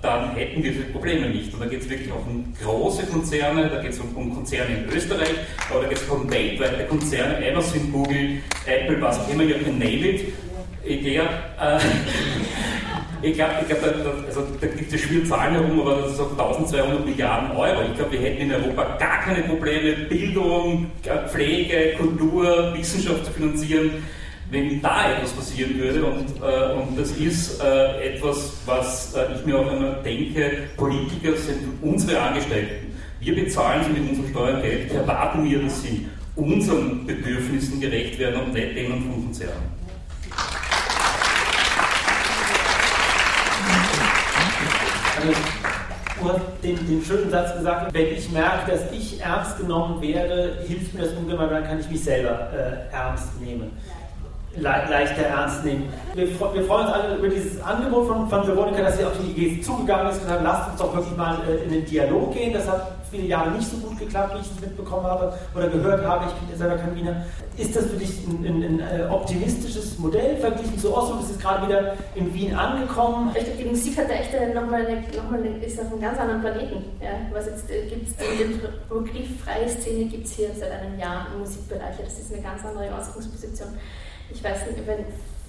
dann 0.00 0.34
hätten 0.34 0.62
wir 0.62 0.72
diese 0.72 0.84
Probleme 0.84 1.28
nicht. 1.28 1.52
Und 1.52 1.60
da 1.60 1.66
geht 1.66 1.82
es 1.82 1.90
wirklich 1.90 2.10
auch 2.10 2.26
um 2.26 2.54
große 2.62 3.06
Konzerne, 3.06 3.68
da 3.68 3.82
geht 3.82 3.92
es 3.92 4.00
um, 4.00 4.16
um, 4.16 4.34
Konzerne 4.34 4.76
in 4.78 4.88
Österreich, 4.90 5.34
aber 5.70 5.82
da 5.82 5.88
geht 5.88 5.98
es 5.98 6.08
um 6.08 6.30
weltweite 6.30 6.84
Konzerne, 6.84 7.36
Amazon, 7.50 7.92
Google, 7.92 8.38
Apple, 8.64 9.00
was 9.02 9.18
auch 9.18 9.28
immer, 9.28 9.42
you 9.42 9.58
can 9.62 9.78
name 9.78 10.06
it. 10.06 10.32
Idea. 10.86 11.24
Äh, 11.60 11.80
ich 13.22 13.34
glaube, 13.34 13.52
glaub, 13.66 13.80
da, 13.80 14.12
also, 14.26 14.46
da 14.60 14.66
gibt 14.66 14.92
es 14.92 15.00
schwere 15.00 15.24
Zahlen 15.24 15.54
herum, 15.54 15.80
aber 15.80 16.02
das 16.02 16.12
ist 16.12 16.20
auch 16.20 16.30
1200 16.30 17.04
Milliarden 17.04 17.56
Euro. 17.56 17.82
Ich 17.90 17.96
glaube, 17.96 18.12
wir 18.12 18.20
hätten 18.20 18.42
in 18.42 18.54
Europa 18.54 18.96
gar 18.98 19.20
keine 19.22 19.42
Probleme, 19.44 19.92
Bildung, 20.08 20.90
Pflege, 21.28 21.94
Kultur, 21.98 22.74
Wissenschaft 22.74 23.24
zu 23.24 23.32
finanzieren 23.32 23.90
wenn 24.50 24.80
da 24.80 25.12
etwas 25.12 25.32
passieren 25.32 25.78
würde. 25.78 26.04
Und, 26.04 26.26
äh, 26.40 26.72
und 26.74 26.98
das 26.98 27.10
ist 27.12 27.62
äh, 27.62 28.14
etwas, 28.14 28.52
was 28.66 29.14
äh, 29.14 29.34
ich 29.34 29.44
mir 29.44 29.58
auch 29.58 29.72
immer 29.72 29.92
denke, 30.04 30.68
Politiker 30.76 31.36
sind 31.36 31.58
unsere 31.82 32.20
Angestellten. 32.20 32.96
Wir 33.20 33.34
bezahlen 33.34 33.84
sie 33.84 34.00
mit 34.00 34.10
unserem 34.10 34.30
Steuergeld, 34.30 34.92
erwarten 34.92 35.44
wir, 35.44 35.62
dass 35.62 35.82
sie 35.82 36.06
unseren 36.36 37.04
Bedürfnissen 37.04 37.80
gerecht 37.80 38.18
werden 38.18 38.40
und 38.42 38.52
nicht 38.52 38.76
denen 38.76 39.02
von 39.02 39.24
Konzernen. 39.24 39.77
Hast 45.34 46.40
den, 46.64 46.76
den, 46.88 47.04
schönen 47.04 47.30
Satz 47.30 47.56
gesagt, 47.56 47.94
wenn 47.94 48.06
ich 48.06 48.30
merke, 48.32 48.72
dass 48.72 48.92
ich 48.92 49.20
ernst 49.20 49.56
genommen 49.58 50.02
werde, 50.02 50.58
hilft 50.66 50.92
mir 50.94 51.02
das 51.02 51.12
ungemein, 51.12 51.48
dann 51.48 51.64
kann 51.64 51.78
ich 51.78 51.88
mich 51.88 52.02
selber 52.02 52.48
äh, 52.52 52.92
ernst 52.92 53.40
nehmen 53.40 53.70
le 54.60 54.84
leichter 54.90 55.22
ernst 55.22 55.64
nehmen. 55.64 55.88
Wir, 56.14 56.28
wir, 56.28 56.64
freuen 56.64 56.86
uns 56.86 56.92
alle 56.92 57.16
über 57.16 57.28
dieses 57.28 57.60
Angebot 57.62 58.08
von, 58.08 58.28
von 58.28 58.46
Veronika, 58.46 58.82
dass 58.82 58.98
sie 58.98 59.04
auf 59.04 59.12
die 59.20 59.40
IGs 59.40 59.66
zugegangen 59.66 60.10
ist 60.10 60.22
und 60.22 60.30
hat, 60.30 60.42
lasst 60.42 60.70
uns 60.70 60.80
doch 60.80 60.94
wirklich 60.94 61.16
mal 61.16 61.38
äh, 61.48 61.64
in 61.64 61.70
den 61.70 61.84
Dialog 61.84 62.32
gehen. 62.32 62.52
Das 62.52 62.68
hat 62.68 62.97
viele 63.10 63.26
Jahre 63.26 63.50
nicht 63.50 63.68
so 63.68 63.76
gut 63.78 63.98
geklappt, 63.98 64.34
wie 64.34 64.40
ich 64.40 64.50
es 64.50 64.60
mitbekommen 64.60 65.04
habe 65.04 65.32
oder 65.54 65.68
gehört 65.68 66.04
habe. 66.04 66.26
Ich 66.26 66.32
bin 66.34 66.50
ja 66.50 66.56
selber 66.56 66.76
kein 66.76 66.94
Wiener. 66.94 67.24
Ist 67.56 67.74
das 67.74 67.86
für 67.86 67.96
dich 67.96 68.26
ein, 68.26 68.44
ein, 68.44 68.62
ein 68.62 68.80
äh, 68.80 69.04
optimistisches 69.10 69.98
Modell 69.98 70.36
verglichen 70.36 70.78
zu 70.78 70.96
Oslo? 70.96 71.16
Das 71.20 71.30
ist 71.30 71.40
gerade 71.40 71.66
wieder 71.66 71.94
in 72.14 72.32
Wien 72.32 72.54
angekommen. 72.54 73.30
Richtig, 73.30 73.58
die 73.58 73.64
Musik 73.64 73.98
hat 73.98 74.10
echt 74.10 74.32
nochmal 74.54 74.86
eine, 74.86 75.00
noch 75.16 75.32
eine, 75.32 75.64
ist 75.64 75.80
auf 75.80 75.90
einem 75.90 76.00
ganz 76.00 76.18
anderen 76.18 76.40
Planeten. 76.40 76.84
Ja, 77.00 77.10
was 77.32 77.46
jetzt 77.46 77.70
äh, 77.70 77.86
gibt 77.86 78.08
den 78.20 78.60
Begriff 78.88 79.40
freie 79.44 79.68
Szene 79.68 80.04
gibt 80.04 80.26
es 80.26 80.32
hier 80.32 80.50
seit 80.58 80.70
einem 80.70 80.98
Jahr 80.98 81.26
im 81.32 81.40
Musikbereich. 81.40 81.96
Das 82.02 82.18
ist 82.18 82.32
eine 82.32 82.42
ganz 82.42 82.64
andere 82.64 82.94
Ausgangsposition 82.94 83.68
ich 84.30 84.44
weiß 84.44 84.66
nicht, 84.70 84.86
wenn 84.86 85.04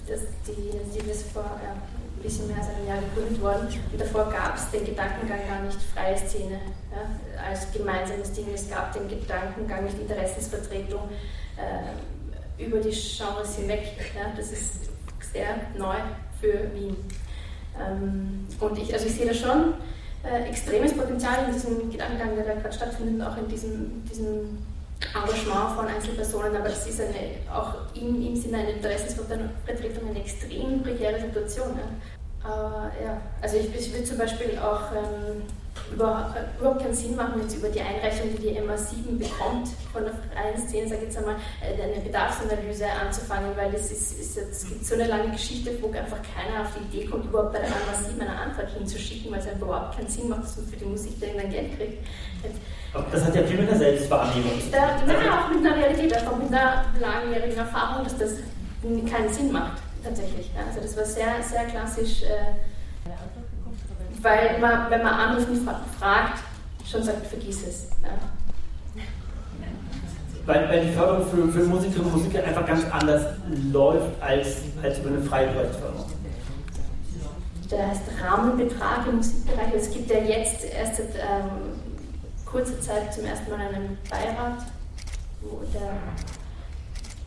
das, 0.06 0.20
die, 0.46 0.98
die 0.98 1.10
ist 1.10 1.30
vor 1.32 1.42
ja, 1.42 1.76
ein 2.20 2.22
bisschen 2.22 2.48
mehr 2.48 2.58
als 2.58 2.68
einem 2.68 2.86
Jahr 2.86 2.98
gegründet 3.00 3.40
worden 3.40 3.66
und 3.92 4.00
davor 4.00 4.30
gab 4.30 4.54
es 4.54 4.70
den 4.70 4.84
Gedankengang 4.84 5.40
gar 5.48 5.62
nicht 5.62 5.78
freie 5.94 6.16
Szene 6.16 6.60
ja, 6.92 7.42
als 7.48 7.72
gemeinsames 7.72 8.32
Ding. 8.32 8.46
Es 8.54 8.68
gab 8.68 8.92
den 8.92 9.08
Gedankengang 9.08 9.84
nicht 9.84 9.98
Interessensvertretung 9.98 11.08
äh, 11.56 12.62
über 12.62 12.78
die 12.78 12.90
Genres 12.90 13.56
hinweg. 13.56 13.96
Ja, 14.14 14.32
das 14.36 14.52
ist 14.52 14.90
sehr 15.32 15.56
neu 15.78 15.96
für 16.40 16.70
Wien. 16.74 16.96
Ähm, 17.80 18.46
und 18.60 18.78
ich, 18.78 18.92
also 18.92 19.06
ich 19.06 19.14
sehe 19.14 19.26
da 19.26 19.32
schon 19.32 19.74
äh, 20.22 20.46
extremes 20.46 20.92
Potenzial 20.92 21.46
in 21.46 21.54
diesem 21.54 21.90
Gedankengang, 21.90 22.36
der 22.36 22.44
da 22.44 22.60
gerade 22.60 22.74
stattfindet, 22.74 23.26
auch 23.26 23.38
in 23.38 23.48
diesem, 23.48 24.04
diesem 24.04 24.58
Engagement 25.14 25.76
von 25.76 25.86
Einzelpersonen, 25.86 26.56
aber 26.56 26.68
das 26.68 26.86
ist 26.86 27.00
eine, 27.00 27.14
auch 27.52 27.74
im, 27.94 28.26
im 28.26 28.36
Sinne 28.36 28.58
einer 28.58 28.70
Interessensvertretung 28.70 30.08
eine 30.08 30.20
extrem 30.20 30.82
prekäre 30.82 31.20
Situation. 31.20 31.68
Ja. 31.76 32.48
Aber 32.48 32.90
ja, 33.02 33.20
also 33.40 33.56
ich, 33.56 33.74
ich 33.74 33.92
würde 33.92 34.04
zum 34.04 34.18
Beispiel 34.18 34.58
auch 34.58 34.92
ähm, 34.92 35.42
über, 35.92 36.34
überhaupt 36.58 36.82
keinen 36.82 36.94
Sinn 36.94 37.16
machen, 37.16 37.40
jetzt 37.42 37.56
über 37.56 37.68
die 37.68 37.80
Einreichung, 37.80 38.30
die 38.36 38.42
die 38.42 38.60
MA7 38.60 39.18
bekommt 39.18 39.68
von 39.92 40.04
der 40.04 40.12
freien 40.12 40.56
Szene, 40.68 40.88
sage 40.88 41.02
ich 41.02 41.08
jetzt 41.08 41.18
einmal, 41.18 41.36
äh, 41.60 41.82
eine 41.82 42.00
Bedarfsanalyse 42.00 42.86
anzufangen, 42.86 43.56
weil 43.56 43.74
es, 43.74 43.90
ist, 43.90 44.18
ist, 44.20 44.36
es 44.36 44.68
gibt 44.68 44.84
so 44.84 44.94
eine 44.94 45.06
lange 45.06 45.30
Geschichte, 45.30 45.72
wo 45.80 45.88
einfach 45.88 46.18
keiner 46.22 46.62
auf 46.62 46.68
die 46.76 46.98
Idee 46.98 47.06
kommt, 47.06 47.26
überhaupt 47.26 47.52
bei 47.52 47.60
der 47.60 47.68
MA7 47.68 48.20
eine 48.20 48.36
Antwort 48.36 48.70
hinzuschicken, 48.70 49.32
weil 49.32 49.40
es 49.40 49.46
einfach 49.46 49.66
überhaupt 49.66 49.96
keinen 49.96 50.08
Sinn 50.08 50.28
macht, 50.28 50.44
dass 50.44 50.56
man 50.56 50.66
für 50.66 50.76
die 50.76 50.84
Musik 50.84 51.20
irgendein 51.20 51.50
Geld 51.50 51.76
kriegt. 51.76 52.06
Das 53.12 53.24
hat 53.24 53.34
ja 53.34 53.42
viel 53.42 53.58
mit 53.58 53.70
der 53.70 53.76
Selbstwahrnehmung 53.76 54.52
tun. 54.52 54.70
Nein, 54.72 55.28
auch 55.30 55.48
mit 55.48 55.64
einer 55.64 55.76
Realität, 55.76 56.12
einfach 56.12 56.36
mit 56.36 56.48
einer 56.48 56.84
langjährigen 57.00 57.56
Erfahrung, 57.56 58.04
dass 58.04 58.18
das 58.18 58.32
keinen 58.82 59.32
Sinn 59.32 59.52
macht, 59.52 59.80
tatsächlich. 60.02 60.50
Also 60.56 60.80
das 60.80 60.96
war 60.96 61.04
sehr, 61.04 61.42
sehr 61.42 61.64
klassisch. 61.66 62.22
Äh, 62.22 62.69
weil 64.22 64.58
man, 64.60 64.90
wenn 64.90 65.02
man 65.02 65.14
anruft 65.14 65.48
und 65.48 65.68
fragt, 65.98 66.40
schon 66.88 67.02
sagt, 67.02 67.26
vergiss 67.26 67.66
es. 67.66 67.88
Ja. 68.02 68.10
Weil, 70.46 70.68
weil 70.68 70.86
die 70.86 70.92
Förderung 70.92 71.26
für, 71.28 71.48
für 71.48 71.64
Musikerinnen 71.64 72.12
und 72.12 72.18
Musiker 72.18 72.42
einfach 72.44 72.66
ganz 72.66 72.84
anders 72.90 73.22
läuft 73.72 74.20
als, 74.20 74.56
als 74.82 74.98
über 74.98 75.10
eine 75.10 75.22
freie 75.22 75.48
Projektförderung. 75.48 76.06
Der 77.70 77.86
heißt 77.86 78.02
Rahmenbetrag 78.20 79.06
im 79.06 79.16
Musikbereich. 79.16 79.74
Es 79.76 79.92
gibt 79.92 80.10
ja 80.10 80.18
jetzt 80.18 80.64
erst 80.64 80.96
seit 80.96 81.14
ähm, 81.14 81.78
kurzer 82.44 82.80
Zeit 82.80 83.14
zum 83.14 83.26
ersten 83.26 83.48
Mal 83.48 83.60
einen 83.60 83.96
Beirat, 84.10 84.64
wo 85.40 85.60
der, 85.72 85.92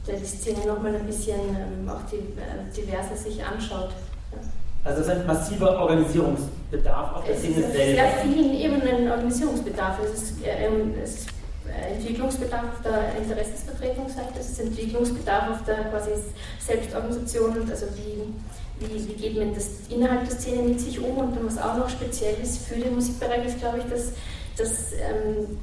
der 0.06 0.20
die 0.20 0.26
Szene 0.26 0.66
nochmal 0.66 0.96
ein 0.96 1.06
bisschen 1.06 1.40
ähm, 1.40 1.88
auch 1.88 2.02
die, 2.12 2.18
äh, 2.18 2.76
diverser 2.76 3.16
sich 3.16 3.42
anschaut. 3.42 3.92
Ja. 4.34 4.40
Also 4.86 5.02
es 5.02 5.08
ist 5.08 5.14
ein 5.14 5.26
massiver 5.26 5.80
Organisierungsbedarf 5.80 7.16
auf 7.16 7.26
der 7.26 7.38
Szene 7.38 7.56
selbst. 7.56 7.78
Es 7.78 7.90
ist 7.90 8.00
auf 8.00 8.22
vielen 8.22 8.54
Ebenen 8.54 9.12
Organisierungsbedarf. 9.12 10.00
Es 10.04 10.22
ist, 10.22 10.44
äh, 10.44 10.68
es 11.02 11.16
ist 11.16 11.28
äh, 11.68 11.94
Entwicklungsbedarf 11.94 12.64
auf 12.64 12.82
der 12.84 13.16
Interessensvertretungsseite, 13.22 14.40
es 14.40 14.50
ist 14.50 14.60
Entwicklungsbedarf 14.60 15.52
auf 15.52 15.64
der 15.66 15.86
quasi 15.86 16.12
Selbstorganisation 16.60 17.58
und 17.58 17.72
also 17.72 17.86
wie, 17.96 18.86
wie, 18.86 19.08
wie 19.08 19.14
geht 19.14 19.38
man 19.38 19.54
das 19.56 19.70
innerhalb 19.90 20.28
der 20.28 20.38
Szene 20.38 20.64
mit 20.64 20.82
sich 20.82 21.00
um 21.00 21.18
und 21.18 21.46
was 21.46 21.58
auch 21.58 21.78
noch 21.78 21.90
speziell 21.90 22.36
ist 22.44 22.68
für 22.68 22.76
den 22.76 22.96
Musikbereich 22.96 23.46
ist, 23.46 23.60
glaube 23.60 23.80
ich, 23.80 23.86
dass, 23.86 24.12
dass 24.58 24.92
ähm, 24.94 25.58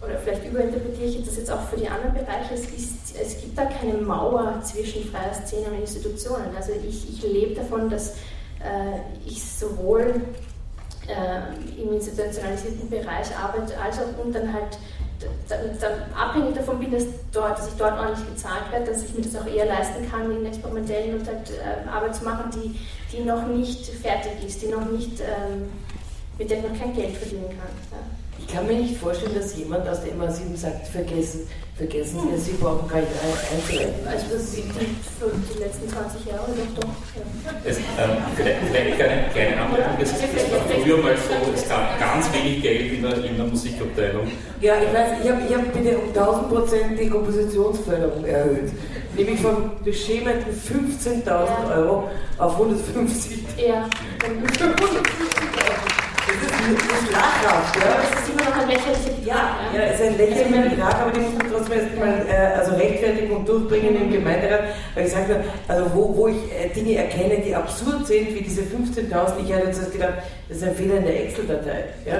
oder 0.00 0.18
vielleicht 0.18 0.44
überinterpretiere 0.44 1.08
ich 1.08 1.24
das 1.24 1.38
jetzt 1.38 1.50
auch 1.50 1.62
für 1.68 1.76
die 1.76 1.88
anderen 1.88 2.14
Bereiche, 2.14 2.54
es, 2.54 2.66
ist, 2.66 3.16
es 3.20 3.40
gibt 3.40 3.58
da 3.58 3.64
keine 3.64 3.94
Mauer 3.94 4.60
zwischen 4.62 5.04
freier 5.10 5.34
Szene 5.34 5.68
und 5.68 5.80
Institutionen. 5.80 6.54
Also 6.56 6.72
ich, 6.86 7.10
ich 7.10 7.22
lebe 7.22 7.54
davon, 7.54 7.90
dass 7.90 8.14
äh, 8.60 9.28
ich 9.28 9.42
sowohl 9.42 10.22
äh, 11.06 11.80
im 11.80 11.92
institutionalisierten 11.94 12.88
Bereich 12.90 13.28
arbeite, 13.36 13.78
als 13.80 13.98
auch 13.98 14.24
und 14.24 14.34
dann 14.34 14.52
halt 14.52 14.78
dann 15.48 16.12
abhängig 16.14 16.54
davon 16.54 16.78
bin, 16.78 16.92
dass, 16.92 17.04
dort, 17.32 17.58
dass 17.58 17.68
ich 17.68 17.74
dort 17.74 17.98
ordentlich 17.98 18.26
gezahlt 18.28 18.70
werde, 18.70 18.92
dass 18.92 19.02
ich 19.02 19.14
mir 19.14 19.22
das 19.22 19.34
auch 19.34 19.46
eher 19.46 19.66
leisten 19.66 20.08
kann, 20.08 20.30
in 20.30 20.46
experimentellen 20.46 21.18
und 21.18 21.26
halt, 21.26 21.50
äh, 21.50 21.88
Arbeit 21.88 22.14
zu 22.14 22.24
machen, 22.24 22.50
die, 22.54 22.78
die 23.12 23.24
noch 23.24 23.46
nicht 23.46 23.86
fertig 23.86 24.32
ist, 24.46 24.62
die 24.62 24.68
noch 24.68 24.84
nicht, 24.84 25.20
ähm, 25.20 25.70
mit 26.38 26.50
der 26.50 26.58
ich 26.58 26.68
noch 26.68 26.78
kein 26.78 26.94
Geld 26.94 27.16
verdienen 27.16 27.48
kann. 27.48 27.70
Ja. 27.90 28.17
Ich 28.38 28.54
kann 28.54 28.66
mir 28.66 28.74
nicht 28.74 28.96
vorstellen, 28.96 29.34
dass 29.34 29.56
jemand 29.56 29.86
aus 29.88 29.98
der 30.02 30.14
MA7 30.14 30.56
sagt, 30.56 30.86
vergessen, 30.88 31.40
vergessen 31.76 32.20
Sie 32.20 32.34
es, 32.34 32.46
Sie 32.46 32.52
brauchen 32.52 32.88
gar 32.88 33.00
nicht 33.00 33.10
einzuleiten. 33.52 34.06
Also 34.06 34.24
das 34.32 34.52
sind 34.52 34.64
die, 34.74 35.54
die 35.54 35.58
letzten 35.58 35.88
20 35.88 36.26
Jahre 36.26 36.46
doch 36.56 36.80
doch. 36.80 36.88
Ja. 36.88 37.52
Es, 37.64 37.76
ähm, 37.78 37.84
vielleicht, 38.36 38.58
vielleicht 38.70 39.00
eine 39.00 39.28
kleine 39.32 39.60
Anmerkung, 39.60 39.96
es, 40.00 40.12
es 40.12 40.50
war 40.50 40.60
früher 40.82 40.96
mal 40.98 41.16
so, 41.16 41.52
es 41.54 41.68
gab 41.68 41.98
ganz 42.00 42.32
wenig 42.32 42.62
Geld 42.62 42.92
in 42.92 43.02
der, 43.02 43.24
in 43.24 43.36
der 43.36 43.46
Musikabteilung. 43.46 44.28
Ja, 44.60 44.74
ich 44.82 44.92
weiß, 44.94 45.08
ich 45.22 45.30
habe 45.30 45.42
ich 45.48 45.54
hab 45.54 45.72
bitte 45.72 45.98
um 45.98 46.08
1000 46.08 46.48
Prozent 46.48 47.00
die 47.00 47.08
Kompositionsförderung 47.08 48.24
erhöht. 48.24 48.72
Nämlich 49.16 49.40
von 49.40 49.70
beschämenden 49.84 50.52
15.000 50.52 51.76
Euro 51.76 52.10
auf 52.38 52.52
150. 52.54 53.38
Ja. 53.56 53.88
Das 56.74 57.00
ist 57.00 57.12
lachhaft, 57.12 57.76
ja. 57.76 57.82
Das 57.82 58.28
ist 58.28 58.37
ein 58.60 58.68
lächerlicher 58.68 59.10
Betrag. 59.10 59.26
Ja, 59.26 59.56
ja, 59.74 59.82
es 59.82 60.00
ist 60.00 60.06
ein 60.06 60.16
lächerlicher 60.18 60.68
Betrag, 60.70 60.94
aber 61.00 61.10
die 61.10 61.20
muss 61.20 61.34
man 61.34 61.52
trotzdem 61.52 61.78
erstmal 61.78 62.26
äh, 62.28 62.58
also 62.58 62.74
rechtfertigen 62.74 63.36
und 63.36 63.48
durchbringen 63.48 64.02
im 64.02 64.12
Gemeinderat. 64.12 64.60
Weil 64.94 65.06
ich 65.06 65.12
sage 65.12 65.44
also 65.66 65.90
wo, 65.94 66.16
wo 66.16 66.28
ich 66.28 66.36
äh, 66.52 66.68
Dinge 66.74 66.96
erkenne, 66.96 67.38
die 67.40 67.54
absurd 67.54 68.06
sind, 68.06 68.34
wie 68.34 68.42
diese 68.42 68.62
15.000, 68.62 69.32
ich 69.44 69.52
hatte 69.52 69.66
jetzt 69.66 69.92
gedacht, 69.92 70.14
das 70.48 70.58
ist 70.58 70.64
ein 70.64 70.74
Fehler 70.74 70.98
in 70.98 71.04
der 71.04 71.24
Excel-Datei. 71.24 71.84
Ja? 72.06 72.16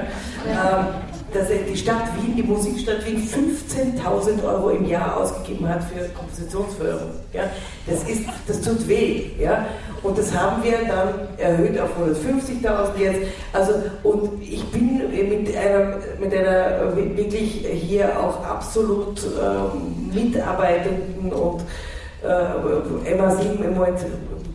Ähm, 0.46 0.86
dass 1.32 1.48
die 1.48 1.76
Stadt 1.76 2.04
Wien, 2.16 2.36
die 2.36 2.42
Musikstadt 2.42 3.04
Wien, 3.04 3.28
15.000 3.28 4.44
Euro 4.44 4.70
im 4.70 4.86
Jahr 4.86 5.18
ausgegeben 5.18 5.68
hat 5.68 5.82
für 5.84 6.08
Kompositionsförderung. 6.08 7.10
Ja? 7.32 7.44
Das, 7.86 8.02
ist, 8.08 8.22
das 8.46 8.60
tut 8.60 8.88
weh. 8.88 9.26
Ja? 9.38 9.66
Und 10.02 10.16
das 10.16 10.32
haben 10.34 10.62
wir 10.62 10.78
dann 10.86 11.28
erhöht 11.38 11.78
auf 11.78 11.90
150.000 11.98 12.98
jetzt. 12.98 13.20
Also, 13.52 13.74
und 14.02 14.42
ich 14.42 14.64
bin 14.70 14.98
mit 15.10 15.56
einer, 15.56 15.96
mit 16.20 16.27
einer 16.32 16.96
wirklich 16.96 17.66
hier 17.66 18.08
auch 18.18 18.44
absolut 18.44 19.22
äh, 19.22 20.14
mitarbeitenden 20.14 21.32
und 21.32 21.62
äh, 22.22 23.14
MA7 23.14 23.64
im 23.64 23.74
Moment 23.74 23.98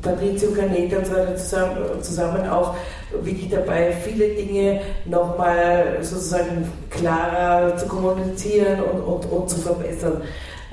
Patrizio 0.01 0.51
Caneta 0.51 0.97
und 0.97 1.05
so 1.05 1.13
weiter 1.13 1.36
zusammen, 1.36 1.78
zusammen 2.01 2.49
auch 2.49 2.76
wirklich 3.21 3.49
dabei, 3.49 3.93
viele 4.03 4.30
Dinge 4.30 4.82
nochmal 5.05 5.97
sozusagen 6.01 6.69
klarer 6.89 7.76
zu 7.78 7.88
kommunizieren 7.88 8.82
und, 8.82 9.01
und, 9.01 9.26
und 9.32 9.49
zu 9.49 9.59
verbessern. 9.59 10.21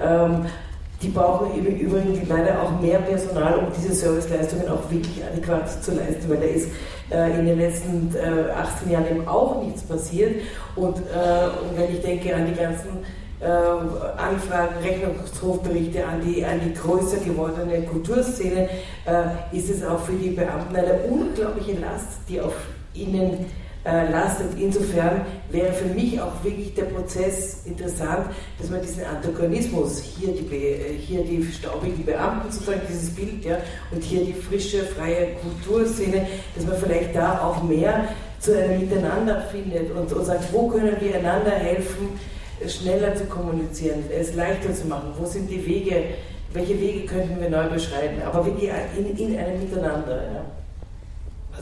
Ähm, 0.03 0.47
die 1.03 1.09
brauchen 1.09 1.57
im 1.57 1.65
Übrigen 1.65 2.27
leider 2.29 2.61
auch 2.61 2.79
mehr 2.81 2.99
Personal, 2.99 3.57
um 3.57 3.67
diese 3.75 3.95
Serviceleistungen 3.95 4.69
auch 4.69 4.91
wirklich 4.91 5.23
adäquat 5.25 5.83
zu 5.83 5.93
leisten, 5.93 6.29
weil 6.29 6.39
da 6.39 6.45
ist 6.45 6.69
in 7.11 7.47
den 7.47 7.59
letzten 7.59 8.15
äh, 8.15 8.51
18 8.53 8.91
Jahren 8.91 9.07
eben 9.11 9.29
auch 9.29 9.63
nichts 9.63 9.83
passiert. 9.83 10.43
Und, 10.77 10.99
äh, 10.99 11.01
und 11.01 11.77
wenn 11.77 11.93
ich 11.93 12.01
denke 12.01 12.35
an 12.35 12.47
die 12.47 12.55
ganzen 12.55 13.05
äh, 13.41 13.47
Anfragen, 13.47 14.77
Rechnungshofberichte 14.83 16.07
an 16.07 16.21
die, 16.25 16.45
an 16.45 16.61
die 16.65 16.75
größer 16.75 17.19
gewordene 17.19 17.83
Kulturszene, 17.83 18.69
äh, 19.07 19.57
ist 19.57 19.71
es 19.71 19.85
auch 19.85 20.01
für 20.01 20.13
die 20.13 20.31
Beamten 20.31 20.77
eine 20.77 20.95
unglaubliche 21.09 21.81
Last, 21.81 22.21
die 22.29 22.41
auf 22.41 22.55
ihnen 22.95 23.47
äh. 23.85 24.61
Insofern 24.61 25.23
wäre 25.51 25.73
für 25.73 25.87
mich 25.87 26.21
auch 26.21 26.45
wirklich 26.45 26.75
der 26.75 26.85
Prozess 26.85 27.65
interessant, 27.65 28.27
dass 28.59 28.71
man 28.71 28.83
diesen 28.83 29.05
Antagonismus, 29.05 30.01
hier 30.01 30.33
die, 30.33 30.55
äh, 30.55 30.99
hier 30.99 31.25
die 31.25 31.45
staubigen 31.45 32.05
Beamten 32.05 32.51
sozusagen, 32.51 32.83
dieses 32.89 33.11
Bild, 33.11 33.45
ja, 33.45 33.59
und 33.91 34.03
hier 34.03 34.25
die 34.25 34.35
frische, 34.35 34.85
freie 34.85 35.35
Kulturszene, 35.43 36.27
dass 36.55 36.67
man 36.67 36.77
vielleicht 36.77 37.15
da 37.15 37.41
auch 37.41 37.63
mehr 37.63 38.09
zu 38.39 38.57
einem 38.57 38.81
Miteinander 38.81 39.43
findet 39.51 39.91
und, 39.95 40.13
und 40.13 40.25
sagt, 40.25 40.53
wo 40.53 40.69
können 40.69 40.97
wir 41.01 41.15
einander 41.15 41.53
helfen, 41.53 42.19
schneller 42.67 43.15
zu 43.15 43.25
kommunizieren, 43.25 44.05
es 44.11 44.35
leichter 44.35 44.75
zu 44.75 44.87
machen, 44.87 45.13
wo 45.19 45.25
sind 45.25 45.51
die 45.51 45.65
Wege, 45.67 46.05
welche 46.53 46.79
Wege 46.81 47.07
könnten 47.07 47.41
wir 47.41 47.49
neu 47.49 47.69
beschreiten, 47.69 48.21
aber 48.23 48.45
wirklich 48.45 48.71
in, 48.99 49.17
in 49.17 49.39
einem 49.39 49.61
Miteinander. 49.61 50.17
Ja. 50.17 50.60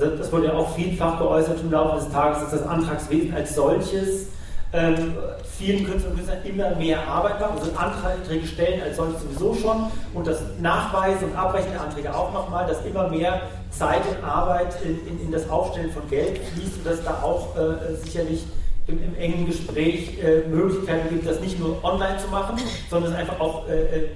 Also 0.01 0.17
das 0.17 0.33
wurde 0.33 0.47
ja 0.47 0.53
auch 0.55 0.75
vielfach 0.75 1.19
geäußert 1.19 1.61
im 1.61 1.73
Laufe 1.73 1.97
des 1.97 2.13
Tages, 2.13 2.41
dass 2.41 2.51
das 2.53 2.63
Antragswesen 2.67 3.35
als 3.35 3.55
solches 3.55 4.27
ähm, 4.73 5.15
vielen 5.57 5.85
Künstlern 5.85 6.13
und 6.13 6.19
Künstlern 6.19 6.45
immer 6.45 6.75
mehr 6.77 7.07
Arbeit 7.09 7.41
macht. 7.41 7.61
Also 7.61 7.73
Anträge 7.75 8.47
stellen 8.47 8.83
als 8.83 8.97
solches 8.97 9.23
sowieso 9.23 9.55
schon 9.55 9.91
und 10.15 10.27
das 10.27 10.41
Nachweisen 10.61 11.31
und 11.31 11.37
Abbrechen 11.37 11.73
der 11.73 11.81
Anträge 11.81 12.15
auch 12.15 12.33
nochmal, 12.33 12.67
dass 12.67 12.85
immer 12.85 13.09
mehr 13.09 13.41
Zeit 13.71 14.03
und 14.09 14.23
Arbeit 14.25 14.77
in, 14.85 15.07
in, 15.09 15.27
in, 15.27 15.33
das 15.33 15.49
Aufstellen 15.51 15.91
von 15.91 16.09
Geld 16.09 16.39
fließt 16.39 16.79
und 16.79 16.87
dass 16.87 17.03
da 17.03 17.23
auch 17.23 17.57
äh, 17.57 17.95
sicherlich 18.05 18.45
im, 18.87 19.03
im, 19.03 19.17
engen 19.17 19.47
Gespräch 19.47 20.19
äh, 20.23 20.47
Möglichkeiten 20.49 21.09
gibt, 21.09 21.27
das 21.27 21.41
nicht 21.41 21.59
nur 21.59 21.83
online 21.83 22.19
zu 22.19 22.29
machen, 22.29 22.59
sondern 22.91 23.13
es 23.13 23.19
einfach 23.19 23.41
auch 23.41 23.69
äh, 23.69 23.83
äh 23.83 24.09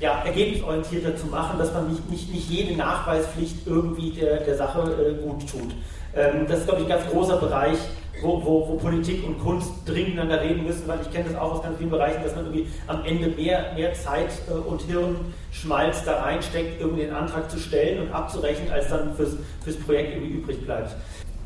ja, 0.00 0.22
ergebnisorientierter 0.24 1.14
zu 1.14 1.26
machen, 1.26 1.58
dass 1.58 1.72
man 1.74 1.88
nicht, 1.88 2.10
nicht, 2.10 2.32
nicht 2.32 2.50
jede 2.50 2.76
Nachweispflicht 2.76 3.66
irgendwie 3.66 4.12
der, 4.12 4.38
der 4.38 4.56
Sache 4.56 4.80
äh, 4.80 5.22
gut 5.22 5.48
tut. 5.48 5.74
Ähm, 6.16 6.46
das 6.48 6.60
ist, 6.60 6.64
glaube 6.66 6.80
ich, 6.80 6.86
ein 6.86 6.98
ganz 6.98 7.10
großer 7.10 7.36
Bereich, 7.36 7.78
wo, 8.22 8.42
wo, 8.44 8.68
wo, 8.68 8.74
Politik 8.76 9.24
und 9.26 9.38
Kunst 9.38 9.70
dringend 9.86 10.16
miteinander 10.16 10.42
reden 10.42 10.66
müssen, 10.66 10.88
weil 10.88 11.00
ich 11.02 11.10
kenne 11.10 11.28
das 11.28 11.38
auch 11.38 11.52
aus 11.52 11.62
ganz 11.62 11.78
vielen 11.78 11.90
Bereichen, 11.90 12.22
dass 12.22 12.34
man 12.34 12.46
irgendwie 12.46 12.66
am 12.86 13.04
Ende 13.04 13.28
mehr, 13.28 13.72
mehr 13.74 13.92
Zeit 13.92 14.30
äh, 14.48 14.52
und 14.52 14.82
Hirnschmalz 14.82 16.04
da 16.04 16.22
reinsteckt, 16.22 16.80
irgendwie 16.80 17.02
den 17.02 17.14
Antrag 17.14 17.50
zu 17.50 17.58
stellen 17.58 18.02
und 18.02 18.12
abzurechnen, 18.12 18.70
als 18.70 18.88
dann 18.88 19.14
fürs, 19.14 19.36
fürs 19.62 19.76
Projekt 19.76 20.14
irgendwie 20.14 20.32
übrig 20.32 20.64
bleibt. 20.64 20.96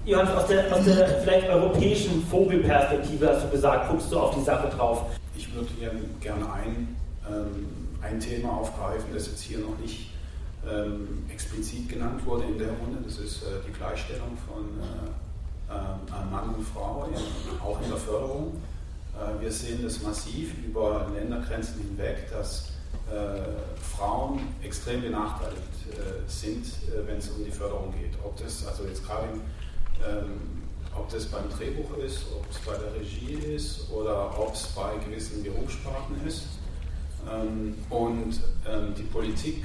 Johannes, 0.05 0.35
aus 0.35 0.47
der, 0.47 0.73
aus 0.73 0.85
der 0.85 1.09
vielleicht 1.23 1.49
europäischen 1.49 2.25
Vogelperspektive 2.31 3.29
hast 3.29 3.45
du 3.45 3.49
gesagt, 3.49 3.91
guckst 3.91 4.13
du 4.13 4.19
auf 4.19 4.35
die 4.35 4.43
Sache 4.43 4.69
drauf. 4.77 5.03
Ich 5.37 5.53
würde 5.55 5.69
gerne 6.21 6.45
ein 6.53 6.97
ähm 7.29 7.84
ein 8.05 8.21
Thema 8.21 8.59
aufgreifen, 8.59 9.13
das 9.13 9.27
jetzt 9.27 9.43
hier 9.43 9.59
noch 9.59 9.79
nicht 9.79 10.11
ähm, 10.69 11.25
explizit 11.31 11.89
genannt 11.89 12.25
wurde 12.25 12.45
in 12.45 12.59
der 12.59 12.69
Runde. 12.69 12.99
Das 13.05 13.19
ist 13.19 13.43
äh, 13.43 13.47
die 13.67 13.73
Gleichstellung 13.73 14.37
von 14.47 14.65
äh, 14.81 15.73
äh, 15.73 16.31
Mann 16.31 16.55
und 16.55 16.65
Frau, 16.65 17.09
in, 17.11 17.61
auch 17.61 17.81
in 17.83 17.89
der 17.89 17.99
Förderung. 17.99 18.61
Äh, 19.15 19.43
wir 19.43 19.53
sehen 19.53 19.81
das 19.83 20.03
massiv 20.03 20.55
über 20.65 21.11
Ländergrenzen 21.15 21.81
hinweg, 21.81 22.31
dass 22.31 22.71
äh, 23.11 23.41
Frauen 23.97 24.41
extrem 24.63 25.03
benachteiligt 25.03 25.63
äh, 25.93 26.29
sind, 26.31 26.67
wenn 27.07 27.19
es 27.19 27.29
um 27.29 27.45
die 27.45 27.51
Förderung 27.51 27.93
geht. 27.93 28.13
Ob 28.25 28.37
das 28.37 28.67
also 28.67 28.85
jetzt 28.85 29.05
gerade 29.05 29.29
ähm, 30.07 30.63
ob 30.97 31.11
das 31.11 31.27
beim 31.27 31.51
Drehbuch 31.51 31.97
ist, 31.99 32.27
ob 32.33 32.49
es 32.51 32.59
bei 32.59 32.77
der 32.77 32.95
Regie 32.95 33.55
ist 33.55 33.91
oder 33.91 34.39
ob 34.39 34.55
es 34.55 34.67
bei 34.69 34.97
gewissen 35.05 35.43
Berufssparten 35.43 36.25
ist. 36.27 36.45
Ähm, 37.31 37.75
und 37.91 38.41
ähm, 38.69 38.95
die 38.97 39.03
Politik 39.05 39.65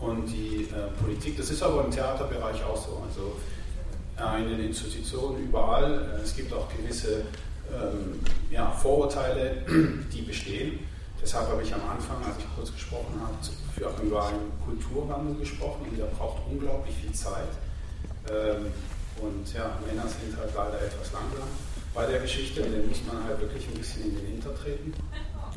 und 0.00 0.26
die 0.26 0.64
äh, 0.64 0.88
Politik, 1.02 1.36
das 1.36 1.50
ist 1.50 1.62
aber 1.62 1.84
im 1.84 1.90
Theaterbereich 1.90 2.64
auch 2.64 2.76
so, 2.76 3.02
also 3.06 3.36
äh, 4.18 4.42
in 4.42 4.48
den 4.50 4.66
Institutionen 4.66 5.44
überall. 5.44 6.18
Äh, 6.18 6.22
es 6.22 6.34
gibt 6.34 6.52
auch 6.52 6.68
gewisse 6.74 7.22
ähm, 7.72 8.20
ja, 8.50 8.70
Vorurteile, 8.70 9.62
die 10.12 10.22
bestehen. 10.22 10.80
Deshalb 11.20 11.48
habe 11.48 11.62
ich 11.62 11.74
am 11.74 11.82
Anfang, 11.90 12.24
als 12.24 12.38
ich 12.38 12.46
kurz 12.54 12.72
gesprochen 12.72 13.20
habe, 13.20 13.34
für, 13.74 14.02
über 14.02 14.28
einen 14.28 14.52
Kulturwandel 14.64 15.34
gesprochen 15.36 15.86
und 15.90 15.98
der 15.98 16.06
braucht 16.06 16.42
unglaublich 16.48 16.94
viel 16.94 17.12
Zeit. 17.12 17.50
und 19.20 19.52
ja, 19.52 19.78
Männer 19.84 20.06
sind 20.06 20.38
halt 20.38 20.54
leider 20.54 20.80
etwas 20.80 21.12
langsam 21.12 21.48
bei 21.92 22.06
der 22.06 22.20
Geschichte, 22.20 22.62
und 22.62 22.70
den 22.70 22.88
muss 22.88 23.02
man 23.04 23.24
halt 23.24 23.40
wirklich 23.40 23.66
ein 23.66 23.74
bisschen 23.74 24.04
in 24.04 24.16
den 24.16 24.26
Hinter 24.26 24.54
treten 24.54 24.94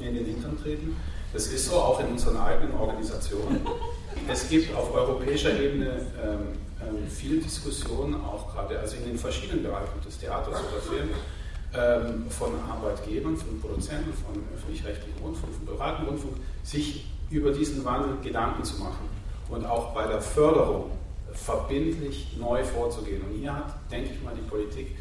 in 0.08 0.16
den 0.16 0.26
Hintern 0.26 0.58
treten. 0.62 0.96
Das 1.34 1.48
ist 1.48 1.68
so 1.68 1.76
auch 1.76 2.00
in 2.00 2.08
unseren 2.08 2.38
eigenen 2.38 2.74
Organisationen. 2.76 3.62
Es 4.28 4.50
gibt 4.50 4.76
auf 4.76 4.94
europäischer 4.94 5.58
Ebene 5.58 6.06
ähm, 6.22 6.40
ähm, 6.82 7.08
viel 7.10 7.42
Diskussion, 7.42 8.14
auch 8.16 8.54
gerade 8.54 8.78
also 8.78 8.98
in 8.98 9.06
den 9.06 9.18
verschiedenen 9.18 9.64
Bereichen 9.64 10.02
des 10.06 10.20
Theaters 10.20 10.60
oder 10.60 10.82
Film, 10.82 11.10
ähm, 11.74 12.30
von 12.30 12.52
Arbeitgebern, 12.70 13.38
von 13.38 13.60
Produzenten, 13.62 14.14
von 14.14 14.36
öffentlich-rechtlichen 14.54 15.18
Rundfunk, 15.24 15.54
von 15.54 15.66
privaten 15.66 16.06
Rundfunk, 16.06 16.36
sich 16.64 17.06
über 17.30 17.52
diesen 17.52 17.86
Wandel 17.86 18.18
Gedanken 18.22 18.64
zu 18.64 18.80
machen 18.80 19.08
und 19.50 19.66
auch 19.66 19.94
bei 19.94 20.06
der 20.06 20.22
Förderung 20.22 20.92
verbindlich 21.34 22.36
neu 22.38 22.64
vorzugehen. 22.64 23.22
Und 23.22 23.38
hier 23.38 23.56
hat, 23.56 23.74
denke 23.90 24.12
ich 24.14 24.22
mal, 24.24 24.34
die 24.36 24.48
Politik 24.50 24.98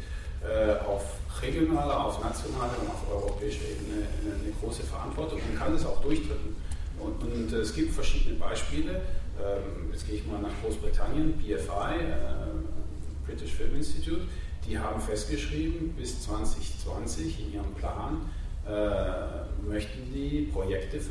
auf 0.87 1.03
regionaler, 1.41 2.05
auf 2.05 2.23
nationaler 2.23 2.75
und 2.81 2.89
auf 2.89 3.11
europäischer 3.11 3.63
Ebene 3.63 4.07
eine, 4.21 4.51
große 4.59 4.83
Verantwortung 4.83 5.39
und 5.39 5.57
kann 5.57 5.73
das 5.73 5.85
auch 5.85 6.01
durchdrücken. 6.01 6.55
Und, 6.99 7.21
und, 7.23 7.53
es 7.53 7.73
gibt 7.73 7.93
verschiedene 7.93 8.35
Beispiele. 8.35 9.01
Ähm, 9.39 9.91
jetzt 9.91 10.07
gehe 10.07 10.15
ich 10.17 10.27
mal 10.27 10.39
nach 10.41 10.51
Großbritannien, 10.63 11.33
BFI, 11.33 11.99
äh, 11.99 13.25
British 13.25 13.53
Film 13.53 13.75
Institute, 13.75 14.21
die 14.67 14.77
haben 14.77 15.01
festgeschrieben, 15.01 15.93
bis 15.93 16.21
2020 16.23 17.39
in 17.39 17.53
ihrem 17.53 17.73
Plan 17.73 18.29
äh, 18.67 19.67
möchten 19.67 20.13
die 20.13 20.49
Projekte 20.51 20.97
50-50. 20.97 21.01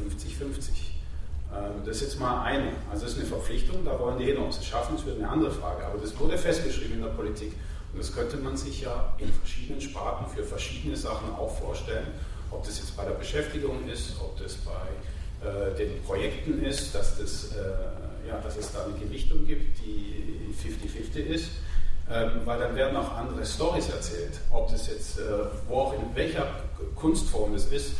Ähm, 1.52 1.82
das 1.84 1.96
ist 1.96 2.02
jetzt 2.02 2.20
mal 2.20 2.44
eine. 2.44 2.72
Also 2.90 3.04
das 3.04 3.14
ist 3.14 3.18
eine 3.18 3.26
Verpflichtung, 3.26 3.84
da 3.84 3.98
wollen 3.98 4.18
die 4.18 4.26
hinaus. 4.26 4.56
Das 4.58 4.66
schaffen 4.66 4.94
es 4.96 5.04
wird 5.04 5.18
eine 5.18 5.28
andere 5.28 5.50
Frage. 5.50 5.84
Aber 5.84 5.98
das 5.98 6.18
wurde 6.18 6.38
festgeschrieben 6.38 6.96
in 6.96 7.02
der 7.02 7.10
Politik. 7.10 7.52
Und 7.92 7.98
das 7.98 8.12
könnte 8.12 8.36
man 8.36 8.56
sich 8.56 8.82
ja 8.82 9.12
in 9.18 9.32
verschiedenen 9.32 9.80
Sparten 9.80 10.26
für 10.28 10.44
verschiedene 10.44 10.96
Sachen 10.96 11.30
auch 11.34 11.58
vorstellen. 11.58 12.06
Ob 12.50 12.64
das 12.64 12.78
jetzt 12.78 12.96
bei 12.96 13.04
der 13.04 13.12
Beschäftigung 13.12 13.88
ist, 13.88 14.14
ob 14.20 14.38
das 14.38 14.54
bei 14.56 15.48
äh, 15.48 15.74
den 15.76 16.02
Projekten 16.02 16.62
ist, 16.62 16.94
dass, 16.94 17.18
das, 17.18 17.52
äh, 17.52 18.28
ja, 18.28 18.38
dass 18.42 18.56
es 18.56 18.72
da 18.72 18.84
eine 18.84 18.94
Gewichtung 18.94 19.46
gibt, 19.46 19.78
die 19.84 20.54
50-50 20.54 21.18
ist. 21.26 21.50
Ähm, 22.12 22.40
weil 22.44 22.58
dann 22.58 22.74
werden 22.74 22.96
auch 22.96 23.12
andere 23.16 23.46
Stories 23.46 23.88
erzählt, 23.88 24.32
ob 24.50 24.68
das 24.70 24.88
jetzt, 24.88 25.18
äh, 25.18 25.22
wo 25.68 25.76
auch 25.76 25.94
in 25.94 26.14
welcher 26.14 26.44
Kunstform 26.96 27.52
das 27.52 27.66
ist. 27.66 27.92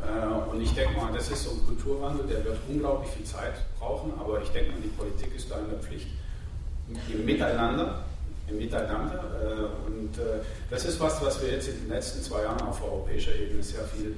Äh, 0.00 0.52
und 0.52 0.60
ich 0.60 0.72
denke 0.72 0.96
mal, 0.96 1.12
das 1.12 1.30
ist 1.30 1.44
so 1.44 1.50
ein 1.50 1.66
Kulturwandel, 1.66 2.26
der 2.28 2.44
wird 2.44 2.58
unglaublich 2.68 3.10
viel 3.10 3.24
Zeit 3.24 3.54
brauchen, 3.78 4.12
aber 4.20 4.40
ich 4.40 4.50
denke 4.50 4.70
mal, 4.70 4.80
die 4.80 4.88
Politik 4.88 5.34
ist 5.34 5.50
da 5.50 5.58
in 5.58 5.70
der 5.70 5.80
Pflicht, 5.80 6.06
Miteinander, 7.24 8.04
im 8.48 8.58
Miteinander. 8.58 9.24
Äh, 9.42 9.90
und 9.90 10.18
äh, 10.18 10.40
das 10.70 10.84
ist 10.84 11.00
was, 11.00 11.22
was 11.24 11.42
wir 11.42 11.50
jetzt 11.50 11.68
in 11.68 11.80
den 11.80 11.88
letzten 11.88 12.22
zwei 12.22 12.42
Jahren 12.42 12.60
auf 12.62 12.82
europäischer 12.82 13.34
Ebene 13.34 13.62
sehr 13.62 13.84
viel 13.84 14.16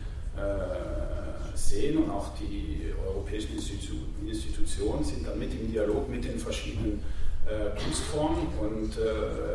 sehen 1.57 1.99
und 1.99 2.11
auch 2.11 2.29
die 2.39 2.95
europäischen 3.05 3.57
Institutionen 3.57 5.03
sind 5.03 5.27
dann 5.27 5.37
mit 5.37 5.53
im 5.53 5.73
Dialog 5.73 6.09
mit 6.09 6.25
den 6.25 6.39
verschiedenen 6.39 7.03
Kunstformen 7.83 8.47
und 8.61 8.97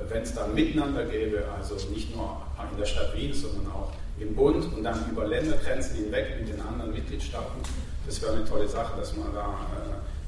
wenn 0.10 0.24
es 0.24 0.36
dann 0.36 0.54
miteinander 0.54 1.06
gäbe, 1.06 1.46
also 1.58 1.76
nicht 1.90 2.14
nur 2.14 2.42
in 2.70 2.78
der 2.78 2.86
Stadt 2.86 3.16
Wien, 3.16 3.34
sondern 3.34 3.68
auch 3.72 3.94
im 4.20 4.36
Bund 4.36 4.74
und 4.76 4.84
dann 4.84 5.10
über 5.10 5.26
Ländergrenzen 5.26 5.96
hinweg 5.96 6.38
mit 6.38 6.50
den 6.50 6.60
anderen 6.60 6.92
Mitgliedstaaten, 6.92 7.62
das 8.06 8.22
wäre 8.22 8.34
eine 8.34 8.44
tolle 8.44 8.68
Sache, 8.68 9.00
dass 9.00 9.16
man 9.16 9.34
da 9.34 9.58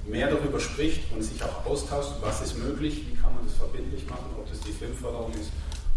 mehr 0.08 0.30
darüber 0.30 0.62
spricht 0.62 1.12
und 1.14 1.22
sich 1.22 1.44
auch 1.44 1.66
austauscht, 1.66 2.14
was 2.22 2.42
ist 2.42 2.58
möglich, 2.58 3.04
verbindlich 3.56 4.08
machen, 4.10 4.36
ob 4.38 4.50
das 4.50 4.60
die 4.62 4.72
Filmförderung 4.72 5.32
ist, 5.34 5.52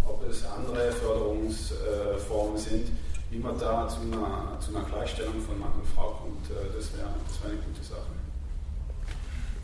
ob 0.07 0.23
es 0.29 0.45
andere 0.45 0.93
Förderungsformen 0.93 2.59
sind, 2.59 2.89
wie 3.31 3.39
man 3.39 3.59
da 3.59 3.87
zu 3.89 4.01
einer, 4.01 4.59
zu 4.59 4.75
einer 4.75 4.85
Gleichstellung 4.87 5.35
von 5.47 5.59
Mann 5.59 5.73
und 5.73 5.87
Frau 5.95 6.19
kommt, 6.23 6.51
äh, 6.51 6.65
das 6.75 6.93
wäre 6.97 7.09
das 7.27 7.43
wär 7.43 7.51
eine 7.51 7.61
gute 7.61 7.85
Sache. 7.85 8.19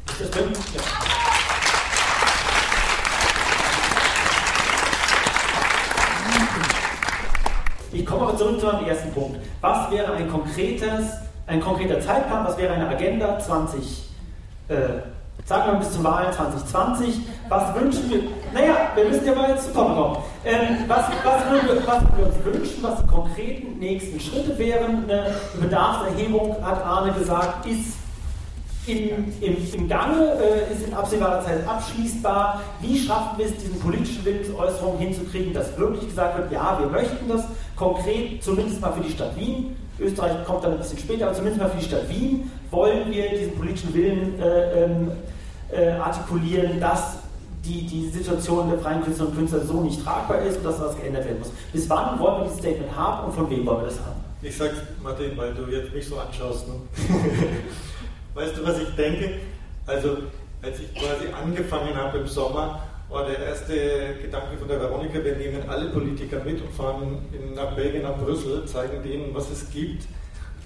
Das 0.07 0.29
stimmt. 0.29 0.57
Ja. 0.75 0.83
Ich 7.93 8.05
komme 8.05 8.23
aber 8.23 8.37
zurück 8.37 8.59
zu 8.59 8.67
meinem 8.67 8.87
ersten 8.87 9.13
Punkt. 9.13 9.39
Was 9.61 9.91
wäre 9.91 10.13
ein 10.13 10.29
konkretes, 10.29 11.13
ein 11.47 11.61
konkreter 11.61 12.01
Zeitplan, 12.01 12.45
was 12.45 12.59
wäre 12.59 12.75
eine 12.75 12.89
Agenda 12.89 13.39
20 13.39 14.11
äh, 14.69 14.75
sagen 15.45 15.73
wir 15.73 15.79
bis 15.79 15.93
zur 15.93 16.05
Wahl 16.05 16.33
2020, 16.33 17.21
was 17.49 17.75
wünschen 17.75 18.11
wir, 18.11 18.23
naja, 18.53 18.77
wir 18.95 19.05
müssen 19.05 19.27
ja 19.27 19.35
mal 19.35 19.51
jetzt 19.51 19.67
zu 19.67 19.73
kommen. 19.73 20.17
Ähm, 20.45 20.85
was, 20.89 21.05
was, 21.23 21.51
würden, 21.51 21.83
was 21.87 22.01
würden 22.03 22.17
wir 22.17 22.27
uns 22.27 22.45
wünschen, 22.45 22.83
was 22.83 23.03
die 23.03 23.07
konkreten 23.07 23.79
nächsten 23.79 24.19
Schritte 24.21 24.57
wären? 24.59 25.05
Eine 25.05 25.35
Bedarfserhebung, 25.61 26.57
hat 26.65 26.85
Arne 26.85 27.13
gesagt, 27.13 27.67
ist 27.67 27.97
in, 28.87 29.33
im, 29.41 29.57
im 29.75 29.89
Gange, 29.89 30.35
äh, 30.35 30.73
ist 30.73 30.87
in 30.87 30.95
absehbarer 30.95 31.43
Zeit 31.45 31.67
abschließbar. 31.67 32.61
Wie 32.81 32.99
schaffen 32.99 33.39
wir 33.39 33.47
es, 33.47 33.57
diesen 33.57 33.79
politischen 33.81 34.25
Willensäußerungen 34.25 34.99
hinzukriegen, 34.99 35.55
dass 35.55 35.77
wirklich 35.79 36.09
gesagt 36.09 36.39
wird, 36.39 36.53
ja, 36.53 36.79
wir 36.79 36.89
möchten 36.89 37.29
das 37.29 37.45
konkret, 37.77 38.43
zumindest 38.43 38.81
mal 38.81 38.93
für 38.93 39.03
die 39.03 39.11
Stadt 39.11 39.37
Wien, 39.37 39.77
Österreich 39.99 40.45
kommt 40.45 40.65
dann 40.65 40.73
ein 40.73 40.79
bisschen 40.79 40.99
später, 40.99 41.27
aber 41.27 41.35
zumindest 41.35 41.63
mal 41.63 41.71
für 41.71 41.79
die 41.79 41.85
Stadt 41.85 42.09
Wien 42.09 42.51
wollen 42.71 43.11
wir 43.11 43.29
diesen 43.31 43.55
politischen 43.57 43.95
Willen 43.95 44.41
äh, 44.41 44.85
ähm, 44.85 45.13
äh, 45.73 45.91
artikulieren, 45.91 46.81
dass 46.81 47.19
die, 47.65 47.87
die 47.87 48.09
Situation 48.11 48.69
der 48.71 48.79
freien 48.79 49.03
Künstler 49.03 49.29
und 49.29 49.37
Künstler 49.37 49.61
so 49.61 49.81
nicht 49.81 50.05
tragbar 50.05 50.43
ist 50.43 50.59
und 50.59 50.65
dass 50.65 50.81
was 50.81 50.97
geändert 50.97 51.25
werden 51.25 51.39
muss. 51.39 51.51
Bis 51.73 51.89
wann 51.89 52.19
wollen 52.19 52.41
wir 52.41 52.45
dieses 52.45 52.59
Statement 52.59 52.95
haben 52.95 53.27
und 53.27 53.33
von 53.33 53.49
wem 53.49 53.65
wollen 53.65 53.81
wir 53.81 53.87
das 53.87 54.01
haben? 54.01 54.21
Ich 54.43 54.57
sag's, 54.57 54.77
Martin, 55.03 55.37
weil 55.37 55.55
du 55.55 55.67
jetzt 55.71 55.95
mich 55.95 56.07
so 56.07 56.19
anschaust. 56.19 56.67
Ne? 56.69 56.75
weißt 58.35 58.59
du, 58.59 58.67
was 58.67 58.79
ich 58.79 58.95
denke? 58.95 59.41
Also, 59.87 60.19
als 60.61 60.81
ich 60.81 60.95
quasi 60.95 61.33
angefangen 61.33 61.95
habe 61.95 62.19
im 62.19 62.27
Sommer, 62.27 62.81
war 63.09 63.27
der 63.27 63.39
erste 63.39 63.75
Gedanke 64.21 64.57
von 64.59 64.69
der 64.69 64.81
Veronika, 64.81 65.23
wir 65.23 65.37
nehmen 65.37 65.63
alle 65.69 65.91
Politiker 65.91 66.43
mit 66.45 66.61
und 66.61 66.73
fahren 66.73 67.19
in, 67.33 67.55
nach 67.55 67.75
Belgien, 67.75 68.03
nach 68.03 68.17
Brüssel, 68.17 68.65
zeigen 68.67 69.03
denen, 69.03 69.35
was 69.35 69.51
es 69.51 69.71
gibt 69.71 70.05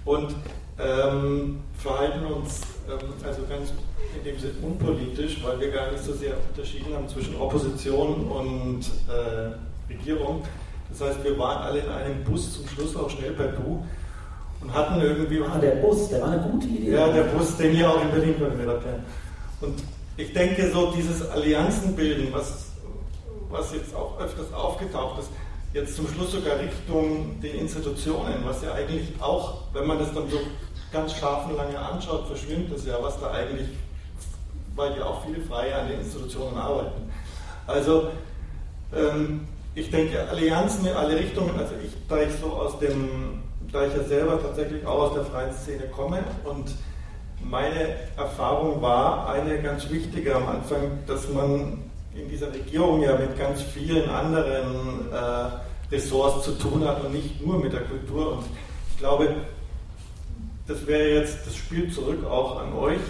und 0.05 0.35
ähm, 0.79 1.61
verhalten 1.77 2.25
uns 2.27 2.63
ähm, 2.89 3.09
also 3.25 3.43
ganz 3.49 3.73
in 4.17 4.25
dem 4.25 4.39
Sinne 4.39 4.55
unpolitisch, 4.63 5.43
weil 5.45 5.61
wir 5.61 5.71
gar 5.71 5.91
nicht 5.91 6.03
so 6.05 6.13
sehr 6.15 6.35
unterschieden 6.49 6.95
haben 6.95 7.09
zwischen 7.09 7.37
Opposition 7.37 8.29
und 8.29 8.81
äh, 9.09 9.93
Regierung. 9.93 10.45
Das 10.91 11.01
heißt, 11.03 11.25
wir 11.25 11.39
waren 11.39 11.63
alle 11.63 11.81
in 11.81 11.89
einem 11.89 12.25
Bus 12.25 12.55
zum 12.55 12.67
Schluss 12.69 12.97
auch 12.97 13.11
schnell 13.11 13.33
per 13.33 13.49
Du 13.49 13.85
und 14.61 14.73
hatten 14.73 15.01
irgendwie. 15.01 15.43
Ah, 15.43 15.59
der 15.59 15.77
Bus, 15.77 16.09
der 16.09 16.23
war 16.23 16.31
eine 16.31 16.43
gute 16.43 16.67
Idee. 16.67 16.93
Ja, 16.93 17.09
der 17.09 17.25
Bus, 17.25 17.57
den 17.57 17.77
ihr 17.77 17.91
auch 17.91 18.01
in 18.01 18.11
Berlin 18.11 18.35
verwendet 18.37 18.69
habt. 18.69 18.85
Und 19.61 19.83
ich 20.19 20.33
denke, 20.33 20.71
so 20.71 20.91
dieses 20.91 21.27
Allianzenbilden, 21.31 22.33
was, 22.33 22.67
was 23.51 23.73
jetzt 23.73 23.95
auch 23.95 24.21
öfters 24.21 24.53
aufgetaucht 24.53 25.21
ist, 25.21 25.31
jetzt 25.73 25.95
zum 25.95 26.09
Schluss 26.09 26.33
sogar 26.33 26.59
Richtung 26.59 27.41
den 27.41 27.61
Institutionen, 27.61 28.35
was 28.45 28.63
ja 28.63 28.73
eigentlich 28.73 29.13
auch, 29.21 29.63
wenn 29.73 29.87
man 29.87 29.99
das 29.99 30.13
dann 30.13 30.29
so 30.29 30.39
ganz 30.93 31.15
scharf 31.15 31.47
und 31.49 31.57
lange 31.57 31.79
anschaut, 31.79 32.27
verschwimmt 32.27 32.73
das 32.73 32.85
ja, 32.85 32.99
was 33.01 33.21
da 33.21 33.31
eigentlich, 33.31 33.69
weil 34.75 34.97
ja 34.99 35.05
auch 35.05 35.25
viele 35.25 35.41
Freie 35.41 35.75
an 35.75 35.89
den 35.89 36.01
Institutionen 36.01 36.59
arbeiten. 36.59 37.11
Also 37.69 38.09
ähm, 38.97 39.47
ich 39.77 39.89
denke, 39.91 40.29
Allianzen 40.29 40.85
in 40.87 40.95
alle 40.95 41.17
Richtungen, 41.17 41.57
also 41.57 41.75
ich, 41.85 41.93
da 42.09 42.21
ich 42.23 42.33
so 42.41 42.47
aus 42.47 42.77
dem, 42.81 43.45
da 43.71 43.87
ich 43.87 43.95
ja 43.95 44.03
selber 44.03 44.43
tatsächlich 44.43 44.85
auch 44.85 45.11
aus 45.11 45.15
der 45.15 45.25
freien 45.27 45.55
Szene 45.55 45.85
komme 45.95 46.25
und 46.45 46.75
meine 47.43 47.97
Erfahrung 48.17 48.83
war 48.83 49.29
eine 49.31 49.61
ganz 49.63 49.89
wichtige 49.91 50.35
am 50.35 50.49
Anfang, 50.49 50.99
dass 51.07 51.29
man 51.29 51.85
in 52.15 52.29
dieser 52.29 52.53
Regierung 52.53 53.03
ja 53.03 53.17
mit 53.17 53.39
ganz 53.39 53.63
vielen 53.63 54.09
anderen 54.11 55.11
äh, 55.13 55.95
Ressorts 55.95 56.45
zu 56.45 56.53
tun 56.53 56.87
hat 56.87 57.05
und 57.05 57.13
nicht 57.13 57.45
nur 57.45 57.59
mit 57.59 57.73
der 57.73 57.83
Kultur. 57.83 58.33
Und 58.33 58.45
ich 58.91 58.99
glaube, 58.99 59.37
das 60.67 60.87
wäre 60.87 61.21
jetzt 61.21 61.47
das 61.47 61.57
Spiel 61.57 61.91
zurück 61.91 62.27
auch 62.27 62.61
an 62.61 62.73
euch, 62.75 63.01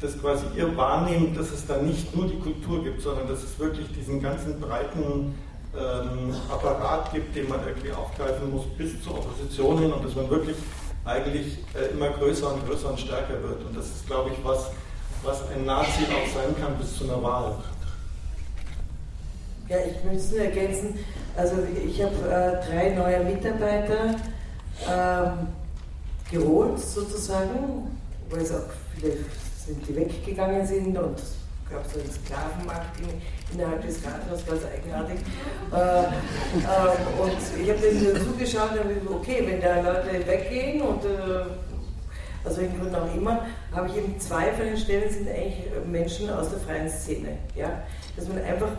dass 0.00 0.20
quasi 0.20 0.44
ihr 0.56 0.76
wahrnehmt, 0.76 1.36
dass 1.36 1.50
es 1.50 1.66
da 1.66 1.78
nicht 1.78 2.14
nur 2.14 2.26
die 2.26 2.38
Kultur 2.38 2.84
gibt, 2.84 3.02
sondern 3.02 3.26
dass 3.26 3.42
es 3.42 3.58
wirklich 3.58 3.86
diesen 3.92 4.22
ganzen 4.22 4.60
breiten 4.60 5.34
ähm, 5.76 6.34
Apparat 6.50 7.12
gibt, 7.12 7.34
den 7.34 7.48
man 7.48 7.60
irgendwie 7.66 7.92
aufgreifen 7.92 8.50
muss 8.52 8.64
bis 8.76 9.02
zur 9.02 9.14
Opposition 9.14 9.78
hin 9.78 9.92
und 9.92 10.04
dass 10.04 10.14
man 10.14 10.30
wirklich 10.30 10.56
eigentlich 11.08 11.58
äh, 11.74 11.92
immer 11.92 12.10
größer 12.10 12.52
und 12.52 12.66
größer 12.66 12.90
und 12.90 13.00
stärker 13.00 13.42
wird. 13.42 13.64
Und 13.64 13.76
das 13.76 13.86
ist, 13.86 14.06
glaube 14.06 14.30
ich, 14.30 14.44
was, 14.44 14.70
was 15.22 15.48
ein 15.50 15.64
Nazi 15.64 16.04
auch 16.04 16.34
sein 16.34 16.54
kann 16.60 16.76
bis 16.76 16.96
zu 16.96 17.04
einer 17.04 17.22
Wahl. 17.22 17.56
Ja, 19.68 19.76
ich 19.78 20.02
möchte 20.04 20.38
ergänzen, 20.38 20.98
also 21.36 21.56
ich 21.86 22.02
habe 22.02 22.14
äh, 22.14 22.66
drei 22.66 22.94
neue 22.94 23.24
Mitarbeiter 23.24 24.16
ähm, 24.88 25.48
geholt 26.30 26.78
sozusagen, 26.78 27.90
weil 28.30 28.40
es 28.40 28.52
auch 28.52 28.62
viele 28.94 29.12
sind, 29.66 29.86
die 29.86 29.96
weggegangen 29.96 30.66
sind 30.66 30.96
und 30.96 31.18
es 31.18 31.34
gab 31.70 31.84
so 31.92 32.00
einen 32.00 32.10
Sklavenmarkt 32.10 33.00
innerhalb 33.52 33.82
des 33.82 34.02
Gartens, 34.02 34.46
ganz 34.46 34.62
eigenartig. 34.64 35.18
Äh, 35.72 35.76
äh, 35.76 37.22
und 37.22 37.62
ich 37.62 37.70
habe 37.70 37.80
dann 37.80 38.26
zugeschaut 38.26 38.72
und 38.72 38.78
habe 38.80 38.94
gesagt, 38.94 39.10
okay, 39.10 39.44
wenn 39.46 39.60
da 39.60 39.80
Leute 39.80 40.26
weggehen 40.26 40.82
und 40.82 41.04
äh, 41.04 42.48
aus 42.48 42.56
welchen 42.56 42.78
Gründen 42.78 42.94
auch 42.94 43.14
immer, 43.14 43.46
habe 43.72 43.88
ich 43.88 43.96
eben 43.96 44.18
zwei 44.18 44.52
von 44.52 44.64
den 44.64 44.76
Stellen 44.76 45.10
sind 45.10 45.28
eigentlich 45.28 45.64
Menschen 45.90 46.30
aus 46.30 46.50
der 46.50 46.60
freien 46.60 46.88
Szene. 46.88 47.38
Ja? 47.54 47.82
Dass 48.16 48.28
man 48.28 48.38
einfach 48.42 48.70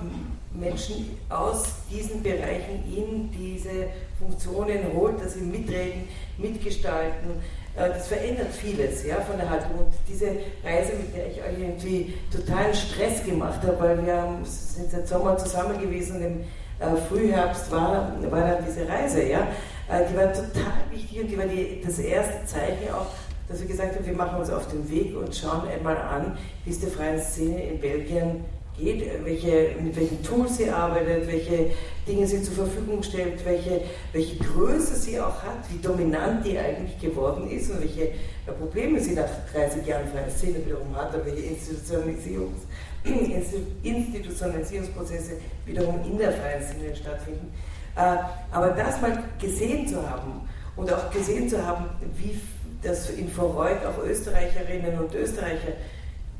Menschen 0.53 1.17
aus 1.29 1.75
diesen 1.91 2.23
Bereichen 2.23 2.83
in 2.85 3.31
diese 3.31 3.87
Funktionen 4.19 4.79
holt, 4.93 5.23
dass 5.23 5.35
sie 5.35 5.41
mitreden, 5.41 6.07
mitgestalten, 6.37 7.41
das 7.75 8.07
verändert 8.07 8.53
vieles 8.53 9.05
ja, 9.05 9.15
von 9.21 9.37
der 9.37 9.49
Haltung. 9.49 9.71
Und 9.79 9.93
diese 10.07 10.27
Reise, 10.63 10.93
mit 10.97 11.15
der 11.15 11.27
ich 11.27 11.37
euch 11.37 11.59
irgendwie 11.59 12.13
totalen 12.31 12.73
Stress 12.73 13.23
gemacht 13.23 13.61
habe, 13.63 13.79
weil 13.79 14.05
wir 14.05 14.39
sind 14.43 14.91
seit 14.91 15.07
Sommer 15.07 15.37
zusammen 15.37 15.79
gewesen 15.79 16.21
im 16.23 16.41
äh, 16.79 16.95
Frühherbst 17.07 17.71
war, 17.71 18.13
war 18.29 18.41
dann 18.41 18.65
diese 18.65 18.87
Reise, 18.87 19.23
ja, 19.23 19.47
äh, 19.89 20.05
die 20.09 20.15
war 20.15 20.31
total 20.33 20.73
wichtig 20.91 21.21
und 21.21 21.27
die 21.27 21.37
war 21.37 21.45
die, 21.45 21.81
das 21.85 21.99
erste 21.99 22.45
Zeichen 22.45 22.93
auch, 22.93 23.07
dass 23.47 23.59
wir 23.59 23.67
gesagt 23.67 23.95
haben, 23.95 24.05
wir 24.05 24.13
machen 24.13 24.39
uns 24.39 24.49
auf 24.49 24.67
den 24.67 24.89
Weg 24.89 25.17
und 25.17 25.35
schauen 25.35 25.67
einmal 25.67 25.97
an, 25.97 26.37
wie 26.65 26.71
es 26.71 26.79
der 26.79 26.89
freien 26.89 27.19
Szene 27.19 27.63
in 27.63 27.79
Belgien 27.79 28.45
geht, 28.79 29.03
welche, 29.23 29.75
mit 29.81 29.95
welchen 29.95 30.23
Tools 30.23 30.57
sie 30.57 30.69
arbeitet, 30.69 31.27
welche 31.27 31.71
Dinge 32.07 32.25
sie 32.25 32.41
zur 32.41 32.55
Verfügung 32.55 33.03
stellt, 33.03 33.43
welche, 33.45 33.81
welche 34.13 34.37
Größe 34.37 34.95
sie 34.95 35.19
auch 35.19 35.43
hat, 35.43 35.69
wie 35.69 35.77
dominant 35.81 36.45
die 36.45 36.57
eigentlich 36.57 36.99
geworden 36.99 37.49
ist 37.49 37.69
und 37.69 37.81
welche 37.81 38.11
Probleme 38.59 38.99
sie 38.99 39.13
nach 39.13 39.29
30 39.53 39.85
Jahren 39.85 40.07
freie 40.07 40.29
Szene 40.29 40.65
wiederum 40.65 40.95
hat 40.95 41.13
und 41.13 41.25
welche 41.25 41.41
Institutionalisierungs, 41.41 42.61
Institutionalisierungsprozesse 43.83 45.33
wiederum 45.65 45.99
in 46.03 46.17
der 46.17 46.31
freien 46.31 46.63
Szene 46.63 46.95
stattfinden. 46.95 47.53
Äh, 47.95 48.17
aber 48.51 48.69
das 48.69 49.01
mal 49.01 49.23
gesehen 49.39 49.87
zu 49.87 50.09
haben 50.09 50.47
und 50.75 50.91
auch 50.91 51.11
gesehen 51.11 51.49
zu 51.49 51.65
haben, 51.65 51.85
wie 52.17 52.39
das 52.81 53.09
in 53.09 53.29
Vorreut 53.29 53.79
auch 53.85 54.03
Österreicherinnen 54.03 54.97
und 54.99 55.13
Österreicher 55.13 55.73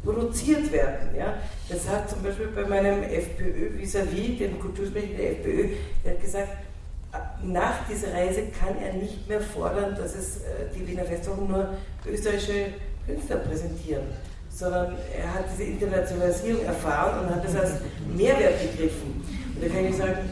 produziert 0.04 0.72
werden. 0.72 1.16
Ja? 1.18 1.36
Das 1.68 1.88
hat 1.90 2.10
zum 2.10 2.24
Beispiel 2.24 2.48
bei 2.48 2.64
meinem 2.64 3.04
FPÖ 3.04 3.78
vis-à-vis, 3.78 4.38
dem 4.38 4.60
Kultursprecher 4.60 5.18
der 5.18 5.32
FPÖ, 5.32 5.70
der 6.04 6.14
hat 6.14 6.22
gesagt, 6.22 6.50
nach 7.44 7.88
dieser 7.90 8.14
Reise 8.14 8.44
kann 8.48 8.78
er 8.82 8.94
nicht 8.94 9.28
mehr 9.28 9.42
fordern, 9.42 9.96
dass 9.96 10.16
es 10.16 10.38
äh, 10.38 10.70
die 10.76 10.88
Wiener 10.88 11.06
Festwochen 11.06 11.48
nur 11.48 11.70
österreichische 12.06 12.74
Künstler 13.06 13.38
präsentieren, 13.38 14.04
sondern 14.50 14.96
er 15.18 15.34
hat 15.34 15.46
diese 15.52 15.64
Internationalisierung 15.64 16.66
erfahren 16.66 17.26
und 17.26 17.36
hat 17.36 17.44
das 17.44 17.56
als 17.56 17.72
Mehrwert 18.16 18.72
begriffen. 18.72 19.24
Und 19.56 19.64
da 19.64 19.68
kann 19.68 19.86
ich 19.86 19.96
sagen, 19.96 20.30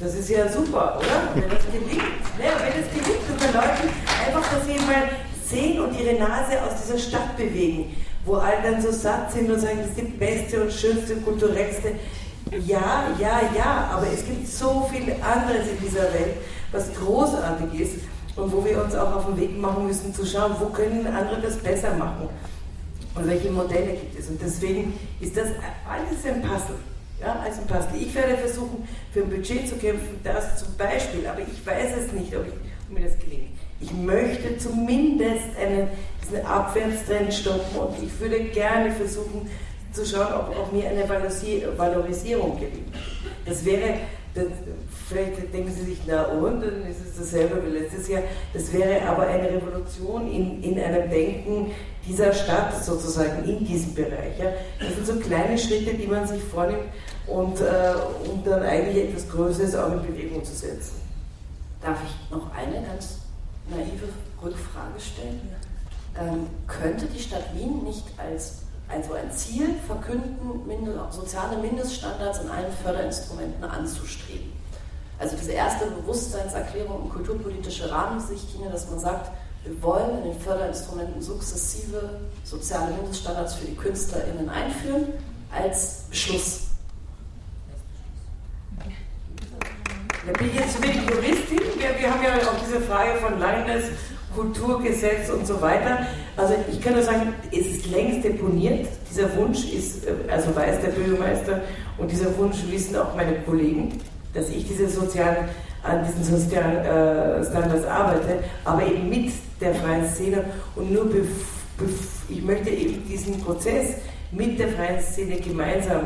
das 0.00 0.14
ist 0.14 0.28
ja 0.30 0.48
super, 0.48 0.98
oder? 0.98 1.28
Wenn 1.34 1.50
das 1.50 1.64
gelingt, 1.66 2.02
ne? 2.38 2.44
wenn 2.60 2.82
es 2.82 2.90
gelingt, 2.90 3.30
und 3.30 3.42
den 3.42 3.52
Leuten 3.52 3.88
einfach, 4.26 4.54
dass 4.54 4.66
sie 4.66 4.86
mal 4.86 5.08
sehen 5.44 5.80
und 5.80 5.98
ihre 5.98 6.18
Nase 6.18 6.62
aus 6.62 6.82
dieser 6.82 6.98
Stadt 6.98 7.36
bewegen 7.36 7.96
wo 8.28 8.34
alle 8.34 8.62
dann 8.62 8.82
so 8.82 8.92
satt 8.92 9.32
sind 9.32 9.50
und 9.50 9.58
sagen, 9.58 9.78
das 9.80 9.88
ist 9.88 9.98
die 9.98 10.02
beste 10.02 10.62
und 10.62 10.72
schönste, 10.72 11.16
kulturellste. 11.16 11.92
Ja, 12.66 13.08
ja, 13.18 13.40
ja, 13.56 13.90
aber 13.92 14.06
es 14.12 14.24
gibt 14.24 14.46
so 14.46 14.88
viel 14.92 15.12
anderes 15.22 15.68
in 15.68 15.84
dieser 15.84 16.04
Welt, 16.14 16.36
was 16.72 16.94
großartig 16.94 17.80
ist 17.80 17.94
und 18.36 18.52
wo 18.52 18.64
wir 18.64 18.82
uns 18.82 18.94
auch 18.94 19.16
auf 19.16 19.26
den 19.26 19.38
Weg 19.38 19.58
machen 19.58 19.86
müssen, 19.86 20.14
zu 20.14 20.24
schauen, 20.24 20.54
wo 20.58 20.66
können 20.66 21.06
andere 21.06 21.40
das 21.42 21.56
besser 21.56 21.94
machen 21.94 22.28
und 23.14 23.26
welche 23.26 23.50
Modelle 23.50 23.92
gibt 23.92 24.18
es. 24.18 24.28
Und 24.28 24.40
deswegen 24.40 24.94
ist 25.20 25.36
das 25.36 25.48
alles 25.88 26.24
ein 26.24 26.42
Puzzle. 26.42 26.76
Ja, 27.20 27.40
als 27.40 27.58
ein. 27.58 28.00
Ich 28.00 28.14
werde 28.14 28.36
versuchen, 28.36 28.86
für 29.12 29.22
ein 29.22 29.28
Budget 29.28 29.68
zu 29.68 29.74
kämpfen, 29.74 30.20
das 30.22 30.60
zum 30.60 30.76
Beispiel, 30.76 31.26
aber 31.26 31.40
ich 31.40 31.66
weiß 31.66 31.96
es 31.98 32.12
nicht, 32.12 32.34
ob, 32.36 32.46
ich, 32.46 32.52
ob 32.52 32.96
mir 32.96 33.08
das 33.08 33.18
gelingt. 33.18 33.48
Ich 33.80 33.92
möchte 33.92 34.56
zumindest 34.58 35.46
einen 35.60 35.88
Abwärtstrend 36.44 37.32
stoppen 37.32 37.78
und 37.78 38.02
ich 38.02 38.20
würde 38.20 38.40
gerne 38.44 38.90
versuchen 38.92 39.48
zu 39.92 40.04
schauen, 40.04 40.32
ob, 40.34 40.56
ob 40.56 40.72
mir 40.72 40.88
eine 40.88 41.08
Valorisierung 41.08 42.58
gelingt. 42.58 42.94
Das 43.44 43.64
wäre, 43.64 43.94
das, 44.34 44.44
vielleicht 45.08 45.52
denken 45.52 45.72
Sie 45.72 45.84
sich, 45.84 45.98
na 46.06 46.24
und, 46.24 46.60
dann 46.60 46.86
ist 46.86 47.00
es 47.00 47.16
dasselbe 47.18 47.62
wie 47.64 47.78
letztes 47.78 48.08
Jahr, 48.08 48.22
das 48.52 48.72
wäre 48.72 49.02
aber 49.08 49.26
eine 49.26 49.50
Revolution 49.50 50.30
in, 50.30 50.62
in 50.62 50.78
einem 50.78 51.10
Denken 51.10 51.70
dieser 52.06 52.32
Stadt 52.32 52.84
sozusagen, 52.84 53.44
in 53.44 53.64
diesem 53.64 53.94
Bereich. 53.94 54.38
Ja. 54.38 54.52
Das 54.78 54.94
sind 54.94 55.06
so 55.06 55.14
kleine 55.16 55.58
Schritte, 55.58 55.94
die 55.94 56.06
man 56.06 56.26
sich 56.26 56.42
vornimmt 56.42 56.84
und 57.26 57.60
äh, 57.60 57.94
um 58.30 58.42
dann 58.44 58.62
eigentlich 58.62 59.08
etwas 59.08 59.28
Größeres 59.28 59.74
auch 59.74 59.92
in 59.92 60.02
Bewegung 60.02 60.44
zu 60.44 60.54
setzen. 60.54 60.96
Darf 61.80 61.98
ich 62.04 62.30
noch 62.30 62.50
eine 62.54 62.86
ganz 62.86 63.18
naive 63.70 64.08
Rückfrage 64.42 64.98
stellen? 64.98 65.40
Ähm, 66.20 66.46
könnte 66.66 67.06
die 67.06 67.20
Stadt 67.20 67.54
Wien 67.54 67.84
nicht 67.84 68.04
als 68.18 68.62
also 68.88 69.12
ein 69.12 69.30
Ziel 69.30 69.74
verkünden, 69.86 70.38
soziale 71.10 71.58
Mindeststandards 71.58 72.40
in 72.40 72.48
allen 72.48 72.72
Förderinstrumenten 72.82 73.62
anzustreben. 73.64 74.52
Also 75.18 75.36
diese 75.36 75.52
erste 75.52 75.86
Bewusstseinserklärung 75.86 77.02
und 77.02 77.10
kulturpolitische 77.10 77.90
Rahmensichtlinie, 77.90 78.70
dass 78.70 78.88
man 78.88 78.98
sagt, 78.98 79.30
wir 79.64 79.82
wollen 79.82 80.18
in 80.18 80.32
den 80.32 80.40
Förderinstrumenten 80.40 81.20
sukzessive 81.20 82.20
soziale 82.44 82.94
Mindeststandards 82.94 83.54
für 83.54 83.66
die 83.66 83.76
KünstlerInnen 83.76 84.48
einführen, 84.48 85.08
als 85.50 86.04
Beschluss. 86.08 86.67
Da 90.26 90.32
bin 90.32 90.48
ich 90.48 90.54
jetzt 90.54 90.76
zu 90.76 90.82
wenig 90.82 91.08
Juristin. 91.08 91.60
Wir, 91.78 92.00
wir 92.00 92.10
haben 92.10 92.22
ja 92.22 92.48
auch 92.48 92.56
diese 92.64 92.80
Frage 92.80 93.18
von 93.20 93.38
Leines 93.38 93.84
Kulturgesetz 94.34 95.30
und 95.30 95.46
so 95.46 95.60
weiter. 95.60 96.06
Also 96.36 96.54
ich 96.70 96.80
kann 96.80 96.94
nur 96.94 97.02
sagen, 97.02 97.34
es 97.50 97.66
ist 97.66 97.90
längst 97.90 98.24
deponiert. 98.24 98.88
Dieser 99.10 99.34
Wunsch 99.36 99.64
ist, 99.72 100.06
äh, 100.06 100.30
also 100.30 100.54
weiß 100.54 100.80
der 100.80 100.88
Bürgermeister 100.88 101.62
und 101.98 102.10
dieser 102.10 102.36
Wunsch 102.36 102.56
wissen 102.68 102.96
auch 102.96 103.14
meine 103.14 103.36
Kollegen, 103.40 104.00
dass 104.34 104.48
ich 104.50 104.66
diese 104.66 104.88
sozialen, 104.88 105.48
an 105.82 106.04
diesen 106.04 106.38
sozialen 106.38 106.76
äh, 106.78 107.44
Standards 107.44 107.86
arbeite, 107.86 108.42
aber 108.64 108.82
eben 108.82 109.08
mit 109.08 109.32
der 109.60 109.74
freien 109.74 110.08
Szene 110.08 110.44
und 110.76 110.92
nur 110.92 111.06
ich 112.28 112.42
möchte 112.42 112.70
eben 112.70 113.06
diesen 113.08 113.40
Prozess 113.40 113.96
mit 114.32 114.58
der 114.58 114.68
freien 114.68 115.00
Szene 115.00 115.36
gemeinsam 115.36 116.02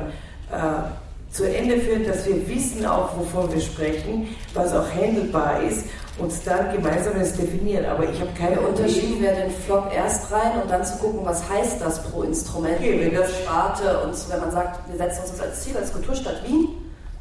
äh, 0.51 1.12
zu 1.33 1.49
Ende 1.49 1.79
führen, 1.79 2.07
dass 2.07 2.27
wir 2.27 2.47
wissen 2.47 2.85
auch, 2.85 3.17
wovon 3.17 3.53
wir 3.53 3.61
sprechen, 3.61 4.29
was 4.53 4.75
auch 4.75 4.87
handelbar 4.95 5.63
ist 5.63 5.87
und 6.19 6.31
dann 6.45 6.73
gemeinsam 6.73 7.19
das 7.19 7.35
definieren. 7.35 7.87
Aber 7.87 8.05
ich 8.05 8.21
habe 8.21 8.31
keine 8.39 8.61
Unterschied 8.61 9.21
wäre 9.21 9.37
den 9.37 9.51
Flop 9.51 9.91
erst 9.95 10.31
rein 10.31 10.61
und 10.63 10.71
dann 10.71 10.85
zu 10.85 10.99
gucken, 10.99 11.21
was 11.25 11.49
heißt 11.49 11.81
das 11.81 12.03
pro 12.05 12.23
Instrument, 12.23 12.79
okay, 12.79 13.01
wenn 13.01 13.15
das 13.15 13.35
Sparte 13.39 14.01
und 14.01 14.15
wenn 14.31 14.41
man 14.41 14.51
sagt, 14.51 14.89
wir 14.91 14.99
setzen 14.99 15.23
uns 15.23 15.31
das 15.31 15.41
als 15.41 15.63
Ziel 15.63 15.77
als 15.77 15.91
Kulturstadt 15.93 16.47
Wien, 16.47 16.69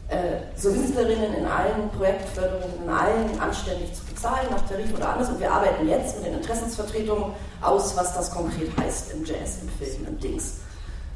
äh, 0.10 0.42
so 0.58 0.70
Künstlerinnen 0.74 1.34
in 1.36 1.46
allen 1.46 1.90
Projektförderungen, 1.98 2.84
in 2.84 2.90
allen 2.90 3.40
anständig 3.40 3.94
zu 3.94 4.04
bezahlen, 4.04 4.48
nach 4.52 4.68
Tarif 4.68 4.94
oder 4.94 5.14
anders. 5.14 5.30
Und 5.30 5.40
wir 5.40 5.50
arbeiten 5.50 5.88
jetzt 5.88 6.18
mit 6.18 6.26
den 6.26 6.34
Interessensvertretungen 6.34 7.32
aus, 7.62 7.96
was 7.96 8.14
das 8.14 8.30
konkret 8.30 8.76
heißt 8.78 9.14
im 9.14 9.24
Jazz, 9.24 9.60
im 9.62 9.70
Film, 9.70 10.06
im 10.06 10.20
Dings. 10.20 10.58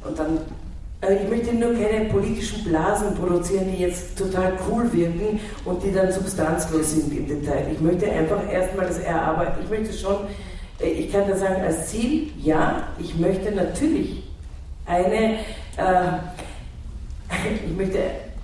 Und 0.02 0.18
dann 0.18 0.40
ich 1.02 1.28
möchte 1.28 1.54
nur 1.54 1.74
keine 1.74 2.06
politischen 2.06 2.64
Blasen 2.64 3.14
produzieren, 3.14 3.66
die 3.70 3.82
jetzt 3.82 4.16
total 4.18 4.54
cool 4.68 4.90
wirken 4.92 5.38
und 5.64 5.82
die 5.82 5.92
dann 5.92 6.10
substanzlos 6.10 6.92
sind 6.92 7.12
im 7.12 7.28
Detail. 7.28 7.66
Ich 7.72 7.80
möchte 7.80 8.10
einfach 8.10 8.50
erstmal 8.50 8.86
das 8.86 8.98
erarbeiten. 9.00 9.60
Ich 9.62 9.70
möchte 9.70 9.96
schon, 9.96 10.16
äh, 10.80 10.88
ich 10.88 11.12
kann 11.12 11.28
da 11.28 11.36
sagen, 11.36 11.62
als 11.62 11.88
Ziel, 11.88 12.30
ja, 12.42 12.88
ich 12.98 13.14
möchte 13.16 13.52
natürlich 13.52 14.22
eine, 14.86 15.34
äh, 15.76 16.12
ich 17.66 17.76
möchte 17.76 17.98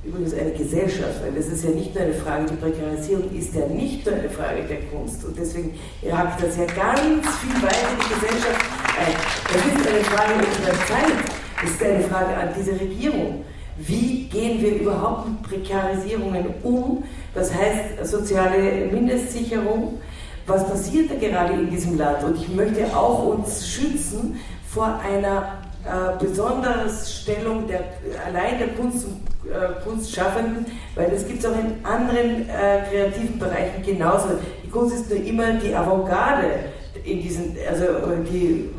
übrigens 0.05 0.35
eine 0.35 0.51
Gesellschaft, 0.51 1.23
weil 1.23 1.33
das 1.33 1.47
ist 1.47 1.65
ja 1.65 1.71
nicht 1.71 1.95
nur 1.95 2.05
eine 2.05 2.15
Frage, 2.15 2.47
die 2.51 2.57
Prekarisierung 2.57 3.31
ist 3.35 3.55
ja 3.55 3.67
nicht 3.67 4.05
nur 4.05 4.17
eine 4.17 4.29
Frage 4.29 4.65
der 4.65 4.83
Kunst 4.91 5.25
und 5.25 5.39
deswegen 5.39 5.79
ragt 6.05 6.43
das 6.43 6.57
ja 6.57 6.65
ganz 6.65 7.27
viel 7.39 7.63
weiter 7.63 7.89
die 7.99 8.15
Gesellschaft 8.15 8.67
ein. 8.99 9.15
Das 9.47 9.81
ist 9.81 9.89
eine 9.89 10.05
Frage 10.05 10.35
unserer 10.35 10.87
Zeit. 10.87 11.42
Das 11.63 11.71
ist 11.71 11.83
eine 11.83 12.01
Frage 12.01 12.37
an 12.37 12.49
diese 12.59 12.73
Regierung. 12.73 13.45
Wie 13.79 14.25
gehen 14.25 14.61
wir 14.61 14.81
überhaupt 14.81 15.29
mit 15.29 15.43
Prekarisierungen 15.43 16.47
um? 16.63 17.05
Das 17.35 17.55
heißt 17.55 18.05
soziale 18.05 18.87
Mindestsicherung. 18.91 20.01
Was 20.47 20.67
passiert 20.67 21.11
da 21.11 21.15
gerade 21.15 21.53
in 21.53 21.71
diesem 21.71 21.97
Land? 21.97 22.25
Und 22.25 22.37
ich 22.37 22.49
möchte 22.49 22.85
auch 22.97 23.27
uns 23.27 23.67
schützen 23.69 24.41
vor 24.69 25.01
einer 25.09 25.59
äh, 25.85 26.25
Besonderstellung 26.25 27.69
der, 27.69 27.85
allein 28.27 28.59
der 28.59 28.69
Kunst 28.69 29.07
äh, 29.45 29.83
Kunstschaffenden, 29.85 30.67
weil 30.97 31.11
das 31.11 31.27
gibt 31.27 31.41
es 31.41 31.47
auch 31.47 31.57
in 31.59 31.85
anderen 31.85 32.49
äh, 32.49 32.83
kreativen 32.91 33.39
Bereichen 33.39 33.83
genauso. 33.85 34.31
Die 34.65 34.69
Kunst 34.69 34.97
ist 34.97 35.11
nur 35.11 35.25
immer 35.25 35.53
die 35.55 35.75
Avantgarde 35.75 36.65
in 37.05 37.23
diesen, 37.23 37.57
also 37.69 37.85
die 38.31 38.71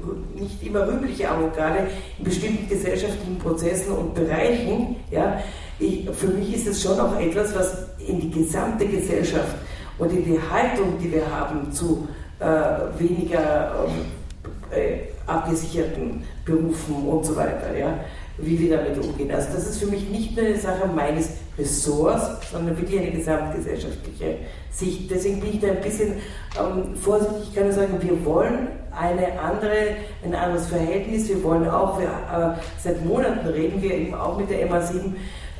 nicht 0.44 0.64
immer 0.64 0.88
rühmliche 0.88 1.30
Avantgarde 1.30 1.88
in 2.18 2.24
bestimmten 2.24 2.68
gesellschaftlichen 2.70 3.38
Prozessen 3.40 3.94
und 3.94 4.14
Bereichen, 4.14 4.98
ja, 5.12 5.40
ich, 5.80 6.08
für 6.12 6.28
mich 6.28 6.56
ist 6.56 6.68
es 6.68 6.82
schon 6.82 7.00
auch 7.00 7.20
etwas, 7.20 7.56
was 7.56 7.88
in 8.08 8.20
die 8.20 8.32
gesamte 8.32 8.86
Gesellschaft 8.86 9.56
und 9.98 10.12
in 10.12 10.24
die 10.24 10.40
Haltung, 10.40 10.98
die 11.02 11.12
wir 11.12 11.30
haben 11.30 11.72
zu 11.72 12.08
äh, 12.40 12.46
weniger 13.00 13.88
äh, 14.72 15.00
abgesicherten 15.26 16.24
Berufen 16.46 17.08
und 17.08 17.26
so 17.26 17.36
weiter, 17.36 17.76
ja, 17.78 18.00
wie 18.38 18.60
wir 18.60 18.78
damit 18.78 18.98
umgehen. 19.04 19.32
Also 19.32 19.54
das 19.54 19.68
ist 19.68 19.80
für 19.80 19.88
mich 19.88 20.10
nicht 20.10 20.36
nur 20.36 20.46
eine 20.46 20.58
Sache 20.58 20.88
meines 20.88 21.30
Ressorts, 21.58 22.52
sondern 22.52 22.78
wirklich 22.78 23.00
eine 23.00 23.12
gesamtgesellschaftliche 23.12 24.38
Sicht. 24.72 25.12
Deswegen 25.12 25.40
bin 25.40 25.54
ich 25.54 25.60
da 25.60 25.68
ein 25.68 25.82
bisschen 25.82 26.16
ähm, 26.60 26.96
vorsichtig. 26.96 27.50
Ich 27.50 27.56
kann 27.56 27.66
nur 27.66 27.74
sagen, 27.74 27.98
wir 28.00 28.26
wollen 28.26 28.68
eine 28.92 29.40
andere, 29.40 29.96
ein 30.24 30.34
anderes 30.34 30.68
Verhältnis. 30.68 31.30
Wir 31.30 31.44
wollen 31.44 31.70
auch, 31.70 32.00
wir, 32.00 32.08
äh, 32.08 32.60
seit 32.80 33.06
Monaten 33.06 33.48
reden 33.48 33.82
wir 33.82 33.94
eben 33.94 34.14
auch 34.16 34.38
mit 34.38 34.50
der 34.50 34.68
MA7 34.70 35.14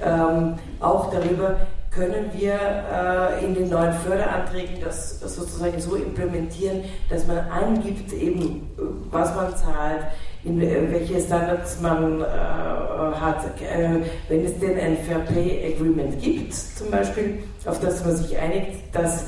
ähm, 0.04 0.56
auch 0.80 1.12
darüber, 1.12 1.58
können 1.92 2.32
wir 2.34 2.54
äh, 2.54 3.46
in 3.46 3.54
den 3.54 3.70
neuen 3.70 3.94
Förderanträgen 3.94 4.78
das, 4.84 5.20
sozusagen 5.20 5.80
so 5.80 5.96
implementieren, 5.96 6.84
dass 7.10 7.28
man 7.28 7.38
angibt, 7.38 8.12
eben 8.14 8.72
was 9.12 9.36
man 9.36 9.56
zahlt, 9.56 10.06
in 10.46 10.62
äh, 10.62 10.92
welche 10.92 11.20
Standards 11.20 11.80
man 11.82 12.22
äh, 12.22 12.26
hat. 12.26 13.46
Äh, 13.62 14.02
wenn 14.28 14.46
es 14.46 14.60
denn 14.60 14.78
ein 14.80 14.98
Fair 14.98 15.20
Pay 15.20 15.74
Agreement 15.74 16.22
gibt, 16.22 16.54
zum 16.54 16.92
Beispiel, 16.92 17.44
auf 17.66 17.80
das 17.80 18.04
man 18.04 18.16
sich 18.16 18.38
einigt, 18.38 18.80
dass, 18.94 19.26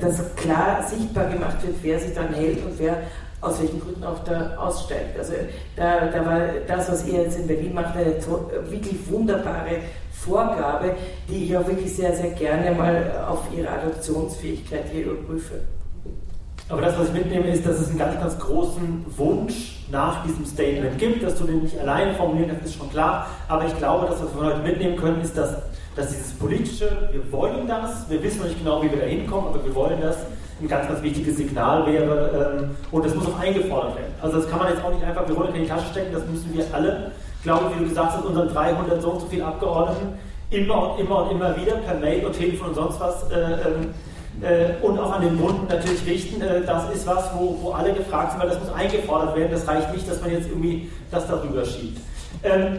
dass 0.00 0.34
klar 0.36 0.84
sichtbar 0.88 1.26
gemacht 1.26 1.56
wird, 1.62 1.76
wer 1.82 1.98
sich 1.98 2.14
dann 2.14 2.34
hält 2.34 2.64
und 2.64 2.78
wer 2.78 2.98
aus 3.40 3.60
welchen 3.60 3.80
Gründen 3.80 4.04
auch 4.04 4.22
da 4.24 4.56
aussteigt. 4.56 5.16
Also 5.16 5.32
da, 5.76 6.06
da 6.06 6.26
war 6.26 6.40
das, 6.66 6.90
was 6.90 7.06
ihr 7.06 7.22
jetzt 7.22 7.38
in 7.38 7.46
Berlin 7.46 7.72
macht, 7.72 7.96
eine 7.96 8.16
wirklich 8.68 8.96
wunderbare 9.08 9.78
Vorgabe, 10.10 10.96
die 11.28 11.44
ich 11.44 11.56
auch 11.56 11.66
wirklich 11.66 11.94
sehr, 11.94 12.14
sehr 12.14 12.30
gerne 12.30 12.72
mal 12.72 13.26
auf 13.28 13.44
ihre 13.56 13.70
Adoptionsfähigkeit 13.70 14.86
hier 14.92 15.04
überprüfe. 15.04 15.60
Aber 16.68 16.82
das, 16.82 16.98
was 16.98 17.08
ich 17.08 17.14
mitnehme, 17.14 17.48
ist, 17.48 17.66
dass 17.66 17.80
es 17.80 17.88
einen 17.88 17.98
ganz, 17.98 18.20
ganz 18.20 18.38
großen 18.38 19.06
Wunsch 19.16 19.78
nach 19.90 20.22
diesem 20.24 20.44
Statement 20.44 20.98
gibt, 20.98 21.22
dass 21.22 21.36
du 21.38 21.44
den 21.44 21.62
nicht 21.62 21.78
alleine 21.78 22.12
formulieren 22.12 22.50
kannst, 22.50 22.66
ist 22.66 22.74
schon 22.76 22.90
klar. 22.90 23.26
Aber 23.48 23.64
ich 23.64 23.76
glaube, 23.78 24.06
dass 24.06 24.22
was 24.22 24.34
wir 24.34 24.46
heute 24.46 24.60
mitnehmen 24.60 24.96
können, 24.96 25.20
ist, 25.22 25.36
dass, 25.36 25.56
dass 25.96 26.08
dieses 26.08 26.32
politische, 26.34 27.08
wir 27.10 27.32
wollen 27.32 27.66
das, 27.66 28.08
wir 28.10 28.22
wissen 28.22 28.40
noch 28.40 28.46
nicht 28.46 28.58
genau, 28.58 28.82
wie 28.82 28.90
wir 28.90 28.98
da 28.98 29.06
hinkommen, 29.06 29.48
aber 29.48 29.64
wir 29.64 29.74
wollen 29.74 29.98
das, 30.02 30.18
ein 30.60 30.68
ganz, 30.68 30.88
ganz 30.88 31.02
wichtiges 31.02 31.36
Signal 31.36 31.86
wäre. 31.86 32.58
Ähm, 32.60 32.70
und 32.90 33.04
das 33.04 33.14
muss 33.14 33.26
auch 33.26 33.38
eingefordert 33.38 33.96
werden. 33.96 34.12
Also 34.20 34.38
das 34.38 34.50
kann 34.50 34.58
man 34.58 34.68
jetzt 34.68 34.84
auch 34.84 34.92
nicht 34.92 35.04
einfach, 35.04 35.26
wir 35.26 35.36
wollen 35.36 35.54
in 35.54 35.62
die 35.62 35.68
Tasche 35.68 35.86
stecken, 35.92 36.12
das 36.12 36.26
müssen 36.26 36.52
wir 36.52 36.64
alle, 36.72 37.12
glaube 37.44 37.70
wie 37.74 37.82
du 37.82 37.88
gesagt 37.88 38.12
hast, 38.12 38.24
unseren 38.26 38.48
300 38.48 39.00
so 39.00 39.10
und 39.10 39.20
so 39.20 39.26
vielen 39.28 39.46
Abgeordneten 39.46 40.18
immer 40.50 40.92
und 40.92 41.00
immer 41.00 41.24
und 41.24 41.32
immer 41.32 41.56
wieder 41.56 41.76
per 41.76 41.94
Mail 41.94 42.24
und 42.24 42.32
Telefon 42.32 42.68
und 42.68 42.74
sonst 42.74 43.00
was 43.00 43.30
äh, 43.30 43.36
ähm, 43.36 43.94
äh, 44.42 44.84
und 44.84 44.98
auch 44.98 45.12
an 45.12 45.22
den 45.22 45.36
Bund 45.36 45.68
natürlich 45.68 46.04
richten. 46.06 46.40
Äh, 46.40 46.62
das 46.64 46.94
ist 46.94 47.06
was, 47.06 47.30
wo, 47.36 47.58
wo 47.60 47.70
alle 47.72 47.92
gefragt 47.92 48.32
sind, 48.32 48.40
weil 48.40 48.48
das 48.48 48.60
muss 48.60 48.72
eingefordert 48.72 49.36
werden. 49.36 49.50
Das 49.52 49.66
reicht 49.66 49.92
nicht, 49.92 50.08
dass 50.08 50.20
man 50.20 50.30
jetzt 50.30 50.48
irgendwie 50.48 50.90
das 51.10 51.26
darüber 51.26 51.64
schiebt. 51.64 51.98
Ähm, 52.42 52.78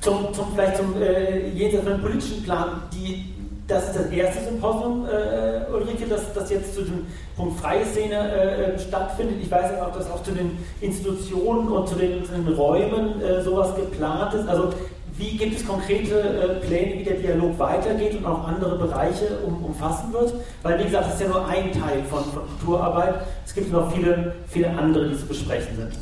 zum, 0.00 0.32
zum, 0.32 0.52
vielleicht 0.52 0.76
zum 0.76 1.00
äh, 1.00 1.48
jenseits 1.48 1.84
von 1.88 2.00
politischen 2.00 2.42
Plan, 2.44 2.82
die, 2.92 3.34
das 3.66 3.88
ist 3.88 3.96
das 3.96 4.06
erste 4.06 4.44
Symposium, 4.44 5.06
äh, 5.06 5.72
Ulrike, 5.72 6.06
das, 6.08 6.32
das 6.32 6.50
jetzt 6.50 6.74
zu 6.74 6.82
dem 6.82 7.06
Punkt 7.36 7.58
Freie 7.58 7.84
Szene 7.84 8.14
äh, 8.14 8.78
stattfindet. 8.78 9.36
Ich 9.42 9.50
weiß 9.50 9.80
auch, 9.80 9.92
dass 9.92 10.10
auch 10.10 10.22
zu 10.22 10.32
den 10.32 10.58
Institutionen 10.80 11.68
und 11.68 11.88
zu 11.88 11.96
den, 11.96 12.24
zu 12.24 12.32
den 12.32 12.48
Räumen 12.48 13.20
äh, 13.20 13.42
sowas 13.42 13.74
geplant 13.74 14.34
ist. 14.34 14.48
Also 14.48 14.70
wie 15.18 15.36
gibt 15.36 15.56
es 15.56 15.66
konkrete 15.66 16.20
äh, 16.20 16.66
Pläne, 16.66 16.98
wie 16.98 17.04
der 17.04 17.16
Dialog 17.16 17.58
weitergeht 17.58 18.16
und 18.16 18.26
auch 18.26 18.46
andere 18.46 18.76
Bereiche 18.76 19.38
um, 19.46 19.64
umfassen 19.64 20.12
wird? 20.12 20.34
Weil, 20.62 20.78
wie 20.78 20.84
gesagt, 20.84 21.06
das 21.06 21.14
ist 21.14 21.22
ja 21.22 21.28
nur 21.28 21.46
ein 21.46 21.72
Teil 21.72 22.04
von, 22.04 22.24
von 22.24 22.42
Kulturarbeit. 22.58 23.14
Es 23.44 23.54
gibt 23.54 23.72
noch 23.72 23.90
viele, 23.92 24.34
viele 24.48 24.70
andere, 24.70 25.08
die 25.08 25.18
zu 25.18 25.26
besprechen 25.26 25.76
sind. 25.76 25.92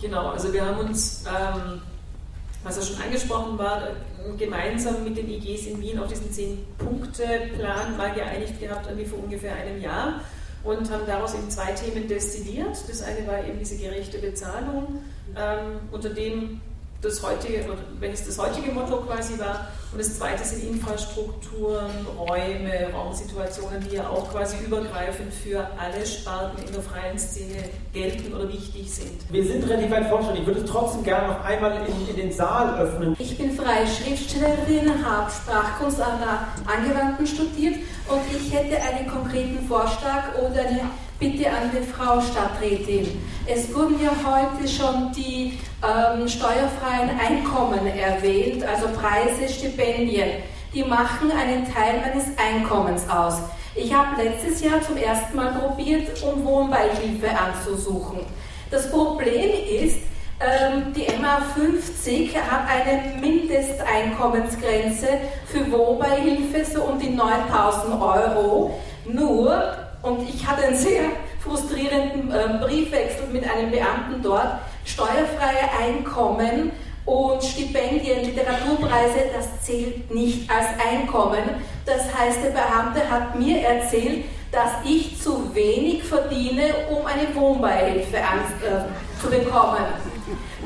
Genau, 0.00 0.28
also 0.28 0.52
wir 0.52 0.64
haben 0.64 0.88
uns, 0.88 1.24
ähm, 1.26 1.82
was 2.64 2.76
ja 2.76 2.82
schon 2.82 3.02
angesprochen 3.02 3.58
war, 3.58 3.82
gemeinsam 4.38 5.04
mit 5.04 5.16
den 5.16 5.28
IGs 5.28 5.66
in 5.66 5.80
Wien 5.80 5.98
auf 5.98 6.08
diesen 6.08 6.32
Zehn-Punkte-Plan 6.32 7.96
mal 7.96 8.12
geeinigt 8.12 8.58
gehabt, 8.58 8.86
irgendwie 8.86 9.06
vor 9.06 9.22
ungefähr 9.22 9.54
einem 9.54 9.80
Jahr 9.80 10.20
und 10.64 10.90
haben 10.90 11.02
daraus 11.06 11.34
eben 11.34 11.50
zwei 11.50 11.72
Themen 11.72 12.08
destilliert. 12.08 12.76
Das 12.88 13.02
eine 13.02 13.26
war 13.26 13.44
eben 13.44 13.58
diese 13.58 13.76
gerechte 13.76 14.18
Bezahlung, 14.18 15.02
ähm, 15.36 15.80
unter 15.90 16.10
dem 16.10 16.60
das 17.02 17.20
heutige, 17.22 17.64
wenn 17.98 18.12
es 18.12 18.24
das 18.24 18.38
heutige 18.38 18.70
Motto 18.70 18.98
quasi 18.98 19.38
war. 19.38 19.68
Und 19.90 19.98
das 19.98 20.16
zweite 20.16 20.42
sind 20.42 20.62
Infrastrukturen, 20.62 21.90
Räume, 22.16 22.90
Raumsituationen, 22.94 23.86
die 23.90 23.96
ja 23.96 24.08
auch 24.08 24.30
quasi 24.30 24.56
übergreifend 24.64 25.34
für 25.34 25.66
alle 25.78 26.06
Sparten 26.06 26.62
in 26.64 26.72
der 26.72 26.80
freien 26.80 27.18
Szene 27.18 27.64
gelten 27.92 28.32
oder 28.32 28.48
wichtig 28.48 28.90
sind. 28.90 29.20
Wir 29.30 29.44
sind 29.44 29.68
relativ 29.68 29.90
weit 29.90 30.06
fortschrittlich. 30.08 30.40
Ich 30.42 30.46
würde 30.46 30.64
trotzdem 30.64 31.02
gerne 31.02 31.28
noch 31.28 31.44
einmal 31.44 31.86
in, 31.86 32.08
in, 32.08 32.16
den 32.16 32.32
Saal 32.32 32.78
öffnen. 32.80 33.16
Ich 33.18 33.36
bin 33.36 33.52
freie 33.52 33.86
Schriftstellerin, 33.86 35.04
habe 35.04 35.30
Sprachkunst 35.30 36.00
an 36.00 36.20
der 36.20 36.74
Angewandten 36.74 37.26
studiert 37.26 37.74
und 38.08 38.20
ich 38.34 38.52
hätte 38.52 38.76
einen 38.82 39.08
konkreten 39.08 39.66
Vorschlag 39.66 40.34
oder 40.38 40.60
eine 40.60 40.80
Bitte 41.18 41.48
an 41.48 41.70
die 41.72 41.86
Frau 41.86 42.20
Stadträtin. 42.20 43.22
Es 43.46 43.72
wurden 43.72 43.96
ja 44.02 44.10
heute 44.10 44.66
schon 44.68 45.12
die 45.12 45.58
ähm, 45.82 46.28
steuerfreien 46.28 47.10
Einkommen 47.18 47.86
erwähnt, 47.86 48.64
also 48.64 48.88
Preise, 48.88 49.52
Stipendien. 49.52 50.42
Die 50.74 50.82
machen 50.82 51.30
einen 51.30 51.72
Teil 51.72 52.00
meines 52.00 52.26
Einkommens 52.36 53.08
aus. 53.08 53.34
Ich 53.74 53.92
habe 53.94 54.22
letztes 54.22 54.62
Jahr 54.62 54.82
zum 54.82 54.96
ersten 54.96 55.36
Mal 55.36 55.52
probiert, 55.52 56.08
um 56.24 56.44
Wohnbeihilfe 56.44 57.28
anzusuchen. 57.30 58.20
Das 58.70 58.90
Problem 58.90 59.50
ist, 59.80 59.98
die 60.96 61.06
MA 61.20 61.40
50 61.54 62.36
hat 62.36 62.68
eine 62.68 63.20
Mindesteinkommensgrenze 63.20 65.06
für 65.46 65.70
Wohnbeihilfe 65.70 66.64
so 66.64 66.82
um 66.82 66.98
die 66.98 67.10
9000 67.10 68.00
Euro. 68.00 68.80
Nur 69.04 69.76
und 70.02 70.28
ich 70.28 70.46
hatte 70.46 70.64
einen 70.66 70.76
sehr 70.76 71.04
frustrierenden 71.40 72.30
äh, 72.32 72.58
Briefwechsel 72.60 73.28
mit 73.32 73.48
einem 73.48 73.70
Beamten 73.70 74.20
dort. 74.22 74.58
Steuerfreie 74.84 75.70
Einkommen 75.80 76.72
und 77.04 77.42
Stipendien, 77.42 78.24
Literaturpreise, 78.24 79.30
das 79.34 79.60
zählt 79.62 80.12
nicht 80.12 80.50
als 80.50 80.66
Einkommen. 80.84 81.42
Das 81.86 82.02
heißt, 82.16 82.38
der 82.44 82.50
Beamte 82.50 83.08
hat 83.08 83.38
mir 83.38 83.60
erzählt, 83.60 84.24
dass 84.50 84.70
ich 84.84 85.20
zu 85.20 85.54
wenig 85.54 86.02
verdiene, 86.02 86.74
um 86.90 87.06
eine 87.06 87.34
Wohnbeihilfe 87.34 88.16
äh, 88.16 89.20
zu 89.20 89.30
bekommen. 89.30 90.11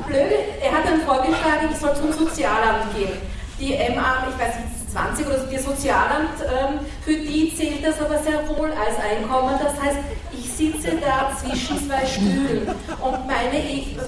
Blöde, 0.05 0.35
er 0.61 0.71
hat 0.71 0.85
dann 0.85 1.01
vorgeschlagen, 1.01 1.69
ich 1.71 1.77
soll 1.77 1.95
zum 1.95 2.11
Sozialamt 2.11 2.95
gehen. 2.95 3.17
Die 3.59 3.73
MA, 3.95 4.27
ich 4.29 4.39
weiß 4.39 4.55
nicht, 4.59 4.91
20 4.91 5.27
oder 5.27 5.39
so, 5.39 5.45
die 5.47 5.57
Sozialamt, 5.57 6.41
ähm, 6.41 6.79
für 7.03 7.13
die 7.13 7.53
zählt 7.55 7.85
das 7.85 7.99
aber 7.99 8.17
sehr 8.19 8.47
wohl 8.47 8.71
als 8.71 8.97
Einkommen. 8.99 9.55
Das 9.61 9.73
heißt, 9.81 9.97
ich 10.31 10.51
sitze 10.51 10.97
da 10.97 11.31
zwischen 11.35 11.87
zwei 11.87 12.05
Stühlen 12.05 12.67
und 13.01 13.27
meine 13.27 13.61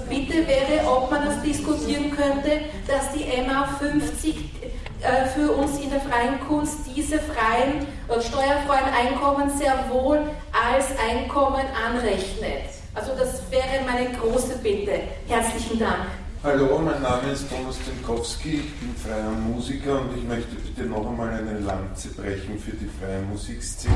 Bitte 0.10 0.48
wäre, 0.48 0.88
ob 0.88 1.12
man 1.12 1.26
das 1.26 1.42
diskutieren 1.42 2.12
könnte, 2.12 2.62
dass 2.88 3.12
die 3.14 3.26
MA 3.42 3.68
50 3.80 4.36
äh, 5.02 5.26
für 5.28 5.52
uns 5.52 5.80
in 5.80 5.90
der 5.90 6.02
freien 6.02 6.40
Kunst 6.48 6.80
diese 6.96 7.20
freien, 7.20 7.86
äh, 8.08 8.22
steuerfreien 8.22 8.94
Einkommen 8.94 9.50
sehr 9.58 9.86
wohl 9.90 10.20
als 10.52 10.88
Einkommen 11.00 11.66
anrechnet. 11.88 12.79
Also 13.00 13.14
das 13.18 13.50
wäre 13.50 13.86
meine 13.86 14.12
große 14.12 14.58
Bitte. 14.62 14.92
Herzlichen 15.26 15.80
Dank. 15.80 16.08
Hallo, 16.44 16.80
mein 16.80 17.02
Name 17.02 17.32
ist 17.32 17.50
Thomas 17.50 17.78
Denkowski, 17.88 18.56
ich 18.56 18.76
bin 18.76 18.94
freier 18.94 19.32
Musiker 19.32 20.02
und 20.02 20.18
ich 20.18 20.24
möchte 20.26 20.56
bitte 20.56 20.86
noch 20.90 21.10
einmal 21.10 21.30
eine 21.30 21.60
Lanze 21.60 22.10
brechen 22.10 22.60
für 22.60 22.72
die 22.72 22.90
freie 23.00 23.22
Musikszene. 23.22 23.96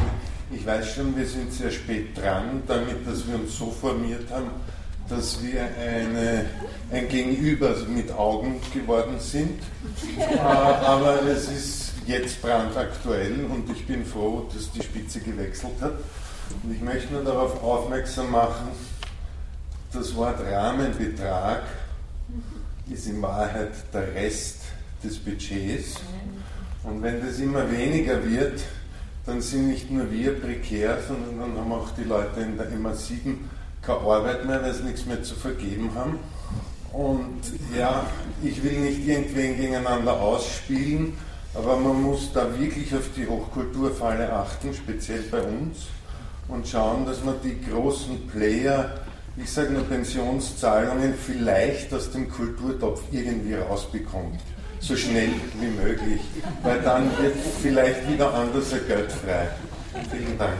Ich 0.52 0.66
weiß 0.66 0.96
schon, 0.96 1.18
wir 1.18 1.26
sind 1.26 1.52
sehr 1.52 1.72
spät 1.72 2.18
dran, 2.18 2.64
damit, 2.66 3.06
dass 3.06 3.28
wir 3.28 3.36
uns 3.36 3.58
so 3.58 3.72
formiert 3.72 4.32
haben, 4.32 4.52
dass 5.10 5.44
wir 5.44 5.62
eine, 5.62 6.46
ein 6.90 7.10
Gegenüber 7.10 7.76
mit 7.90 8.10
Augen 8.14 8.62
geworden 8.74 9.20
sind. 9.20 9.62
Äh, 10.18 10.38
aber 10.38 11.22
es 11.24 11.50
ist 11.50 11.92
jetzt 12.08 12.42
brandaktuell 12.42 13.46
und 13.54 13.70
ich 13.70 13.86
bin 13.86 14.06
froh, 14.06 14.46
dass 14.54 14.72
die 14.72 14.82
Spitze 14.82 15.20
gewechselt 15.20 15.82
hat. 15.82 15.94
Und 16.62 16.74
ich 16.74 16.82
möchte 16.82 17.14
nur 17.14 17.24
darauf 17.24 17.64
aufmerksam 17.64 18.32
machen, 18.32 18.68
das 19.94 20.16
Wort 20.16 20.40
Rahmenbetrag 20.52 21.64
ist 22.92 23.08
in 23.08 23.22
Wahrheit 23.22 23.72
der 23.94 24.14
Rest 24.16 24.58
des 25.04 25.18
Budgets. 25.20 25.96
Und 26.84 27.02
wenn 27.02 27.26
das 27.26 27.40
immer 27.40 27.72
weniger 27.72 28.28
wird, 28.28 28.62
dann 29.26 29.42
sind 29.42 29.70
nicht 29.70 29.90
nur 29.90 30.12
wir 30.12 30.40
prekär, 30.40 30.98
sondern 31.08 31.40
dann 31.40 31.58
haben 31.58 31.72
auch 31.72 31.92
die 31.92 32.04
Leute 32.04 32.42
in 32.42 32.58
der 32.58 32.70
MA7 32.72 33.36
keine 33.82 34.00
Arbeit 34.00 34.46
mehr, 34.46 34.62
weil 34.62 34.74
sie 34.74 34.84
nichts 34.84 35.06
mehr 35.06 35.22
zu 35.24 35.36
vergeben 35.36 35.92
haben. 35.96 36.20
Und 36.92 37.42
ja, 37.78 38.06
ich 38.44 38.64
will 38.64 38.80
nicht 38.80 39.06
irgendwen 39.08 39.58
gegeneinander 39.58 40.14
ausspielen, 40.14 41.14
aber 41.54 41.78
man 41.78 42.02
muss 42.02 42.32
da 42.34 42.48
wirklich 42.60 42.94
auf 42.96 43.10
die 43.16 43.28
Hochkulturfalle 43.28 44.32
achten, 44.32 44.74
speziell 44.74 45.24
bei 45.24 45.42
uns, 45.42 45.88
und 46.48 46.68
schauen, 46.68 47.06
dass 47.06 47.24
man 47.24 47.36
die 47.44 47.62
großen 47.62 48.28
Player 48.28 49.00
ich 49.36 49.52
sage 49.52 49.74
nur 49.74 49.84
Pensionszahlungen, 49.84 51.14
vielleicht 51.16 51.94
aus 51.94 52.12
dem 52.12 52.30
Kulturtopf 52.30 53.02
irgendwie 53.12 53.56
rausbekommt. 53.56 54.40
So 54.80 54.96
schnell 54.96 55.30
wie 55.60 55.68
möglich, 55.68 56.22
weil 56.62 56.82
dann 56.82 57.06
wird 57.18 57.36
vielleicht 57.62 58.10
wieder 58.12 58.34
anders 58.34 58.74
ein 58.74 58.82
Geld 58.88 59.12
frei. 59.12 59.48
Vielen 60.12 60.38
Dank. 60.38 60.54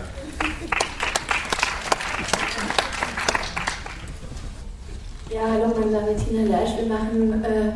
Ja, 5.30 5.42
hallo, 5.52 5.74
mein 5.80 5.92
Name 5.92 6.12
ist 6.12 6.28
Tina 6.28 6.58
Leisch. 6.58 6.70
Wir 6.78 6.88
machen 6.88 7.44
äh, 7.44 7.72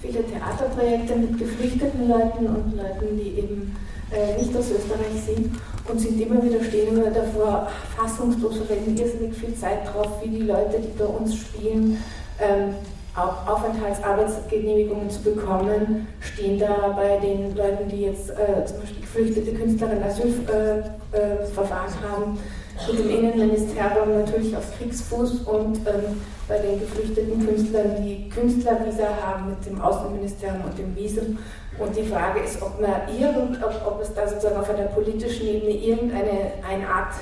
viele 0.00 0.24
Theaterprojekte 0.24 1.16
mit 1.16 1.38
geflüchteten 1.38 2.08
Leuten 2.08 2.46
und 2.46 2.76
Leuten, 2.76 3.16
die 3.16 3.38
eben 3.38 3.76
äh, 4.10 4.40
nicht 4.40 4.56
aus 4.56 4.70
Österreich 4.70 5.22
sind 5.26 5.56
und 5.88 6.00
sind 6.00 6.20
immer 6.20 6.42
wieder 6.42 6.62
stehen 6.62 6.96
wir 6.96 7.10
davor 7.10 7.68
fassungslos, 7.96 8.58
verwenden 8.58 8.96
irrsinnig 8.96 9.34
viel 9.34 9.54
Zeit 9.54 9.86
drauf, 9.86 10.22
wie 10.22 10.28
die 10.28 10.42
Leute, 10.42 10.78
die 10.78 10.98
bei 10.98 11.04
uns 11.04 11.36
spielen, 11.36 12.02
ähm, 12.40 12.74
Aufenthaltsarbeitsgenehmigungen 13.14 15.10
zu 15.10 15.20
bekommen, 15.20 16.08
stehen 16.20 16.58
da 16.58 16.94
bei 16.96 17.18
den 17.18 17.54
Leuten, 17.54 17.86
die 17.88 18.02
jetzt 18.02 18.30
äh, 18.30 18.64
zum 18.64 18.80
Beispiel 18.80 19.02
geflüchtete 19.02 19.52
Künstler 19.52 19.90
Asylverfahren 20.02 20.88
äh, 21.12 21.18
äh, 21.18 22.08
haben, 22.08 22.38
mit 22.88 22.98
dem 22.98 23.10
Innenministerium 23.10 24.14
natürlich 24.18 24.56
auf 24.56 24.64
Kriegsfuß 24.78 25.42
und 25.42 25.76
ähm, 25.86 26.22
bei 26.48 26.56
den 26.58 26.80
geflüchteten 26.80 27.46
Künstlern, 27.46 28.02
die 28.02 28.30
Künstlervisa 28.30 29.08
haben 29.22 29.50
mit 29.50 29.66
dem 29.66 29.78
Außenministerium 29.80 30.64
und 30.64 30.78
dem 30.78 30.96
Visum. 30.96 31.38
Und 31.78 31.96
die 31.96 32.04
Frage 32.04 32.40
ist, 32.40 32.60
ob, 32.62 32.80
man 32.80 32.90
irgend, 33.08 33.62
ob, 33.64 33.74
ob 33.86 34.02
es 34.02 34.12
da 34.14 34.26
sozusagen 34.26 34.56
auf 34.56 34.68
einer 34.68 34.84
politischen 34.84 35.46
Ebene 35.46 35.72
irgendeine 35.72 36.52
eine 36.68 36.86
Art 36.86 37.14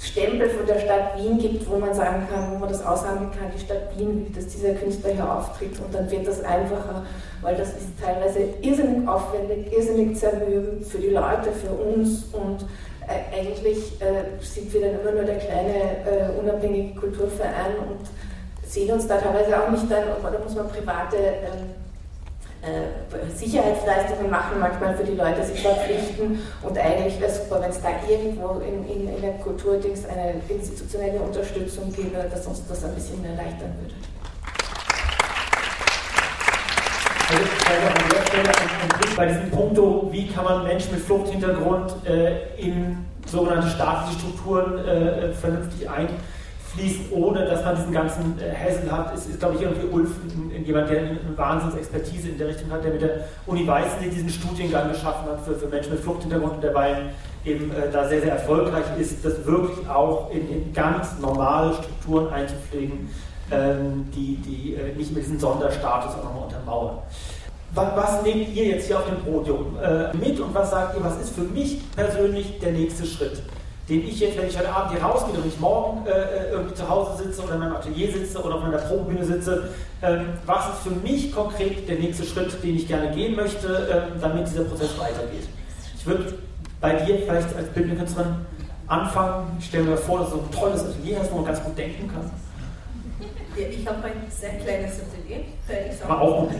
Stempel 0.00 0.48
von 0.50 0.64
der 0.64 0.78
Stadt 0.78 1.18
Wien 1.18 1.38
gibt, 1.38 1.68
wo 1.68 1.76
man 1.76 1.92
sagen 1.92 2.28
kann, 2.30 2.52
wo 2.52 2.58
man 2.58 2.68
das 2.68 2.84
aushandeln 2.84 3.30
kann, 3.32 3.50
die 3.54 3.58
Stadt 3.58 3.96
Wien 3.96 4.26
will, 4.26 4.32
dass 4.34 4.46
dieser 4.46 4.74
Künstler 4.74 5.10
hier 5.10 5.32
auftritt 5.32 5.76
und 5.80 5.92
dann 5.92 6.08
wird 6.08 6.26
das 6.26 6.44
einfacher, 6.44 7.04
weil 7.42 7.56
das 7.56 7.70
ist 7.70 7.88
teilweise 8.00 8.40
irrsinnig 8.62 9.08
aufwendig, 9.08 9.72
irrsinnig 9.72 10.16
zermürbend 10.16 10.86
für 10.86 10.98
die 10.98 11.10
Leute, 11.10 11.50
für 11.50 11.72
uns 11.72 12.26
und 12.32 12.64
äh, 13.08 13.40
eigentlich 13.40 14.00
äh, 14.00 14.40
sind 14.40 14.72
wir 14.72 14.82
dann 14.82 15.00
immer 15.00 15.12
nur 15.12 15.24
der 15.24 15.38
kleine 15.38 15.74
äh, 15.74 16.38
unabhängige 16.40 16.94
Kulturverein 16.94 17.74
und 17.88 18.06
sehen 18.68 18.92
uns 18.92 19.08
da 19.08 19.16
teilweise 19.16 19.60
auch 19.60 19.70
nicht 19.70 19.90
dann, 19.90 20.04
oder 20.20 20.38
muss 20.38 20.54
man 20.54 20.68
private 20.68 21.16
ähm, 21.16 21.74
äh, 22.62 23.36
Sicherheitsleistungen 23.36 24.30
machen, 24.30 24.58
manchmal 24.58 24.96
für 24.96 25.04
die 25.04 25.14
Leute 25.14 25.44
sich 25.44 25.62
verpflichten. 25.62 26.40
Und 26.62 26.76
eigentlich 26.76 27.20
wäre 27.20 27.30
es 27.30 27.38
super, 27.38 27.60
wenn 27.62 27.70
es 27.70 27.80
da 27.80 27.90
irgendwo 28.08 28.60
in, 28.60 28.84
in, 28.88 29.14
in 29.14 29.22
der 29.22 29.34
Kulturdings 29.34 30.04
eine 30.06 30.34
institutionelle 30.48 31.20
Unterstützung 31.20 31.92
gäbe, 31.92 32.24
dass 32.30 32.46
uns 32.46 32.62
das 32.68 32.84
ein 32.84 32.94
bisschen 32.94 33.24
erleichtern 33.24 33.72
würde. 33.80 33.94
Also 37.30 39.16
bei 39.16 39.26
diesem 39.26 39.50
Punkto, 39.50 40.08
wie 40.10 40.26
kann 40.28 40.44
man 40.44 40.64
Menschen 40.64 40.94
mit 40.94 41.04
Fluchthintergrund 41.04 41.94
äh, 42.06 42.56
in 42.56 43.04
sogenannte 43.26 43.68
staatliche 43.68 44.18
Strukturen 44.20 44.78
äh, 44.78 45.32
vernünftig 45.32 45.88
ein 45.88 46.08
fließt, 46.78 47.12
ohne 47.12 47.44
dass 47.44 47.64
man 47.64 47.76
diesen 47.76 47.92
ganzen 47.92 48.38
äh, 48.40 48.90
hat, 48.90 49.14
ist, 49.14 49.28
ist 49.28 49.38
glaube 49.38 49.56
ich, 49.56 49.62
irgendwie 49.62 49.88
Ulf 49.88 50.10
jemand, 50.64 50.90
der 50.90 50.98
eine 51.00 51.18
Wahnsinnsexpertise 51.36 52.28
in 52.28 52.38
der 52.38 52.48
Richtung 52.48 52.70
hat, 52.70 52.84
der 52.84 52.92
mit 52.92 53.02
der 53.02 53.24
Uni 53.46 53.66
Weißensee 53.66 54.10
diesen 54.10 54.28
Studiengang 54.28 54.88
geschaffen 54.90 55.28
hat 55.30 55.44
für, 55.44 55.54
für 55.54 55.66
Menschen 55.66 55.92
mit 55.92 56.00
Fluchthintergrund 56.00 56.54
und 56.54 56.64
dabei 56.64 56.96
eben 57.44 57.70
äh, 57.70 57.90
da 57.90 58.08
sehr, 58.08 58.20
sehr 58.20 58.32
erfolgreich 58.32 58.84
ist, 58.98 59.24
das 59.24 59.44
wirklich 59.46 59.88
auch 59.88 60.30
in, 60.30 60.48
in 60.50 60.72
ganz 60.72 61.18
normale 61.20 61.74
Strukturen 61.74 62.32
einzupflegen, 62.32 63.10
ähm, 63.50 64.08
die, 64.14 64.36
die 64.36 64.74
äh, 64.74 64.94
nicht 64.94 65.14
mit 65.14 65.24
diesem 65.24 65.38
Sonderstatus 65.38 66.14
auch 66.14 66.24
nochmal 66.24 66.44
untermauern. 66.44 66.98
Was, 67.74 67.96
was, 67.96 68.22
nehmt 68.22 68.54
ihr 68.54 68.64
jetzt 68.64 68.86
hier 68.86 68.98
auf 68.98 69.06
dem 69.06 69.18
Podium 69.18 69.76
äh, 69.82 70.16
mit 70.16 70.40
und 70.40 70.54
was 70.54 70.70
sagt 70.70 70.96
ihr, 70.96 71.04
was 71.04 71.20
ist 71.20 71.34
für 71.34 71.42
mich 71.42 71.80
persönlich 71.94 72.58
der 72.60 72.72
nächste 72.72 73.04
Schritt? 73.04 73.42
Den 73.88 74.06
ich 74.06 74.20
jetzt, 74.20 74.36
wenn 74.36 74.48
ich 74.48 74.58
heute 74.58 74.70
Abend 74.70 74.92
hier 74.92 75.02
rausgehe 75.02 75.34
und 75.34 75.46
ich 75.46 75.58
morgen 75.58 76.06
äh, 76.06 76.10
äh, 76.10 76.50
irgendwie 76.52 76.74
zu 76.74 76.88
Hause 76.88 77.22
sitze 77.22 77.42
oder 77.42 77.54
in 77.54 77.60
meinem 77.60 77.76
Atelier 77.76 78.12
sitze 78.12 78.42
oder 78.42 78.56
auf 78.56 78.62
meiner 78.62 78.78
Probebühne 78.78 79.24
sitze, 79.24 79.70
ähm, 80.02 80.26
was 80.44 80.68
ist 80.68 80.82
für 80.82 80.90
mich 80.90 81.32
konkret 81.32 81.88
der 81.88 81.96
nächste 81.98 82.24
Schritt, 82.24 82.62
den 82.62 82.76
ich 82.76 82.86
gerne 82.86 83.10
gehen 83.12 83.34
möchte, 83.34 83.88
ähm, 83.90 84.20
damit 84.20 84.46
dieser 84.46 84.64
Prozess 84.64 84.98
weitergeht. 84.98 85.48
Ich 85.96 86.06
würde 86.06 86.34
bei 86.80 86.94
dir 86.94 87.18
vielleicht 87.18 87.56
als 87.56 87.68
bildende 87.68 87.96
Künstlerin 87.96 88.34
anfangen. 88.86 89.56
Ich 89.58 89.66
stelle 89.66 89.84
mir 89.84 89.96
vor, 89.96 90.20
dass 90.20 90.30
du 90.30 90.36
so 90.36 90.42
ein 90.42 90.50
tolles 90.50 90.84
Atelier 90.84 91.20
hast, 91.20 91.32
wo 91.32 91.36
man 91.36 91.46
ganz 91.46 91.62
gut 91.62 91.76
denken 91.76 92.08
kann. 92.08 92.30
Ja, 93.56 93.66
ich 93.68 93.86
habe 93.86 94.04
ein 94.04 94.30
sehr 94.30 94.54
kleines 94.58 95.00
Atelier. 95.00 95.44
Aber 96.06 96.20
auch 96.20 96.40
gut. 96.42 96.50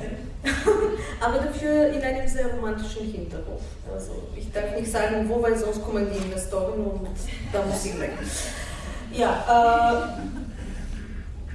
aber 1.20 1.38
dafür 1.38 1.88
in 1.88 2.02
einem 2.02 2.28
sehr 2.28 2.48
romantischen 2.48 3.06
Hinterhof. 3.06 3.62
Also 3.92 4.12
ich 4.36 4.50
darf 4.52 4.74
nicht 4.76 4.90
sagen, 4.90 5.28
wo, 5.28 5.42
weil 5.42 5.56
sonst 5.56 5.82
kommen 5.82 6.08
die 6.12 6.18
Investoren 6.18 6.80
und 6.80 7.08
da 7.52 7.62
muss 7.62 7.84
ich 7.84 7.98
weg. 8.00 8.12
Ja, 9.12 10.06
äh, 10.06 10.18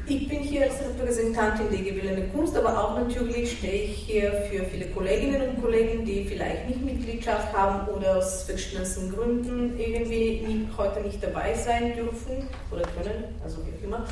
ich 0.06 0.28
bin 0.28 0.40
hier 0.40 0.64
als 0.64 0.74
Repräsentantin 0.82 1.68
der 1.72 1.80
gewählten 1.80 2.34
Kunst, 2.34 2.58
aber 2.58 2.78
auch 2.78 2.98
natürlich 2.98 3.58
stehe 3.60 3.84
ich 3.84 3.98
hier 4.00 4.34
für 4.52 4.66
viele 4.66 4.88
Kolleginnen 4.88 5.42
und 5.50 5.62
Kollegen, 5.62 6.04
die 6.04 6.26
vielleicht 6.26 6.68
nicht 6.68 6.84
Mitgliedschaft 6.84 7.54
haben 7.54 7.88
oder 7.88 8.18
aus 8.18 8.44
verschiedensten 8.44 9.14
Gründen 9.14 9.80
irgendwie 9.80 10.42
nicht, 10.46 10.78
heute 10.78 11.00
nicht 11.02 11.24
dabei 11.24 11.54
sein 11.54 11.96
dürfen 11.96 12.50
oder 12.70 12.82
können, 12.82 13.24
also 13.44 13.60
wie 13.66 13.72
auch 13.80 13.88
immer. 13.88 14.06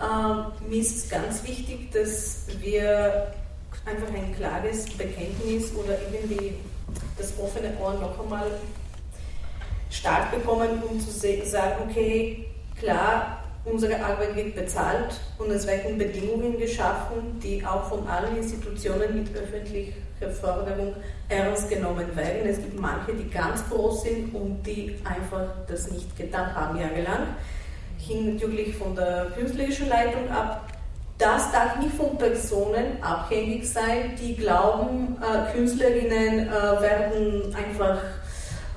Äh, 0.00 0.68
mir 0.68 0.80
ist 0.80 1.08
ganz 1.08 1.46
wichtig, 1.46 1.92
dass 1.92 2.46
wir 2.60 3.32
einfach 3.88 4.14
ein 4.14 4.34
klares 4.36 4.86
Bekenntnis 4.96 5.72
oder 5.74 5.96
irgendwie 6.12 6.54
das 7.16 7.32
offene 7.38 7.72
Ohr 7.80 7.94
noch 7.94 8.20
einmal 8.20 8.50
stark 9.90 10.30
bekommen, 10.30 10.82
um 10.88 11.00
zu 11.00 11.10
sagen, 11.10 11.88
okay, 11.88 12.46
klar, 12.78 13.42
unsere 13.64 14.02
Arbeit 14.02 14.36
wird 14.36 14.54
bezahlt 14.54 15.18
und 15.38 15.50
es 15.50 15.66
werden 15.66 15.98
Bedingungen 15.98 16.58
geschaffen, 16.58 17.40
die 17.42 17.64
auch 17.64 17.88
von 17.88 18.06
allen 18.06 18.36
Institutionen 18.36 19.22
mit 19.22 19.34
öffentlicher 19.34 20.30
Förderung 20.40 20.94
ernst 21.28 21.68
genommen 21.68 22.14
werden. 22.14 22.46
Es 22.48 22.58
gibt 22.58 22.78
manche, 22.78 23.14
die 23.14 23.28
ganz 23.28 23.68
groß 23.68 24.02
sind 24.02 24.34
und 24.34 24.62
die 24.64 24.96
einfach 25.04 25.46
das 25.66 25.90
nicht 25.90 26.16
getan 26.16 26.54
haben 26.54 26.78
jahrelang. 26.78 27.28
Hing 27.98 28.34
natürlich 28.34 28.76
von 28.76 28.94
der 28.94 29.32
künstlerischen 29.36 29.88
Leitung 29.88 30.30
ab, 30.30 30.77
das 31.18 31.50
darf 31.50 31.76
nicht 31.78 31.94
von 31.96 32.16
Personen 32.16 33.02
abhängig 33.02 33.68
sein, 33.70 34.14
die 34.20 34.36
glauben, 34.36 35.16
äh, 35.20 35.52
Künstlerinnen 35.52 36.48
äh, 36.48 36.52
werden 36.52 37.54
einfach, 37.56 37.98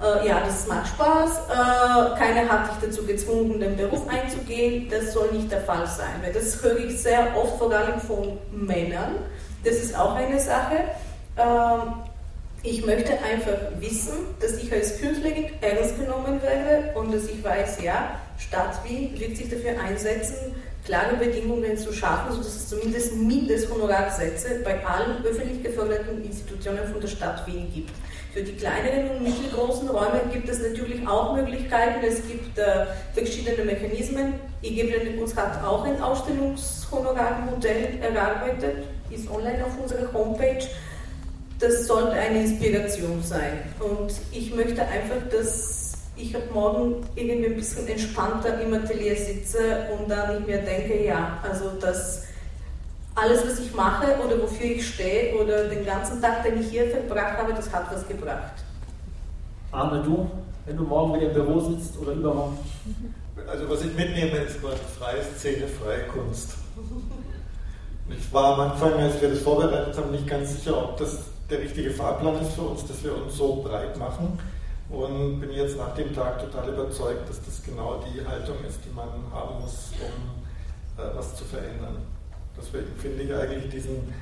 äh, 0.01 0.27
ja, 0.27 0.41
das 0.43 0.65
macht 0.65 0.87
Spaß, 0.87 1.41
äh, 1.49 2.17
keiner 2.17 2.49
hat 2.49 2.67
dich 2.71 2.89
dazu 2.89 3.05
gezwungen, 3.05 3.59
den 3.59 3.77
Beruf 3.77 4.07
einzugehen. 4.09 4.89
Das 4.89 5.13
soll 5.13 5.31
nicht 5.31 5.51
der 5.51 5.61
Fall 5.61 5.85
sein, 5.85 6.15
weil 6.23 6.33
das 6.33 6.61
höre 6.63 6.79
ich 6.79 6.99
sehr 6.99 7.27
oft, 7.37 7.59
vor 7.59 7.71
allem 7.71 8.01
von 8.01 8.39
Männern. 8.51 9.17
Das 9.63 9.75
ist 9.75 9.95
auch 9.95 10.15
eine 10.15 10.39
Sache. 10.39 10.77
Ähm, 11.37 11.93
ich 12.63 12.85
möchte 12.85 13.13
einfach 13.23 13.57
wissen, 13.79 14.13
dass 14.39 14.53
ich 14.53 14.71
als 14.71 14.99
Künstlerin 14.99 15.45
ernst 15.61 15.99
genommen 15.99 16.41
werde 16.41 16.97
und 16.97 17.13
dass 17.13 17.25
ich 17.25 17.43
weiß, 17.43 17.81
ja, 17.81 18.19
Stadt 18.51 18.83
Wien 18.83 19.17
wird 19.17 19.37
sich 19.37 19.49
dafür 19.49 19.79
einsetzen, 19.81 20.53
klare 20.83 21.15
Bedingungen 21.15 21.77
zu 21.77 21.93
schaffen, 21.93 22.33
sodass 22.33 22.53
es 22.53 22.67
zumindest 22.67 23.15
Mindesthonorarsätze 23.15 24.59
bei 24.65 24.85
allen 24.85 25.23
öffentlich 25.23 25.63
geförderten 25.63 26.21
Institutionen 26.21 26.85
von 26.91 26.99
der 26.99 27.07
Stadt 27.07 27.47
Wien 27.47 27.71
gibt. 27.73 27.91
Für 28.33 28.43
die 28.43 28.51
kleineren 28.51 29.11
und 29.11 29.23
mittelgroßen 29.23 29.87
Räume 29.87 30.23
gibt 30.33 30.49
es 30.49 30.59
natürlich 30.59 31.07
auch 31.07 31.33
Möglichkeiten. 31.33 32.05
Es 32.05 32.27
gibt 32.27 32.57
äh, 32.57 32.87
verschiedene 33.13 33.63
Mechanismen. 33.63 34.33
IG 34.61 35.15
Kunst 35.17 35.37
hat 35.37 35.63
auch 35.63 35.85
ein 35.85 36.01
Ausstellungshonorarmodell 36.01 37.99
erarbeitet, 38.01 38.83
ist 39.09 39.31
online 39.31 39.65
auf 39.65 39.79
unserer 39.81 40.11
Homepage. 40.11 40.67
Das 41.57 41.87
sollte 41.87 42.11
eine 42.11 42.41
Inspiration 42.41 43.23
sein. 43.23 43.59
Und 43.79 44.11
ich 44.33 44.53
möchte 44.53 44.81
einfach, 44.81 45.21
dass 45.31 45.80
ich 46.21 46.35
ab 46.35 46.43
morgen 46.53 46.95
irgendwie 47.15 47.47
ein 47.47 47.55
bisschen 47.55 47.87
entspannter 47.87 48.61
im 48.61 48.73
Atelier 48.73 49.15
sitze 49.15 49.87
und 49.97 50.09
dann 50.09 50.35
nicht 50.35 50.47
mehr 50.47 50.61
denke, 50.61 51.05
ja, 51.05 51.39
also 51.43 51.71
das 51.79 52.25
alles, 53.15 53.45
was 53.45 53.59
ich 53.59 53.73
mache 53.73 54.15
oder 54.25 54.41
wofür 54.41 54.65
ich 54.65 54.87
stehe 54.87 55.35
oder 55.35 55.67
den 55.67 55.85
ganzen 55.85 56.21
Tag, 56.21 56.43
den 56.43 56.61
ich 56.61 56.69
hier 56.69 56.89
verbracht 56.89 57.37
habe, 57.37 57.53
das 57.53 57.71
hat 57.73 57.91
was 57.91 58.07
gebracht. 58.07 58.53
Arne, 59.71 60.01
du, 60.03 60.29
wenn 60.65 60.77
du 60.77 60.83
morgen 60.83 61.15
wieder 61.15 61.27
im 61.27 61.33
Büro 61.33 61.59
sitzt 61.59 61.97
oder 61.99 62.13
übermorgen? 62.13 62.57
Also 63.49 63.69
was 63.69 63.81
ich 63.81 63.93
mitnehme, 63.95 64.37
ist 64.37 64.61
mal 64.63 64.75
freie 64.97 65.23
Szene, 65.23 65.67
freie 65.67 66.03
Kunst. 66.07 66.55
Ich 68.09 68.33
war 68.33 68.53
am 68.53 68.71
Anfang, 68.71 68.93
als 68.93 69.21
wir 69.21 69.29
das 69.29 69.39
vorbereitet 69.39 69.97
haben, 69.97 70.11
nicht 70.11 70.27
ganz 70.27 70.55
sicher, 70.55 70.77
ob 70.77 70.97
das 70.97 71.19
der 71.49 71.59
richtige 71.59 71.91
Fahrplan 71.91 72.41
ist 72.41 72.53
für 72.53 72.61
uns, 72.61 72.85
dass 72.85 73.03
wir 73.03 73.15
uns 73.15 73.35
so 73.35 73.61
breit 73.63 73.97
machen 73.97 74.39
und 74.91 75.39
bin 75.39 75.51
jetzt 75.51 75.77
nach 75.77 75.95
dem 75.95 76.13
Tag 76.13 76.39
total 76.39 76.69
überzeugt, 76.69 77.29
dass 77.29 77.43
das 77.43 77.63
genau 77.63 78.03
die 78.05 78.25
Haltung 78.27 78.57
ist, 78.67 78.79
die 78.85 78.93
man 78.93 79.07
haben 79.33 79.61
muss, 79.61 79.91
um 80.01 81.01
äh, 81.01 81.15
was 81.15 81.35
zu 81.35 81.45
verändern. 81.45 81.97
Deswegen 82.57 82.93
finde 82.97 83.23
ich 83.23 83.33
eigentlich 83.33 83.71
diesen, 83.71 84.13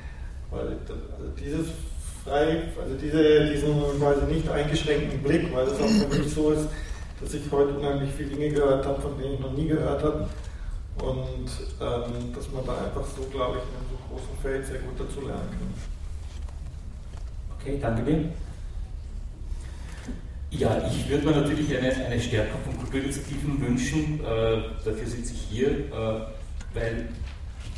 weil 0.50 0.68
also 0.88 1.30
dieses 1.38 1.66
frei, 2.24 2.68
also 2.80 2.94
diese, 2.94 3.50
diesen 3.50 3.98
quasi 3.98 4.24
nicht 4.26 4.48
eingeschränkten 4.48 5.22
Blick, 5.22 5.52
weil 5.54 5.66
es 5.66 5.74
auch 5.74 6.08
für 6.08 6.18
mich 6.18 6.32
so 6.32 6.50
ist, 6.52 6.68
dass 7.20 7.34
ich 7.34 7.42
heute 7.50 7.74
unheimlich 7.74 8.10
viele 8.16 8.30
Dinge 8.30 8.50
gehört 8.50 8.86
habe, 8.86 9.00
von 9.02 9.18
denen 9.18 9.34
ich 9.34 9.40
noch 9.40 9.52
nie 9.52 9.66
gehört 9.66 10.02
habe. 10.02 10.28
Und 10.98 11.48
ähm, 11.80 12.34
dass 12.34 12.50
man 12.52 12.64
da 12.66 12.72
einfach 12.84 13.04
so, 13.16 13.22
glaube 13.30 13.58
ich, 13.58 13.62
in 13.62 13.76
einem 13.76 13.88
so 13.90 13.96
großen 14.08 14.36
Feld 14.42 14.66
sehr 14.66 14.78
gut 14.80 14.98
dazu 14.98 15.26
lernen 15.26 15.48
kann. 15.50 15.74
Okay, 17.58 17.78
danke 17.80 18.02
dir. 18.02 18.30
Ja, 20.50 20.82
ich 20.90 21.08
würde 21.08 21.26
mir 21.26 21.36
natürlich 21.36 21.76
eine, 21.76 21.94
eine 21.94 22.20
Stärkung 22.20 22.60
von 22.64 22.76
Kulturinitiativen 22.78 23.60
wünschen. 23.60 24.20
Äh, 24.20 24.62
dafür 24.84 25.06
sitze 25.06 25.32
ich 25.32 25.40
hier, 25.48 25.68
äh, 25.68 26.20
weil 26.74 27.08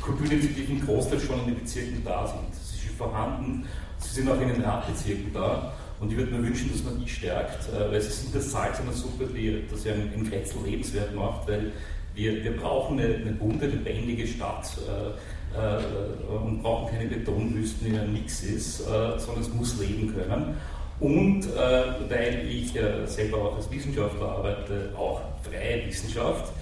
Kulturinitiativen 0.01 0.83
großteils 0.83 1.23
schon 1.23 1.39
in 1.41 1.45
den 1.45 1.59
Bezirken 1.59 2.01
da 2.03 2.25
sind. 2.25 2.53
Sie 2.55 2.87
sind 2.87 2.97
vorhanden, 2.97 3.67
sie 3.99 4.15
sind 4.15 4.29
auch 4.29 4.41
in 4.41 4.49
den 4.49 4.61
Randbezirken 4.61 5.31
da. 5.33 5.73
Und 5.99 6.11
ich 6.11 6.17
würde 6.17 6.31
mir 6.31 6.43
wünschen, 6.43 6.71
dass 6.71 6.83
man 6.83 6.99
die 6.99 7.07
stärkt, 7.07 7.69
äh, 7.69 7.91
weil 7.91 8.01
sie 8.01 8.11
sind 8.11 8.33
das 8.33 8.51
Salz 8.51 8.79
einer 8.79 8.91
Suppe, 8.91 9.27
die 9.27 9.63
das 9.69 9.83
ja 9.85 9.93
in 9.93 10.27
Grätzl 10.27 10.57
lebenswert 10.65 11.13
macht, 11.13 11.47
weil 11.47 11.71
wir, 12.15 12.43
wir 12.43 12.57
brauchen 12.57 12.99
eine, 12.99 13.15
eine 13.15 13.31
bunte, 13.31 13.67
lebendige 13.67 14.27
Stadt 14.27 14.77
äh, 14.87 15.57
äh, 15.57 16.35
und 16.35 16.61
brauchen 16.61 16.91
keine 16.91 17.09
Betonwüsten, 17.09 17.87
in 17.87 17.93
der 17.93 18.07
nichts 18.07 18.43
ist, 18.43 18.81
äh, 18.81 19.19
sondern 19.19 19.41
es 19.41 19.53
muss 19.53 19.79
leben 19.79 20.13
können. 20.13 20.57
Und 20.99 21.45
äh, 21.45 22.09
weil 22.09 22.47
ich 22.49 22.73
ja 22.73 23.05
selber 23.05 23.37
auch 23.37 23.55
als 23.57 23.69
Wissenschaftler 23.71 24.29
arbeite, 24.29 24.93
auch 24.97 25.21
freie 25.41 25.85
Wissenschaft, 25.87 26.53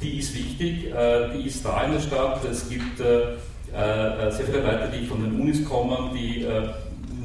die 0.00 0.18
ist 0.18 0.34
wichtig, 0.34 0.92
äh, 0.92 1.30
die 1.36 1.46
ist 1.46 1.64
da 1.64 1.84
in 1.84 1.92
der 1.92 2.00
Stadt. 2.00 2.44
Es 2.44 2.68
gibt 2.68 2.98
sehr 2.98 4.46
viele 4.46 4.60
Leute, 4.60 4.88
die 4.96 5.04
von 5.04 5.20
den 5.20 5.40
Unis 5.40 5.64
kommen, 5.64 6.14
die 6.14 6.46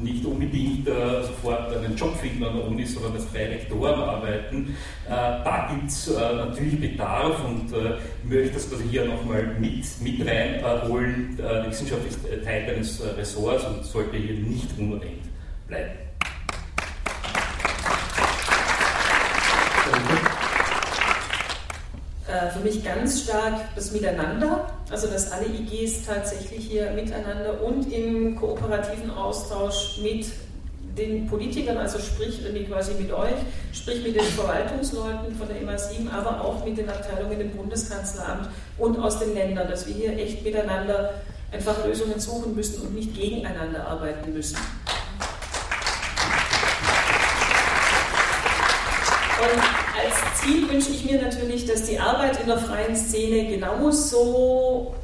nicht 0.02 0.24
unbedingt 0.24 0.88
äh, 0.88 1.22
sofort 1.22 1.74
einen 1.76 1.96
Job 1.96 2.16
finden 2.16 2.44
an 2.44 2.56
der 2.56 2.66
Uni, 2.66 2.84
sondern 2.84 3.14
als 3.14 3.24
freie 3.26 3.48
Lektoren 3.48 4.00
arbeiten. 4.00 4.76
Äh, 5.06 5.10
da 5.10 5.70
gibt 5.72 5.90
es 5.90 6.08
äh, 6.08 6.34
natürlich 6.34 6.80
Bedarf 6.80 7.44
und 7.44 7.72
äh, 7.72 7.96
möchte 8.24 8.54
das 8.54 8.70
quasi 8.70 8.84
hier 8.88 9.04
nochmal 9.04 9.54
mit, 9.58 9.84
mit 10.02 10.26
reinholen. 10.26 11.38
Äh, 11.38 11.68
Wissenschaft 11.68 12.06
ist 12.08 12.26
äh, 12.26 12.42
Teil 12.42 12.74
eines 12.74 13.02
Ressorts 13.16 13.64
und 13.64 13.84
sollte 13.84 14.16
hier 14.16 14.34
nicht 14.34 14.68
unerwähnt 14.78 15.24
bleiben. 15.66 16.09
Äh, 22.30 22.50
für 22.50 22.60
mich 22.60 22.84
ganz 22.84 23.24
stark 23.24 23.74
das 23.74 23.90
Miteinander, 23.90 24.70
also 24.88 25.08
dass 25.08 25.32
alle 25.32 25.46
IGs 25.46 26.06
tatsächlich 26.06 26.64
hier 26.64 26.92
miteinander 26.92 27.60
und 27.60 27.92
im 27.92 28.36
kooperativen 28.36 29.10
Austausch 29.10 29.98
mit 30.00 30.26
den 30.96 31.26
Politikern, 31.26 31.76
also 31.76 31.98
sprich 31.98 32.40
quasi 32.68 32.94
mit 32.94 33.12
euch, 33.12 33.34
sprich 33.72 34.04
mit 34.04 34.14
den 34.14 34.24
Verwaltungsleuten 34.24 35.34
von 35.34 35.48
der 35.48 35.56
MA7, 35.62 36.08
aber 36.12 36.44
auch 36.44 36.64
mit 36.64 36.78
den 36.78 36.88
Abteilungen 36.88 37.40
im 37.40 37.50
Bundeskanzleramt 37.50 38.48
und 38.78 38.98
aus 38.98 39.18
den 39.18 39.34
Ländern, 39.34 39.68
dass 39.68 39.88
wir 39.88 39.94
hier 39.94 40.16
echt 40.16 40.44
miteinander 40.44 41.14
einfach 41.50 41.84
Lösungen 41.84 42.20
suchen 42.20 42.54
müssen 42.54 42.82
und 42.82 42.94
nicht 42.94 43.14
gegeneinander 43.14 43.88
arbeiten 43.88 44.32
müssen. 44.32 44.58
Und 49.40 49.79
Ziel 50.34 50.68
wünsche 50.68 50.90
ich 50.90 51.04
mir 51.04 51.20
natürlich, 51.20 51.66
dass 51.66 51.84
die 51.84 51.98
Arbeit 51.98 52.40
in 52.40 52.46
der 52.46 52.58
freien 52.58 52.96
Szene 52.96 53.48
genauso 53.48 54.94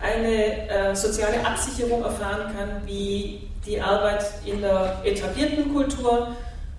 eine 0.00 0.68
äh, 0.68 0.94
soziale 0.94 1.44
Absicherung 1.46 2.02
erfahren 2.02 2.54
kann 2.56 2.86
wie 2.86 3.48
die 3.66 3.80
Arbeit 3.80 4.24
in 4.44 4.60
der 4.60 5.00
etablierten 5.04 5.72
Kultur, 5.72 6.28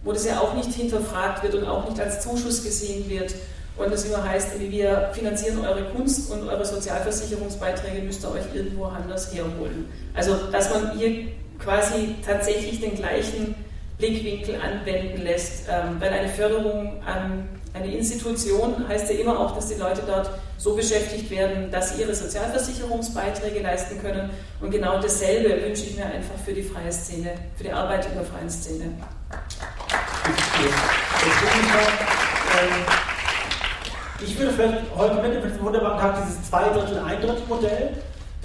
wo 0.04 0.12
das 0.12 0.26
ja 0.26 0.40
auch 0.40 0.54
nicht 0.54 0.72
hinterfragt 0.72 1.44
wird 1.44 1.56
und 1.56 1.66
auch 1.66 1.90
nicht 1.90 2.00
als 2.00 2.22
Zuschuss 2.22 2.64
gesehen 2.64 3.10
wird. 3.10 3.34
Und 3.78 3.92
das 3.92 4.06
immer 4.06 4.24
heißt, 4.24 4.60
wir 4.60 5.10
finanzieren 5.14 5.66
eure 5.66 5.84
Kunst 5.86 6.32
und 6.32 6.48
eure 6.48 6.64
Sozialversicherungsbeiträge 6.64 8.04
müsst 8.04 8.24
ihr 8.24 8.32
euch 8.32 8.46
irgendwo 8.54 8.86
anders 8.86 9.34
herholen. 9.34 9.90
Also, 10.14 10.36
dass 10.52 10.70
man 10.70 10.98
hier 10.98 11.28
quasi 11.60 12.16
tatsächlich 12.26 12.80
den 12.80 12.96
gleichen 12.96 13.56
Blickwinkel 13.98 14.56
anwenden 14.62 15.24
lässt, 15.24 15.68
ähm, 15.70 15.98
weil 16.00 16.14
eine 16.14 16.30
Förderung 16.30 17.02
an 17.06 17.50
eine 17.76 17.94
Institution 17.94 18.88
heißt 18.88 19.12
ja 19.12 19.20
immer 19.20 19.38
auch, 19.38 19.54
dass 19.54 19.68
die 19.68 19.76
Leute 19.76 20.02
dort 20.08 20.30
so 20.58 20.76
beschäftigt 20.76 21.30
werden, 21.30 21.70
dass 21.72 21.94
sie 21.94 22.02
ihre 22.02 22.16
Sozialversicherungsbeiträge 22.16 23.60
leisten 23.62 24.02
können. 24.02 24.30
Und 24.62 24.72
genau 24.72 25.02
dasselbe 25.02 25.62
wünsche 25.62 25.84
ich 25.84 25.98
mir 25.98 26.06
einfach 26.06 26.36
für 26.44 26.54
die 26.54 26.64
freie 26.64 26.92
Szene, 26.92 27.32
für 27.58 27.66
die 27.66 27.72
Arbeit 27.72 28.06
in 28.06 28.14
der 28.14 28.24
freien 28.24 28.50
Szene. 28.50 28.94
Ich 34.26 34.40
würde 34.40 34.54
vielleicht 34.54 34.78
heute 34.96 35.22
mit 35.22 35.44
diesem 35.44 35.62
wunderbaren 35.62 36.00
Tag 36.00 36.26
dieses 36.26 36.50
Zwei-Drittel-Ein-Drittel-Modell 36.50 37.90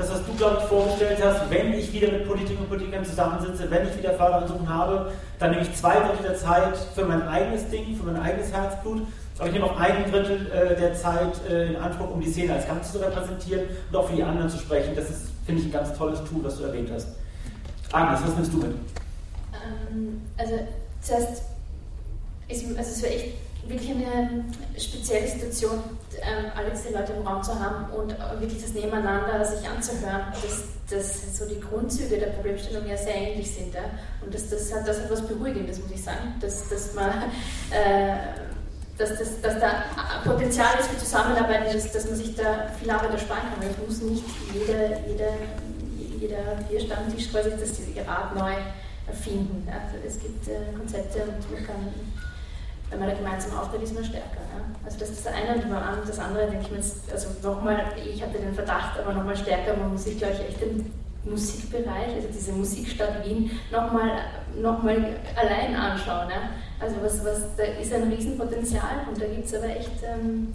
das, 0.00 0.10
was 0.10 0.24
du, 0.24 0.32
glaube 0.32 0.58
ich, 0.60 0.64
vorgestellt 0.64 1.18
hast, 1.22 1.50
wenn 1.50 1.74
ich 1.74 1.92
wieder 1.92 2.10
mit 2.10 2.26
Politikern 2.26 2.62
und 2.62 2.70
Politikern 2.70 3.04
zusammensitze, 3.04 3.70
wenn 3.70 3.86
ich 3.86 3.98
wieder 3.98 4.14
Förderungen 4.14 4.66
habe, 4.66 5.12
dann 5.38 5.50
nehme 5.50 5.62
ich 5.62 5.74
zwei 5.74 5.94
Drittel 5.96 6.22
der 6.22 6.36
Zeit 6.36 6.74
für 6.94 7.04
mein 7.04 7.28
eigenes 7.28 7.68
Ding, 7.68 7.94
für 7.96 8.04
mein 8.04 8.20
eigenes 8.20 8.50
Herzblut, 8.50 9.02
aber 9.40 9.48
ich 9.48 9.54
nehme 9.54 9.64
auch 9.64 9.76
ein 9.78 10.10
Drittel 10.10 10.52
äh, 10.52 10.76
der 10.78 10.92
Zeit 10.92 11.32
äh, 11.48 11.68
in 11.68 11.76
Anspruch, 11.76 12.10
um 12.10 12.20
die 12.20 12.30
Szene 12.30 12.52
als 12.52 12.66
Ganzes 12.66 12.92
zu 12.92 12.98
repräsentieren 12.98 13.62
und 13.90 13.96
auch 13.96 14.06
für 14.06 14.14
die 14.14 14.22
anderen 14.22 14.50
zu 14.50 14.58
sprechen. 14.58 14.94
Das 14.94 15.08
ist, 15.08 15.28
finde 15.46 15.62
ich, 15.62 15.68
ein 15.68 15.72
ganz 15.72 15.96
tolles 15.96 16.22
Tool, 16.24 16.44
was 16.44 16.58
du 16.58 16.64
erwähnt 16.64 16.90
hast. 16.92 17.08
Agnes, 17.90 18.20
was 18.22 18.34
nimmst 18.34 18.52
du 18.52 18.58
mit? 18.58 18.74
Ähm, 19.54 20.20
also, 20.36 20.58
zuerst, 21.00 21.42
ist, 22.48 22.66
also 22.66 22.90
es 22.90 23.02
wäre 23.02 23.14
echt 23.14 23.34
wirklich 23.66 23.90
eine 23.90 24.44
spezielle 24.76 25.26
Situation, 25.26 25.78
ähm, 26.20 26.52
alle 26.54 26.70
diese 26.72 26.92
Leute 26.92 27.14
im 27.14 27.26
Raum 27.26 27.42
zu 27.42 27.58
haben 27.58 27.90
und 27.94 28.14
wirklich 28.40 28.60
das 28.60 28.74
Nebeneinander 28.74 29.42
sich 29.42 29.66
anzuhören, 29.66 30.24
dass, 30.42 30.64
dass 30.90 31.38
so 31.38 31.46
die 31.46 31.60
Grundzüge 31.60 32.18
der 32.18 32.26
Problemstellung 32.26 32.86
ja 32.86 32.96
sehr 32.98 33.16
ähnlich 33.16 33.50
sind. 33.50 33.72
Ja? 33.72 33.84
Und 34.22 34.34
das, 34.34 34.50
das, 34.50 34.70
hat, 34.74 34.86
das 34.86 35.00
hat 35.00 35.10
was 35.10 35.26
Beruhigendes, 35.26 35.80
muss 35.80 35.92
ich 35.92 36.02
sagen, 36.04 36.34
dass, 36.42 36.68
dass 36.68 36.92
man. 36.92 37.10
Äh, 37.70 38.16
dass, 39.00 39.18
das, 39.18 39.40
dass 39.40 39.58
da 39.58 39.84
Potenzial 40.24 40.78
ist 40.78 40.88
für 40.88 40.98
Zusammenarbeit, 40.98 41.74
dass, 41.74 41.90
dass 41.92 42.04
man 42.06 42.14
sich 42.16 42.34
da 42.34 42.68
viel 42.78 42.90
Arbeit 42.90 43.12
ersparen 43.12 43.42
kann. 43.42 43.68
Es 43.68 43.86
muss 43.86 44.02
nicht 44.02 44.24
jeder, 44.52 45.00
jeder, 45.06 45.32
jeder 46.18 46.56
Bierstammtisch 46.68 47.30
quasi 47.30 47.50
das 47.50 47.70
Rad 48.06 48.36
neu 48.36 48.52
erfinden. 49.06 49.66
Also 49.68 49.96
es 50.06 50.20
gibt 50.20 50.48
äh, 50.48 50.76
Konzepte 50.76 51.22
und 51.22 51.52
man 51.52 51.66
kann 51.66 51.94
wenn 52.90 52.98
man 52.98 53.08
da 53.08 53.14
gemeinsam 53.14 53.56
auftritt, 53.56 53.82
ist 53.82 53.94
man 53.94 54.04
stärker. 54.04 54.42
Ja? 54.52 54.64
Also 54.84 54.98
das 54.98 55.10
ist 55.10 55.24
das 55.24 55.32
eine 55.32 55.54
und 55.54 56.08
das 56.08 56.18
andere 56.18 56.46
denke 56.46 56.64
ich 56.64 56.70
mir 56.70 56.76
jetzt, 56.78 57.10
also 57.10 57.28
nochmal, 57.42 57.84
ich 57.96 58.20
hatte 58.20 58.38
den 58.38 58.52
Verdacht, 58.52 58.98
aber 58.98 59.14
nochmal 59.14 59.36
stärker, 59.36 59.76
man 59.76 59.92
muss 59.92 60.04
sich, 60.04 60.18
glaube 60.18 60.34
ich, 60.34 60.48
echt 60.48 60.60
den 60.60 60.92
Musikbereich, 61.24 62.14
also 62.16 62.28
diese 62.32 62.52
Musikstadt 62.52 63.24
Wien, 63.24 63.50
nochmal 63.70 64.10
noch 64.60 64.82
mal 64.82 65.16
allein 65.36 65.74
anschauen. 65.74 66.30
Ja? 66.30 66.50
Also 66.78 66.96
was, 67.02 67.24
was, 67.24 67.56
da 67.56 67.64
ist 67.64 67.92
ein 67.92 68.12
Riesenpotenzial 68.12 69.06
und 69.08 69.20
da 69.20 69.26
gibt 69.26 69.46
es 69.46 69.54
aber 69.54 69.68
echt 69.68 70.02
ähm, 70.02 70.54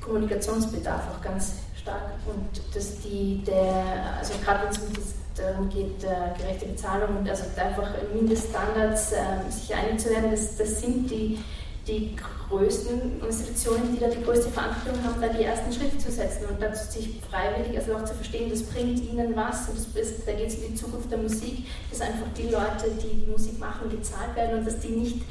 Kommunikationsbedarf 0.00 1.02
auch 1.10 1.22
ganz 1.22 1.54
stark. 1.80 2.12
Und 2.26 2.60
dass 2.74 3.00
die, 3.00 3.42
der, 3.46 3.84
also 4.18 4.34
gerade 4.44 4.64
wenn 4.64 4.70
es 4.70 4.78
um 4.78 4.92
das 4.94 5.14
darum 5.34 5.68
geht, 5.68 6.04
äh, 6.04 6.38
gerechte 6.38 6.66
Bezahlung 6.66 7.18
und 7.18 7.28
also 7.28 7.44
einfach 7.56 7.88
Mindeststandards 8.12 9.12
äh, 9.12 9.50
sich 9.50 9.74
einig 9.74 9.98
zu 9.98 10.10
werden, 10.10 10.30
das, 10.30 10.56
das 10.56 10.80
sind 10.80 11.10
die, 11.10 11.38
die 11.86 12.14
größten 12.52 13.22
Institutionen, 13.24 13.94
die 13.94 14.00
da 14.00 14.08
die 14.08 14.22
größte 14.22 14.50
Verantwortung 14.50 15.02
haben, 15.02 15.20
da 15.20 15.28
die 15.28 15.44
ersten 15.44 15.72
Schritte 15.72 15.96
zu 15.96 16.10
setzen 16.10 16.44
und 16.50 16.60
dazu 16.60 16.92
sich 16.92 17.20
freiwillig, 17.30 17.76
also 17.78 17.96
auch 17.96 18.04
zu 18.04 18.14
verstehen, 18.14 18.50
das 18.50 18.62
bringt 18.62 19.00
ihnen 19.00 19.34
was 19.34 19.68
und 19.68 19.78
das 19.78 19.86
ist, 20.10 20.28
da 20.28 20.32
geht 20.32 20.48
es 20.48 20.56
um 20.56 20.62
die 20.68 20.74
Zukunft 20.74 21.10
der 21.10 21.18
Musik, 21.18 21.66
dass 21.90 22.02
einfach 22.02 22.26
die 22.36 22.48
Leute, 22.48 22.92
die, 23.02 23.30
Musik 23.30 23.58
machen, 23.58 23.88
gezahlt 23.88 24.36
werden 24.36 24.58
und 24.58 24.66
dass 24.66 24.80
die 24.80 24.88
nicht 24.88 25.22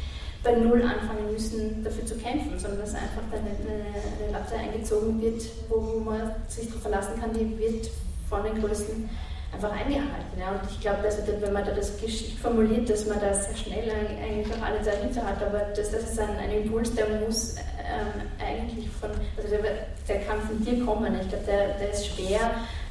bei 0.43 0.55
Null 0.55 0.82
anfangen 0.82 1.32
müssen, 1.32 1.84
dafür 1.84 2.05
zu 2.05 2.15
kämpfen, 2.15 2.57
sondern 2.57 2.80
dass 2.80 2.95
einfach 2.95 3.22
dann 3.30 3.41
eine, 3.41 3.86
eine 4.17 4.32
Latte 4.32 4.55
eingezogen 4.55 5.22
wird, 5.22 5.43
wo 5.69 5.99
man 5.99 6.32
sich 6.47 6.67
darauf 6.67 6.82
verlassen 6.82 7.19
kann, 7.22 7.32
die 7.34 7.59
wird 7.59 7.91
von 8.28 8.43
den 8.43 8.59
größten 8.59 9.07
einfach 9.54 9.72
eingehalten. 9.72 10.39
Ja. 10.39 10.52
Und 10.52 10.62
ich 10.70 10.80
glaube, 10.80 11.04
dass 11.04 11.18
wenn 11.28 11.54
man 11.54 11.66
da 11.66 11.72
das 11.72 11.99
geschickt 11.99 12.39
formuliert, 12.39 12.89
dass 12.89 13.06
man 13.06 13.20
da 13.20 13.34
sehr 13.34 13.56
schnell 13.56 13.91
eigentlich 13.91 14.54
auch 14.56 14.62
alle 14.62 14.80
dahinter 14.80 15.26
hat, 15.26 15.43
aber 15.43 15.60
das, 15.76 15.91
das 15.91 16.04
ist 16.04 16.20
ein, 16.20 16.38
ein 16.38 16.52
Impuls, 16.52 16.93
der 16.95 17.08
muss 17.20 17.56
ähm, 17.56 18.22
eigentlich 18.39 18.89
von, 18.89 19.10
also 19.38 19.49
der, 19.49 19.88
der, 20.08 20.20
kann 20.26 20.39
von 20.41 20.64
dir 20.64 20.86
kommen. 20.86 21.14
Ich 21.22 21.30
glaube, 21.30 21.45
der, 21.45 21.78
der 21.78 21.91
ist 21.91 22.08
schwer, 22.08 22.39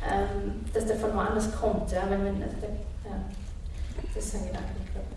ähm, 0.08 0.64
dass 0.72 0.86
der 0.86 0.96
von 0.96 1.14
woanders 1.14 1.50
kommt. 1.56 1.90
Ja. 1.92 2.02
Wenn, 2.08 2.24
wenn, 2.24 2.42
also 2.42 2.56
der, 2.60 2.70
ja. 2.70 3.16
Das 4.14 4.24
ist 4.24 4.34
ein 4.34 4.46
Gedanke, 4.46 4.68
ich 4.84 4.92
glaube. 4.92 5.08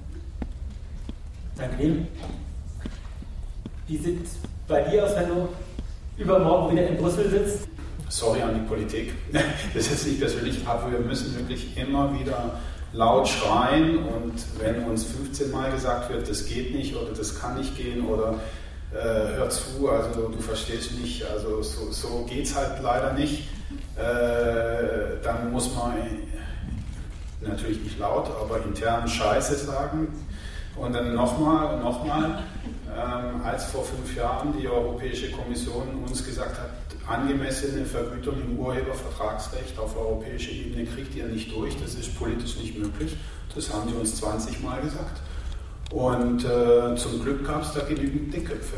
Danke 1.56 1.78
dir. 1.78 2.08
Wie 3.88 3.98
sieht 3.98 4.28
bei 4.68 4.82
dir 4.82 5.06
aus, 5.06 5.16
wenn 5.16 5.28
du 5.28 5.50
übermorgen 6.18 6.72
wieder 6.72 6.88
in 6.88 6.98
Brüssel 6.98 7.30
sitzt? 7.30 7.68
Sorry 8.14 8.44
an 8.44 8.54
die 8.54 8.68
Politik, 8.68 9.14
das 9.74 9.86
ist 9.86 9.92
jetzt 9.92 10.08
nicht 10.08 10.20
persönlich, 10.20 10.68
aber 10.68 10.92
wir 10.92 11.00
müssen 11.00 11.36
wirklich 11.36 11.76
immer 11.76 12.18
wieder 12.20 12.60
laut 12.94 13.28
schreien 13.28 13.98
und 13.98 14.34
wenn 14.60 14.84
uns 14.84 15.04
15 15.04 15.50
Mal 15.50 15.72
gesagt 15.72 16.12
wird, 16.12 16.30
das 16.30 16.46
geht 16.46 16.76
nicht 16.76 16.96
oder 16.96 17.12
das 17.12 17.40
kann 17.40 17.58
nicht 17.58 17.76
gehen 17.76 18.06
oder 18.06 18.36
äh, 18.92 19.36
hör 19.36 19.50
zu, 19.50 19.90
also 19.90 20.28
du 20.28 20.40
verstehst 20.40 20.92
nicht, 21.00 21.26
also 21.26 21.64
so, 21.64 21.92
so 21.92 22.24
geht 22.30 22.46
es 22.46 22.56
halt 22.56 22.84
leider 22.84 23.14
nicht, 23.14 23.50
äh, 23.96 25.18
dann 25.24 25.52
muss 25.52 25.74
man 25.74 25.94
natürlich 27.42 27.82
nicht 27.82 27.98
laut, 27.98 28.30
aber 28.40 28.64
intern 28.64 29.08
Scheiße 29.08 29.56
sagen. 29.56 30.08
Und 30.76 30.94
dann 30.94 31.14
nochmal 31.14 31.76
und 31.76 31.84
nochmal, 31.84 32.44
als 33.44 33.66
vor 33.66 33.84
fünf 33.84 34.16
Jahren 34.16 34.54
die 34.60 34.68
Europäische 34.68 35.32
Kommission 35.32 36.04
uns 36.08 36.26
gesagt 36.26 36.60
hat, 36.60 36.70
angemessene 37.08 37.86
Vergütung 37.86 38.36
im 38.42 38.58
Urhebervertragsrecht 38.58 39.78
auf 39.78 39.98
europäischer 39.98 40.52
Ebene 40.52 40.86
kriegt 40.86 41.16
ihr 41.16 41.26
nicht 41.26 41.54
durch, 41.54 41.76
das 41.82 41.96
ist 41.96 42.18
politisch 42.18 42.58
nicht 42.58 42.78
möglich. 42.78 43.18
Das 43.54 43.74
haben 43.74 43.88
die 43.88 43.94
uns 43.94 44.16
20 44.16 44.62
Mal 44.62 44.82
gesagt. 44.82 45.22
Und 45.92 46.44
äh, 46.44 46.96
zum 46.96 47.22
Glück 47.22 47.46
gab 47.46 47.64
es 47.64 47.74
da 47.74 47.82
genügend 47.82 48.34
Dickköpfe. 48.34 48.78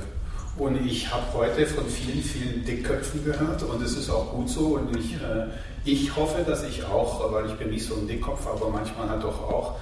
Und 0.57 0.85
ich 0.85 1.13
habe 1.13 1.25
heute 1.33 1.65
von 1.65 1.85
vielen, 1.85 2.21
vielen 2.21 2.65
Dickköpfen 2.65 3.23
gehört 3.23 3.61
und 3.63 3.81
es 3.81 3.95
ist 3.95 4.09
auch 4.09 4.31
gut 4.31 4.49
so. 4.49 4.77
Und 4.77 4.95
ich, 4.97 5.15
äh, 5.15 5.47
ich 5.85 6.15
hoffe, 6.15 6.43
dass 6.45 6.63
ich 6.63 6.83
auch, 6.85 7.31
weil 7.31 7.45
ich 7.45 7.53
bin 7.53 7.69
nicht 7.69 7.85
so 7.85 7.95
ein 7.95 8.07
Dickkopf, 8.07 8.47
aber 8.47 8.69
manchmal 8.69 9.09
halt 9.09 9.23
doch 9.23 9.41
auch. 9.41 9.75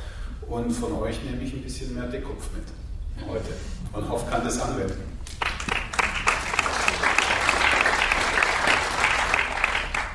Und 0.48 0.72
von 0.72 0.94
euch 1.02 1.24
nehme 1.24 1.44
ich 1.44 1.54
ein 1.54 1.62
bisschen 1.62 1.96
mehr 1.96 2.08
Dickkopf 2.08 2.50
mit 2.56 2.64
heute 3.28 3.54
und 3.94 4.10
hoffe, 4.10 4.30
kann 4.30 4.44
das 4.44 4.60
anwenden. 4.60 5.14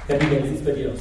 Ja, 0.08 0.20
wie 0.20 0.48
sieht 0.48 0.58
es 0.58 0.64
bei 0.64 0.72
dir 0.72 0.92
aus? 0.92 1.00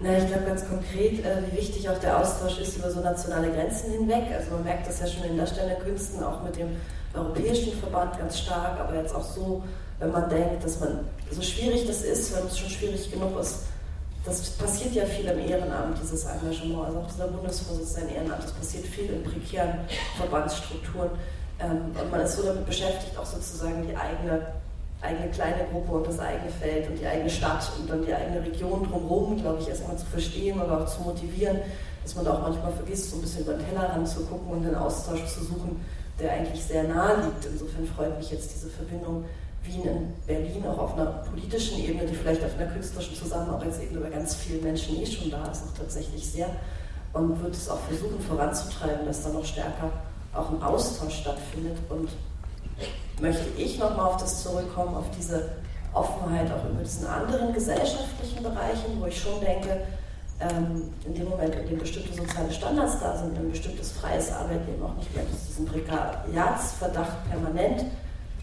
Na, 0.00 0.18
ich 0.18 0.26
glaube 0.26 0.44
ganz 0.44 0.68
konkret, 0.68 1.24
äh, 1.24 1.36
wie 1.46 1.56
wichtig 1.56 1.88
auch 1.88 1.98
der 1.98 2.18
Austausch 2.18 2.58
ist 2.58 2.76
über 2.76 2.90
so 2.90 3.00
nationale 3.00 3.52
Grenzen 3.52 3.92
hinweg. 3.92 4.24
Also 4.36 4.50
man 4.50 4.64
merkt 4.64 4.88
das 4.88 4.98
ja 4.98 5.06
schon 5.06 5.22
in 5.24 5.38
Darstellerkünsten, 5.38 6.24
auch 6.24 6.42
mit 6.42 6.56
dem 6.56 6.76
Europäischen 7.14 7.72
Verband 7.78 8.18
ganz 8.18 8.40
stark, 8.40 8.80
aber 8.80 8.96
jetzt 8.96 9.14
auch 9.14 9.22
so, 9.22 9.62
wenn 10.00 10.10
man 10.10 10.28
denkt, 10.28 10.64
dass 10.64 10.80
man, 10.80 11.06
so 11.30 11.40
schwierig 11.42 11.86
das 11.86 12.02
ist, 12.02 12.34
wenn 12.36 12.46
es 12.46 12.58
schon 12.58 12.70
schwierig 12.70 13.12
genug 13.12 13.38
ist, 13.38 13.60
das 14.24 14.50
passiert 14.50 14.94
ja 14.94 15.04
viel 15.04 15.26
im 15.26 15.38
Ehrenamt, 15.40 15.98
dieses 16.00 16.24
Engagement. 16.24 16.86
Also 16.86 16.98
auch 17.00 17.06
dieser 17.08 17.28
Bundesvorsitzende 17.28 18.14
Ehrenamt, 18.14 18.44
das 18.44 18.52
passiert 18.52 18.86
viel 18.86 19.10
in 19.10 19.24
prekären 19.24 19.80
Verbandsstrukturen. 20.16 21.10
Ähm, 21.58 21.96
und 22.00 22.10
man 22.10 22.20
ist 22.20 22.36
so 22.36 22.42
damit 22.42 22.66
beschäftigt, 22.66 23.16
auch 23.18 23.26
sozusagen 23.26 23.86
die 23.86 23.96
eigene 23.96 24.46
eigene 25.02 25.28
kleine 25.30 25.64
Gruppe 25.70 25.92
und 25.92 26.06
das 26.06 26.18
eigene 26.20 26.50
Feld 26.50 26.88
und 26.88 26.98
die 26.98 27.06
eigene 27.06 27.28
Stadt 27.28 27.70
und 27.78 27.90
dann 27.90 28.04
die 28.04 28.14
eigene 28.14 28.40
Region 28.40 28.88
drumherum, 28.88 29.36
glaube 29.36 29.60
ich, 29.60 29.68
erstmal 29.68 29.98
zu 29.98 30.06
verstehen, 30.06 30.60
aber 30.60 30.80
auch 30.80 30.86
zu 30.86 31.02
motivieren, 31.02 31.58
dass 32.02 32.14
man 32.14 32.24
da 32.24 32.34
auch 32.34 32.42
manchmal 32.42 32.72
vergisst, 32.72 33.10
so 33.10 33.16
ein 33.16 33.22
bisschen 33.22 33.42
über 33.42 33.54
den 33.54 33.66
Tellerrand 33.66 34.08
zu 34.08 34.20
gucken 34.20 34.52
und 34.52 34.62
den 34.62 34.74
Austausch 34.74 35.24
zu 35.26 35.44
suchen, 35.44 35.84
der 36.20 36.32
eigentlich 36.32 36.62
sehr 36.62 36.84
nahe 36.84 37.16
liegt. 37.16 37.46
Insofern 37.46 37.86
freut 37.86 38.16
mich 38.16 38.30
jetzt 38.30 38.54
diese 38.54 38.68
Verbindung 38.68 39.24
Wien 39.64 39.84
in 39.84 40.14
Berlin 40.26 40.66
auch 40.66 40.78
auf 40.78 40.94
einer 40.94 41.06
politischen 41.06 41.78
Ebene, 41.78 42.06
die 42.06 42.14
vielleicht 42.14 42.44
auf 42.44 42.54
einer 42.58 42.70
künstlerischen 42.70 43.14
Zusammenarbeitsebene 43.14 44.00
bei 44.00 44.10
ganz 44.10 44.34
vielen 44.34 44.62
Menschen 44.62 45.00
eh 45.00 45.06
schon 45.06 45.30
da 45.30 45.44
ist, 45.50 45.62
auch 45.62 45.78
tatsächlich 45.78 46.30
sehr. 46.30 46.48
Und 47.12 47.42
wird 47.42 47.54
es 47.54 47.68
auch 47.68 47.80
versuchen 47.80 48.20
voranzutreiben, 48.20 49.06
dass 49.06 49.22
da 49.22 49.30
noch 49.30 49.44
stärker 49.44 49.90
auch 50.34 50.50
ein 50.50 50.62
Austausch 50.62 51.20
stattfindet 51.20 51.76
und 51.90 52.08
möchte 53.20 53.44
ich 53.56 53.78
nochmal 53.78 54.06
auf 54.06 54.16
das 54.16 54.42
zurückkommen, 54.42 54.94
auf 54.94 55.04
diese 55.16 55.50
Offenheit 55.92 56.50
auch 56.50 56.68
über 56.70 56.82
diesen 56.82 57.06
anderen 57.06 57.52
gesellschaftlichen 57.52 58.42
Bereichen, 58.42 58.98
wo 58.98 59.06
ich 59.06 59.20
schon 59.20 59.40
denke, 59.40 59.82
ähm, 60.40 60.90
in 61.04 61.14
dem 61.14 61.28
Moment, 61.28 61.54
in 61.54 61.68
dem 61.68 61.78
bestimmte 61.78 62.14
soziale 62.14 62.50
Standards 62.50 62.98
da 63.00 63.16
sind, 63.16 63.36
ein 63.36 63.50
bestimmtes 63.50 63.92
freies 63.92 64.32
Arbeiten 64.32 64.72
eben 64.72 64.82
auch 64.82 64.94
nicht 64.96 65.14
mehr 65.14 65.24
durch 65.24 65.42
diesen 65.46 65.66
Prekariatsverdacht 65.66 67.30
permanent 67.30 67.84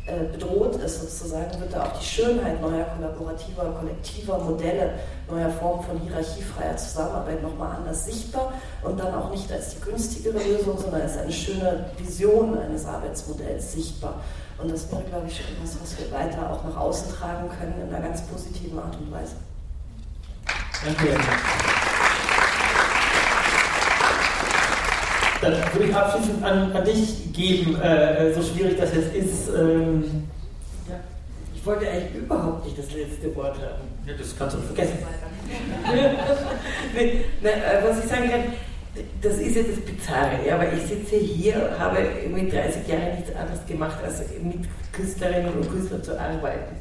bedroht 0.05 0.75
ist, 0.77 1.01
sozusagen, 1.01 1.59
wird 1.59 1.73
da 1.73 1.83
auch 1.83 1.99
die 1.99 2.05
Schönheit 2.05 2.61
neuer 2.61 2.85
kollaborativer, 2.85 3.65
kollektiver 3.79 4.39
Modelle, 4.39 4.93
neuer 5.29 5.49
Formen 5.49 5.83
von 5.83 5.99
hierarchiefreier 5.99 6.75
Zusammenarbeit 6.77 7.43
nochmal 7.43 7.77
anders 7.77 8.05
sichtbar 8.05 8.53
und 8.83 8.99
dann 8.99 9.13
auch 9.13 9.29
nicht 9.29 9.51
als 9.51 9.75
die 9.75 9.81
günstigere 9.81 10.39
Lösung, 10.39 10.77
sondern 10.77 11.01
als 11.01 11.17
eine 11.17 11.31
schöne 11.31 11.85
Vision 11.97 12.57
eines 12.57 12.85
Arbeitsmodells 12.85 13.73
sichtbar. 13.73 14.15
Und 14.57 14.71
das 14.71 14.91
wäre, 14.91 15.03
glaube 15.03 15.27
ich, 15.27 15.39
etwas, 15.39 15.77
was 15.81 15.97
wir 15.97 16.11
weiter 16.11 16.51
auch 16.51 16.63
nach 16.63 16.77
außen 16.77 17.13
tragen 17.13 17.49
können 17.49 17.75
in 17.81 17.93
einer 17.93 18.05
ganz 18.05 18.21
positiven 18.23 18.77
Art 18.79 18.95
und 18.97 19.11
Weise. 19.11 19.35
Danke. 20.83 21.78
Dann 25.41 25.53
würde 25.73 25.85
ich 25.85 25.95
abschließend 25.95 26.43
an, 26.43 26.71
an 26.73 26.83
dich 26.83 27.31
geben, 27.33 27.79
äh, 27.81 28.33
so 28.33 28.41
schwierig 28.41 28.77
das 28.77 28.93
jetzt 28.93 29.15
ist. 29.15 29.49
Ähm 29.49 30.03
ja. 30.87 30.95
Ich 31.55 31.65
wollte 31.65 31.89
eigentlich 31.89 32.23
überhaupt 32.23 32.65
nicht 32.65 32.77
das 32.77 32.91
letzte 32.91 33.33
Wort 33.35 33.55
haben. 33.55 33.87
Ja, 34.05 34.13
das 34.17 34.35
kannst 34.37 34.57
du 34.57 34.61
vergessen. 34.61 34.97
nee, 36.93 37.23
na, 37.41 37.49
äh, 37.49 37.83
was 37.83 38.03
ich 38.03 38.09
sagen 38.09 38.29
kann, 38.29 38.43
das 39.21 39.37
ist 39.37 39.55
ja 39.55 39.61
das 39.63 39.79
Bizarre, 39.79 40.39
ja, 40.45 40.57
weil 40.57 40.77
ich 40.77 40.83
sitze 40.87 41.15
hier, 41.15 41.69
habe 41.79 41.99
mit 42.29 42.51
30 42.51 42.87
Jahren 42.87 43.15
nichts 43.15 43.33
anderes 43.35 43.65
gemacht, 43.65 43.97
als 44.03 44.19
mit 44.41 44.67
Künstlerinnen 44.91 45.53
und 45.53 45.71
Künstlern 45.71 46.03
zu 46.03 46.19
arbeiten. 46.19 46.75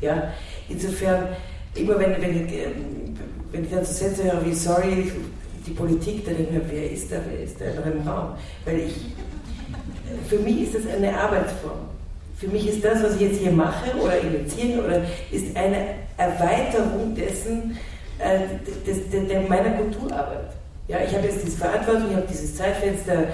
Ja. 0.00 0.32
Insofern, 0.68 1.28
immer 1.74 1.98
wenn, 1.98 2.20
wenn, 2.20 2.46
ich, 2.46 2.52
ähm, 2.54 3.16
wenn 3.52 3.64
ich 3.64 3.70
dann 3.70 3.84
so 3.84 3.92
Sätze 3.92 4.24
höre 4.24 4.44
wie 4.44 4.54
sorry, 4.54 5.12
die 5.66 5.72
Politik, 5.72 6.24
denke 6.24 6.42
ich 6.42 6.50
mir, 6.50 6.62
wer 6.68 6.90
ist 6.90 7.10
da, 7.12 7.16
wer 7.28 7.44
ist 7.44 7.60
da 7.60 7.66
noch 7.78 7.86
im 7.86 8.06
Raum? 8.06 8.34
Weil 8.64 8.80
ich, 8.80 8.94
für 10.28 10.38
mich 10.38 10.62
ist 10.62 10.74
das 10.74 10.92
eine 10.92 11.16
Arbeitsform. 11.16 11.78
Für 12.36 12.48
mich 12.48 12.68
ist 12.68 12.84
das, 12.84 13.02
was 13.02 13.16
ich 13.16 13.20
jetzt 13.20 13.40
hier 13.40 13.52
mache 13.52 13.96
oder 13.98 14.18
initiiere, 14.18 14.84
oder 14.84 15.02
ist 15.30 15.54
eine 15.56 15.94
Erweiterung 16.16 17.14
dessen, 17.14 17.76
äh, 18.18 18.40
des, 18.86 19.10
der, 19.10 19.22
der 19.24 19.42
meiner 19.42 19.72
Kulturarbeit. 19.72 20.54
Ja, 20.88 20.98
ich 21.06 21.14
habe 21.14 21.26
jetzt 21.26 21.44
diese 21.44 21.58
Verantwortung, 21.58 22.10
ich 22.10 22.16
habe 22.16 22.26
dieses 22.28 22.56
Zeitfenster, 22.56 23.28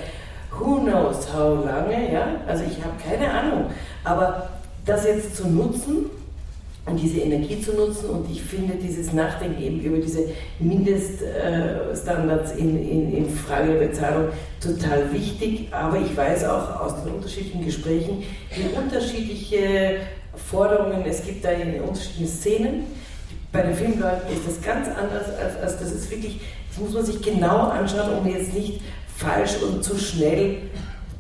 who 0.51 0.81
knows 0.81 1.33
how 1.33 1.65
lange, 1.65 2.13
ja, 2.13 2.41
also 2.47 2.65
ich 2.65 2.83
habe 2.85 2.95
keine 3.03 3.31
Ahnung, 3.31 3.71
aber 4.05 4.51
das 4.85 5.05
jetzt 5.05 5.37
zu 5.37 5.49
nutzen 5.49 6.11
diese 6.95 7.19
Energie 7.19 7.61
zu 7.61 7.73
nutzen 7.73 8.11
und 8.11 8.31
ich 8.31 8.43
finde 8.43 8.75
dieses 8.75 9.13
Nachdenken 9.13 9.61
eben 9.61 9.81
über 9.81 9.97
diese 9.99 10.27
Mindeststandards 10.61 12.53
in, 12.53 12.89
in, 12.89 13.17
in 13.17 13.29
Frage 13.29 13.73
der 13.73 13.89
Bezahlung 13.89 14.29
total 14.61 15.13
wichtig, 15.13 15.67
aber 15.73 15.99
ich 15.99 16.17
weiß 16.17 16.45
auch 16.45 16.81
aus 16.81 17.03
den 17.03 17.15
unterschiedlichen 17.15 17.65
Gesprächen, 17.65 18.23
wie 18.55 18.77
unterschiedliche 18.77 19.97
Forderungen 20.37 21.05
es 21.07 21.25
gibt 21.25 21.45
da 21.45 21.51
in 21.51 21.81
unterschiedlichen 21.81 22.29
Szenen. 22.29 22.85
Bei 23.51 23.63
den 23.63 23.75
Filmleuten 23.75 24.33
ist 24.33 24.47
das 24.47 24.63
ganz 24.63 24.87
anders, 24.89 25.29
als, 25.41 25.57
als 25.61 25.81
das 25.81 25.91
ist 25.91 26.11
wirklich 26.11 26.41
das 26.77 26.85
muss 26.85 26.93
man 26.93 27.07
sich 27.07 27.23
genau 27.23 27.69
anschauen, 27.69 28.19
um 28.19 28.29
jetzt 28.29 28.53
nicht 28.53 28.83
falsch 29.17 29.57
und 29.63 29.83
zu 29.83 29.97
schnell 29.97 30.59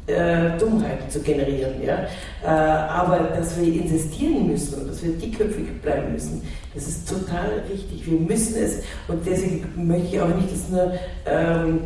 äh, 0.07 0.57
Dummheiten 0.59 1.11
zu 1.11 1.21
generieren. 1.21 1.75
Ja? 1.83 2.07
Äh, 2.45 2.47
aber 2.47 3.31
dass 3.37 3.59
wir 3.59 3.83
insistieren 3.83 4.49
müssen 4.49 4.81
und 4.81 4.91
dass 4.91 5.03
wir 5.03 5.13
dickköpfig 5.13 5.81
bleiben 5.83 6.13
müssen, 6.13 6.43
das 6.75 6.87
ist 6.89 7.09
total 7.09 7.63
richtig. 7.71 8.11
Wir 8.11 8.19
müssen 8.19 8.57
es 8.57 8.83
und 9.09 9.27
deswegen 9.27 9.67
möchte 9.77 10.17
ich 10.17 10.21
auch 10.21 10.35
nicht, 10.35 10.53
dass 10.53 10.69
nur 10.69 10.93
ähm, 11.27 11.81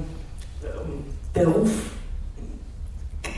der 1.34 1.46
Ruf 1.46 1.70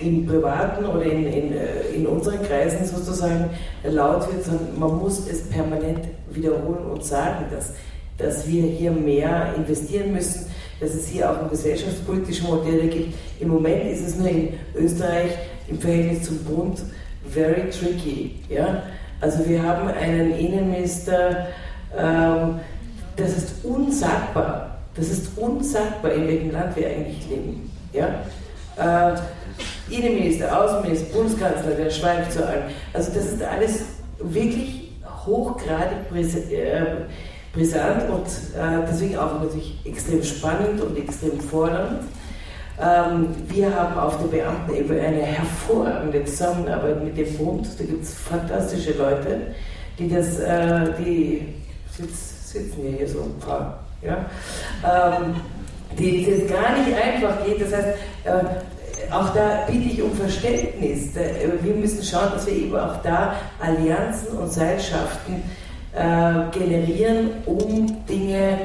im 0.01 0.27
Privaten 0.27 0.85
oder 0.85 1.05
in, 1.05 1.27
in, 1.27 1.53
äh, 1.53 1.95
in 1.95 2.07
unseren 2.07 2.43
Kreisen 2.43 2.85
sozusagen 2.85 3.51
laut 3.85 4.33
wird, 4.33 4.45
sondern 4.45 4.79
man 4.79 4.99
muss 4.99 5.29
es 5.29 5.43
permanent 5.49 6.09
wiederholen 6.31 6.87
und 6.93 7.05
sagen, 7.05 7.45
dass 7.51 7.73
dass 8.19 8.47
wir 8.47 8.63
hier 8.63 8.91
mehr 8.91 9.55
investieren 9.57 10.13
müssen, 10.13 10.47
dass 10.83 10.95
es 10.95 11.07
hier 11.07 11.31
auch 11.31 11.49
gesellschaftspolitische 11.49 12.43
Modelle 12.43 12.89
gibt. 12.89 13.15
Im 13.41 13.49
Moment 13.49 13.85
ist 13.85 14.07
es 14.07 14.17
nur 14.17 14.29
in 14.29 14.55
Österreich 14.75 15.31
im 15.69 15.79
Verhältnis 15.79 16.25
zum 16.25 16.39
Bund 16.39 16.83
very 17.29 17.71
tricky. 17.71 18.41
Ja? 18.49 18.83
Also 19.21 19.49
wir 19.49 19.63
haben 19.63 19.89
einen 19.89 20.33
Innenminister, 20.33 21.47
ähm, 21.97 22.59
das 23.17 23.37
ist 23.37 23.65
unsagbar. 23.65 24.79
Das 24.95 25.09
ist 25.09 25.39
unsagbar, 25.39 26.13
in 26.13 26.27
welchem 26.27 26.51
Land 26.51 26.77
wir 26.77 26.89
eigentlich 26.89 27.29
leben. 27.31 27.71
Ja? 27.93 28.25
Äh, 28.77 29.15
Innenminister, 29.89 30.61
Außenminister, 30.61 31.17
Bundeskanzler, 31.17 31.73
der 31.73 31.91
schweigt 31.91 32.33
zu 32.33 32.47
allem. 32.47 32.65
Also 32.93 33.13
das 33.15 33.27
ist 33.27 33.43
alles 33.43 33.85
wirklich 34.19 34.91
hochgradig 35.27 36.09
präsent. 36.11 36.51
Äh, 36.51 36.85
brisant 37.53 38.09
und 38.09 38.27
äh, 38.27 38.87
deswegen 38.89 39.17
auch 39.19 39.41
natürlich 39.41 39.79
extrem 39.85 40.23
spannend 40.23 40.81
und 40.81 40.97
extrem 40.97 41.39
fordernd. 41.41 42.05
Ähm, 42.81 43.29
wir 43.49 43.75
haben 43.75 43.99
auf 43.99 44.19
der 44.19 44.27
Beamtenebene 44.27 45.01
eine 45.01 45.23
hervorragende 45.23 46.25
Zusammenarbeit 46.25 47.05
mit 47.05 47.17
dem 47.17 47.37
Bund. 47.37 47.69
Da 47.79 47.85
gibt 47.85 48.03
es 48.03 48.15
fantastische 48.15 48.93
Leute, 48.95 49.55
die 49.99 50.09
das, 50.09 50.39
äh, 50.41 50.93
die 50.99 51.55
sitz, 51.91 52.53
sitzen 52.53 52.83
hier, 52.83 52.93
hier 52.93 53.09
so 53.09 53.23
ein 53.23 53.39
paar, 53.39 53.85
ja, 54.01 54.25
ähm, 54.83 55.35
die 55.99 56.25
das 56.25 56.51
gar 56.51 56.79
nicht 56.79 56.97
einfach 56.97 57.45
geht. 57.45 57.61
Das 57.61 57.75
heißt, 57.75 57.89
äh, 58.25 59.13
auch 59.13 59.35
da 59.35 59.65
bitte 59.67 59.91
ich 59.91 60.03
um 60.03 60.15
Verständnis. 60.15 61.11
Wir 61.15 61.75
müssen 61.75 62.03
schauen, 62.03 62.31
dass 62.33 62.47
wir 62.47 62.55
eben 62.55 62.75
auch 62.75 63.03
da 63.03 63.35
Allianzen 63.61 64.39
und 64.39 64.51
Seilschaften 64.51 65.43
äh, 65.95 66.59
generieren, 66.59 67.31
um 67.47 68.05
Dinge 68.07 68.59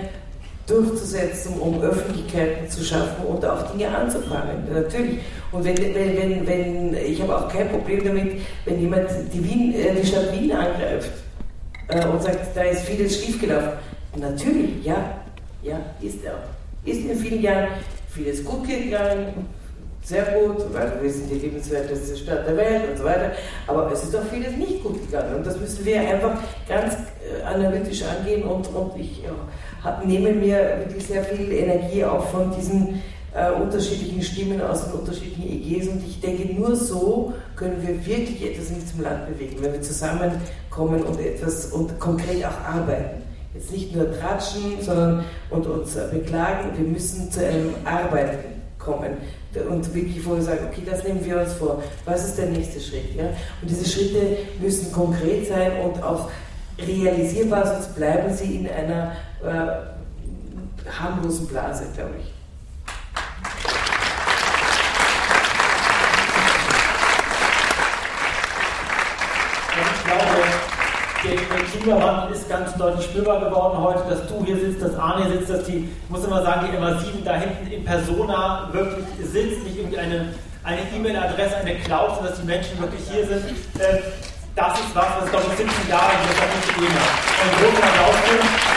durchzusetzen, 0.67 1.59
um 1.59 1.81
Öffentlichkeiten 1.81 2.69
zu 2.69 2.83
schaffen 2.83 3.25
und 3.25 3.43
auch 3.45 3.71
Dinge 3.71 3.89
anzuprangern. 3.95 4.63
Natürlich. 4.71 5.19
Und 5.51 5.63
wenn, 5.63 5.77
wenn, 5.77 6.17
wenn, 6.17 6.47
wenn 6.47 6.93
ich 6.93 7.21
habe 7.21 7.37
auch 7.37 7.47
kein 7.47 7.69
Problem 7.69 8.03
damit, 8.03 8.41
wenn 8.65 8.79
jemand 8.79 9.09
die, 9.33 9.43
Wien, 9.43 9.73
äh, 9.73 9.95
die 9.95 10.05
Stadt 10.05 10.31
Wien 10.37 10.51
angreift 10.51 11.11
äh, 11.87 12.05
und 12.05 12.21
sagt, 12.21 12.55
da 12.55 12.63
ist 12.63 12.81
vieles 12.81 13.23
schiefgelaufen. 13.23 13.71
Natürlich, 14.17 14.83
ja, 14.83 15.19
ja, 15.63 15.79
ist 16.01 16.23
er. 16.23 16.43
Ist 16.83 17.09
in 17.09 17.17
vielen 17.17 17.41
Jahren 17.41 17.67
vieles 18.09 18.43
gut 18.43 18.67
gegangen, 18.67 19.45
sehr 20.07 20.23
gut, 20.23 20.73
weil 20.73 21.01
wir 21.01 21.11
sind 21.11 21.29
die 21.29 21.35
lebenswerteste 21.35 22.15
Stadt 22.15 22.47
der 22.47 22.55
Welt 22.55 22.91
und 22.91 22.97
so 22.97 23.03
weiter. 23.03 23.33
Aber 23.67 23.91
es 23.91 24.05
ist 24.05 24.15
auch 24.15 24.23
vieles 24.31 24.55
nicht 24.55 24.81
gut 24.81 25.05
gegangen. 25.05 25.35
Und 25.35 25.45
das 25.45 25.59
müssen 25.59 25.83
wir 25.83 25.99
einfach 25.99 26.39
ganz 26.65 26.93
äh, 26.93 27.43
analytisch 27.43 28.03
angehen. 28.03 28.43
Und, 28.43 28.73
und 28.73 28.97
ich 28.97 29.21
ja, 29.23 29.31
hab, 29.83 30.05
nehme 30.05 30.31
mir 30.31 30.77
wirklich 30.79 31.05
sehr 31.05 31.25
viel 31.25 31.51
Energie 31.51 32.05
auch 32.05 32.25
von 32.29 32.55
diesen 32.55 33.01
äh, 33.35 33.51
unterschiedlichen 33.51 34.21
Stimmen 34.21 34.61
aus 34.61 34.85
den 34.85 34.93
unterschiedlichen 34.93 35.43
EGs. 35.43 35.89
Und 35.89 36.01
ich 36.07 36.21
denke, 36.21 36.53
nur 36.53 36.73
so 36.77 37.33
können 37.57 37.85
wir 37.85 38.05
wirklich 38.05 38.49
etwas 38.49 38.69
in 38.69 38.79
diesem 38.79 39.01
Land 39.01 39.27
bewegen, 39.27 39.57
wenn 39.59 39.73
wir 39.73 39.81
zusammenkommen 39.81 41.03
und 41.03 41.19
etwas 41.19 41.65
und 41.65 41.99
konkret 41.99 42.45
auch 42.45 42.65
arbeiten. 42.65 43.23
Jetzt 43.53 43.73
nicht 43.73 43.93
nur 43.93 44.17
tratschen, 44.17 44.79
sondern 44.79 45.25
und 45.49 45.67
uns 45.67 45.95
beklagen, 45.95 46.77
wir 46.77 46.87
müssen 46.87 47.29
zu 47.29 47.45
einem 47.45 47.73
Arbeiten 47.83 48.57
kommen 48.77 49.17
und 49.69 49.93
wirklich 49.93 50.21
vorher 50.21 50.43
sagen, 50.43 50.67
okay, 50.71 50.83
das 50.85 51.03
nehmen 51.03 51.23
wir 51.23 51.39
uns 51.39 51.53
vor. 51.53 51.81
Was 52.05 52.25
ist 52.25 52.37
der 52.37 52.47
nächste 52.47 52.79
Schritt? 52.79 53.15
Ja? 53.15 53.25
Und 53.61 53.69
diese 53.69 53.87
Schritte 53.87 54.37
müssen 54.59 54.91
konkret 54.91 55.47
sein 55.47 55.79
und 55.81 56.01
auch 56.03 56.29
realisierbar, 56.79 57.65
sonst 57.65 57.95
bleiben 57.95 58.33
sie 58.35 58.57
in 58.57 58.69
einer 58.69 59.13
äh, 59.43 60.89
harmlosen 60.89 61.47
Blase, 61.47 61.85
glaube 61.95 62.15
ich. 62.19 62.33
Ich 69.79 70.03
glaube, 70.05 70.76
der, 71.23 71.35
Klimawandel 71.81 72.35
ist 72.35 72.49
ganz 72.49 72.75
deutlich 72.75 73.05
spürbar 73.05 73.39
geworden 73.39 73.77
heute, 73.79 74.03
dass 74.09 74.27
du 74.27 74.43
hier 74.45 74.57
sitzt, 74.57 74.81
dass 74.81 74.95
Arne 74.97 75.25
hier 75.25 75.39
sitzt, 75.39 75.49
dass 75.49 75.63
die, 75.63 75.89
ich 76.03 76.09
muss 76.09 76.23
immer 76.23 76.41
sagen, 76.43 76.67
die 76.71 76.77
MA7 76.77 77.23
da 77.23 77.35
hinten 77.35 77.71
in 77.71 77.85
Persona 77.85 78.69
wirklich 78.71 79.05
sitzt, 79.23 79.63
nicht 79.63 79.77
irgendwie 79.77 79.97
eine 80.63 80.81
E-Mail-Adresse, 80.95 81.57
eine 81.57 81.75
Cloud, 81.75 82.15
sondern 82.15 82.27
dass 82.27 82.39
die 82.39 82.45
Menschen 82.45 82.79
wirklich 82.79 83.01
hier 83.09 83.25
sind. 83.25 83.45
Äh, 83.79 83.99
das 84.55 84.79
ist 84.79 84.95
was, 84.95 85.05
was 85.21 85.29
glaube 85.29 85.45
ich 85.51 85.57
17 85.57 85.89
Jahre 85.89 86.11
hier 86.11 86.73
gegeben 86.73 86.93
hat. 86.95 87.11
Einen 87.41 87.53
großen 87.61 87.83
Applaus 87.83 88.15
für. 88.25 88.76